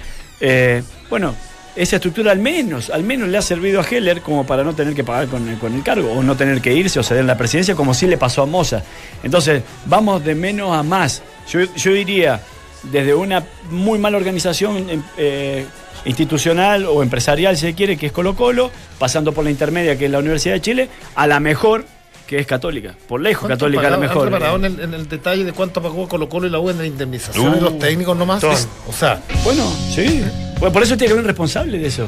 Eh, 0.41 0.82
bueno, 1.09 1.34
esa 1.76 1.97
estructura 1.97 2.32
al 2.32 2.38
menos, 2.38 2.91
al 2.91 3.05
menos 3.05 3.28
le 3.28 3.38
ha 3.38 3.43
servido 3.43 3.80
a 3.80 3.84
Heller 3.84 4.20
como 4.22 4.45
para 4.47 4.64
no 4.64 4.74
tener 4.74 4.95
que 4.95 5.05
pagar 5.05 5.28
con 5.28 5.49
el, 5.49 5.59
con 5.59 5.74
el 5.74 5.82
cargo, 5.82 6.12
o 6.12 6.22
no 6.22 6.36
tener 6.36 6.61
que 6.61 6.74
irse 6.74 6.99
o 6.99 7.03
ceder 7.03 7.24
la 7.24 7.36
presidencia, 7.36 7.74
como 7.74 7.95
sí 7.95 8.07
le 8.07 8.18
pasó 8.18 8.43
a 8.43 8.47
Moza. 8.47 8.82
Entonces, 9.22 9.62
vamos 9.86 10.24
de 10.24 10.34
menos 10.34 10.76
a 10.76 10.82
más. 10.82 11.22
Yo, 11.49 11.61
yo 11.74 11.93
diría, 11.93 12.41
desde 12.82 13.14
una 13.14 13.45
muy 13.70 13.99
mala 13.99 14.16
organización 14.16 14.88
em, 14.91 15.03
eh, 15.16 15.64
institucional 16.05 16.86
o 16.86 17.03
empresarial, 17.03 17.57
si 17.57 17.66
se 17.66 17.74
quiere, 17.74 17.97
que 17.97 18.07
es 18.07 18.12
Colo 18.12 18.34
Colo, 18.34 18.70
pasando 18.99 19.32
por 19.32 19.45
la 19.45 19.51
intermedia, 19.51 19.97
que 19.97 20.07
es 20.07 20.11
la 20.11 20.18
Universidad 20.18 20.55
de 20.55 20.61
Chile, 20.61 20.88
a 21.14 21.26
la 21.26 21.41
mejor, 21.41 21.84
que 22.30 22.38
es 22.38 22.46
Católica. 22.46 22.94
Por 23.08 23.20
lejos, 23.20 23.40
¿Cuánto 23.48 23.64
Católica 23.66 23.88
a 23.88 23.90
la 23.90 23.96
mejor. 23.96 24.32
Eh, 24.32 24.54
en 24.54 24.64
el, 24.64 24.80
en 24.80 24.94
el 24.94 25.08
detalle 25.08 25.44
de 25.44 25.52
cuánto 25.52 25.82
pagó 25.82 26.06
Colo 26.08 26.28
Colo 26.28 26.46
y 26.46 26.50
la 26.50 26.60
U 26.60 26.70
en 26.70 26.78
la 26.78 26.86
indemnización 26.86 27.54
Uh, 27.58 27.60
los 27.60 27.78
técnicos 27.80 28.16
nomás. 28.16 28.44
O 28.44 28.92
sea, 28.92 29.20
Bueno, 29.42 29.68
sí. 29.92 30.22
Bueno, 30.60 30.72
por 30.72 30.80
eso 30.84 30.96
tiene 30.96 31.08
que 31.08 31.12
haber 31.14 31.24
un 31.24 31.26
responsable 31.28 31.76
de 31.76 31.88
eso. 31.88 32.06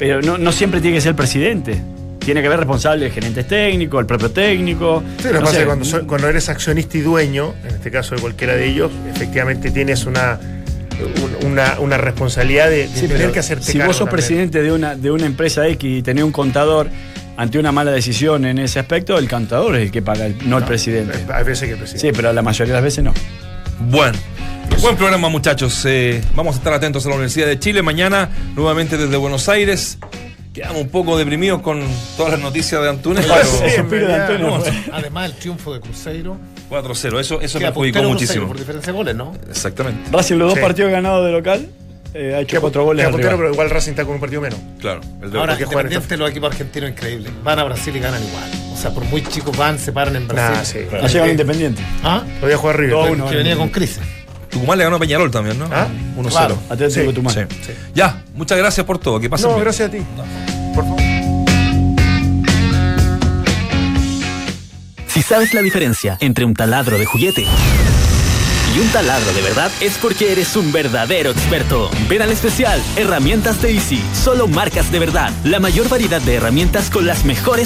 Pero 0.00 0.20
no, 0.20 0.36
no 0.36 0.50
siempre 0.50 0.80
tiene 0.80 0.96
que 0.96 1.00
ser 1.00 1.10
el 1.10 1.14
presidente. 1.14 1.80
Tiene 2.18 2.40
que 2.40 2.48
haber 2.48 2.58
responsable 2.58 3.08
gerentes 3.08 3.46
técnicos, 3.46 4.00
el 4.00 4.06
propio 4.06 4.32
técnico. 4.32 5.04
Sí, 5.18 5.28
lo 5.28 5.34
que 5.34 5.34
no 5.34 5.40
pasa 5.42 5.52
sé. 5.52 5.56
es 5.58 5.60
que 5.62 5.66
cuando, 5.66 5.84
soy- 5.84 6.02
cuando 6.06 6.28
eres 6.28 6.48
accionista 6.48 6.98
y 6.98 7.02
dueño, 7.02 7.54
en 7.62 7.74
este 7.76 7.92
caso 7.92 8.16
de 8.16 8.20
cualquiera 8.20 8.54
de 8.56 8.66
ellos, 8.66 8.90
efectivamente 9.14 9.70
tienes 9.70 10.06
una, 10.06 10.40
un- 11.44 11.52
una, 11.52 11.78
una 11.78 11.96
responsabilidad 11.98 12.68
de, 12.68 12.88
de 12.88 13.00
Sí, 13.00 13.06
tener 13.06 13.30
que 13.30 13.38
hacerte 13.38 13.64
si 13.64 13.78
cargo 13.78 13.90
vos 13.90 13.96
sos 13.96 14.06
también. 14.08 14.26
presidente 14.26 14.60
de 14.62 14.72
una, 14.72 14.96
de 14.96 15.10
una 15.12 15.26
empresa 15.26 15.68
X 15.68 15.98
y 15.98 16.02
tenés 16.02 16.24
un 16.24 16.32
contador 16.32 16.88
ante 17.36 17.58
una 17.58 17.72
mala 17.72 17.90
decisión 17.92 18.44
en 18.46 18.58
ese 18.58 18.78
aspecto, 18.78 19.18
el 19.18 19.28
contador 19.28 19.76
es 19.76 19.82
el 19.82 19.90
que 19.90 20.02
paga, 20.02 20.26
el- 20.26 20.48
no, 20.48 20.58
el 20.58 20.64
presidente. 20.64 21.24
Hay 21.32 21.44
veces 21.44 21.66
que 21.66 21.72
el 21.74 21.78
presidente. 21.78 22.08
Sí, 22.08 22.12
pero 22.16 22.32
la 22.32 22.42
mayoría 22.42 22.72
de 22.74 22.78
las 22.78 22.84
veces 22.84 23.04
no. 23.04 23.12
Bueno. 23.80 24.18
Buen 24.80 24.96
programa, 24.96 25.28
muchachos. 25.28 25.84
Eh, 25.86 26.22
vamos 26.34 26.56
a 26.56 26.58
estar 26.58 26.72
atentos 26.72 27.04
a 27.06 27.08
la 27.08 27.14
Universidad 27.14 27.46
de 27.46 27.58
Chile. 27.58 27.82
Mañana, 27.82 28.28
nuevamente 28.54 28.96
desde 28.98 29.16
Buenos 29.16 29.48
Aires. 29.48 29.98
Quedamos 30.52 30.82
un 30.82 30.88
poco 30.88 31.18
deprimidos 31.18 31.60
con 31.60 31.82
todas 32.16 32.32
las 32.32 32.40
noticias 32.40 32.80
de 32.82 32.88
Antunes, 32.88 33.24
Sí, 33.26 33.30
pero 33.30 33.76
suspiro 33.76 34.08
de 34.08 34.38
no, 34.38 34.60
fue. 34.60 34.72
además 34.92 35.26
el 35.30 35.36
triunfo 35.36 35.74
de 35.74 35.80
Cruzeiro. 35.80 36.38
4-0. 36.70 37.20
Eso, 37.20 37.40
eso 37.42 37.58
perjudicó 37.58 38.02
muchísimo. 38.02 38.48
Por 38.48 38.58
diferencia 38.58 38.90
de 38.92 38.96
goles, 38.96 39.14
¿no? 39.14 39.34
Exactamente. 39.50 40.10
Racing, 40.10 40.36
los 40.36 40.48
dos 40.48 40.58
Sí. 40.58 40.64
partidos 40.64 40.90
ganados 40.90 41.26
de 41.26 41.32
local, 41.32 41.68
eh, 42.14 42.34
ha 42.34 42.40
hecho 42.40 42.60
cuatro 42.60 42.84
goles 42.84 43.06
puntero, 43.08 43.36
pero 43.36 43.52
igual 43.52 43.70
Racing 43.70 43.90
está 43.92 44.04
con 44.04 44.14
un 44.14 44.20
partido 44.20 44.40
menos. 44.40 44.58
Claro. 44.80 45.00
El 45.22 45.30
de 45.30 45.38
Ahora, 45.38 45.54
independiente 45.60 46.16
los 46.16 46.30
equipos 46.30 46.50
argentinos 46.52 46.90
increíbles. 46.90 47.32
Van 47.44 47.58
a 47.58 47.64
Brasil 47.64 47.94
y 47.94 48.00
ganan 48.00 48.22
igual. 48.22 48.50
O 48.72 48.76
sea, 48.76 48.90
por 48.92 49.04
muy 49.04 49.22
chicos 49.22 49.56
van, 49.56 49.78
se 49.78 49.92
paran 49.92 50.16
en 50.16 50.28
Brasil. 50.28 50.56
Nah, 50.56 50.64
sí. 50.64 50.96
Ha 51.04 51.08
llegado 51.08 51.30
Independiente. 51.30 51.82
¿Ah? 52.02 52.22
Lo 52.40 52.46
voy 52.46 52.52
a 52.52 52.56
jugar 52.58 52.76
River. 52.78 52.90
Dos 52.92 53.00
a 53.00 53.10
pero- 53.10 53.14
uno. 53.22 53.30
Que 53.30 53.36
venía 53.36 53.56
con 53.56 53.68
crisis. 53.70 54.00
Tucumán 54.50 54.78
le 54.78 54.84
ganó 54.84 54.96
a 54.96 54.98
Peñarol 54.98 55.30
también, 55.30 55.58
¿no? 55.58 55.66
¿Ah? 55.70 55.86
1-0. 56.16 56.28
Claro. 56.30 56.58
Atlético 56.70 57.00
Sí, 57.08 57.14
Tucumán. 57.14 57.34
Sí. 57.34 57.72
Ya, 57.94 58.22
muchas 58.34 58.56
gracias 58.56 58.86
por 58.86 58.98
todo. 58.98 59.20
Que 59.20 59.28
pasen 59.28 59.48
No, 59.48 59.54
bien. 59.54 59.64
gracias 59.64 59.88
a 59.88 59.92
ti. 59.92 59.98
Por 60.74 60.84
favor. 60.84 61.00
Si 65.08 65.22
sabes 65.22 65.54
la 65.54 65.62
diferencia 65.62 66.16
entre 66.20 66.44
un 66.44 66.54
taladro 66.54 66.98
de 66.98 67.06
juguete 67.06 67.46
y 68.74 68.78
un 68.78 68.88
taladro 68.88 69.32
de 69.32 69.42
verdad, 69.42 69.70
es 69.80 69.98
porque 69.98 70.32
eres 70.32 70.56
un 70.56 70.72
verdadero 70.72 71.30
experto. 71.30 71.90
Ven 72.08 72.22
al 72.22 72.30
especial 72.30 72.82
Herramientas 72.96 73.62
de 73.62 73.74
Easy. 73.74 74.02
Solo 74.12 74.48
marcas 74.48 74.90
de 74.92 74.98
verdad. 74.98 75.30
La 75.44 75.60
mayor 75.60 75.88
variedad 75.88 76.20
de 76.20 76.34
herramientas 76.34 76.90
con 76.90 77.06
las 77.06 77.24
mejores 77.24 77.56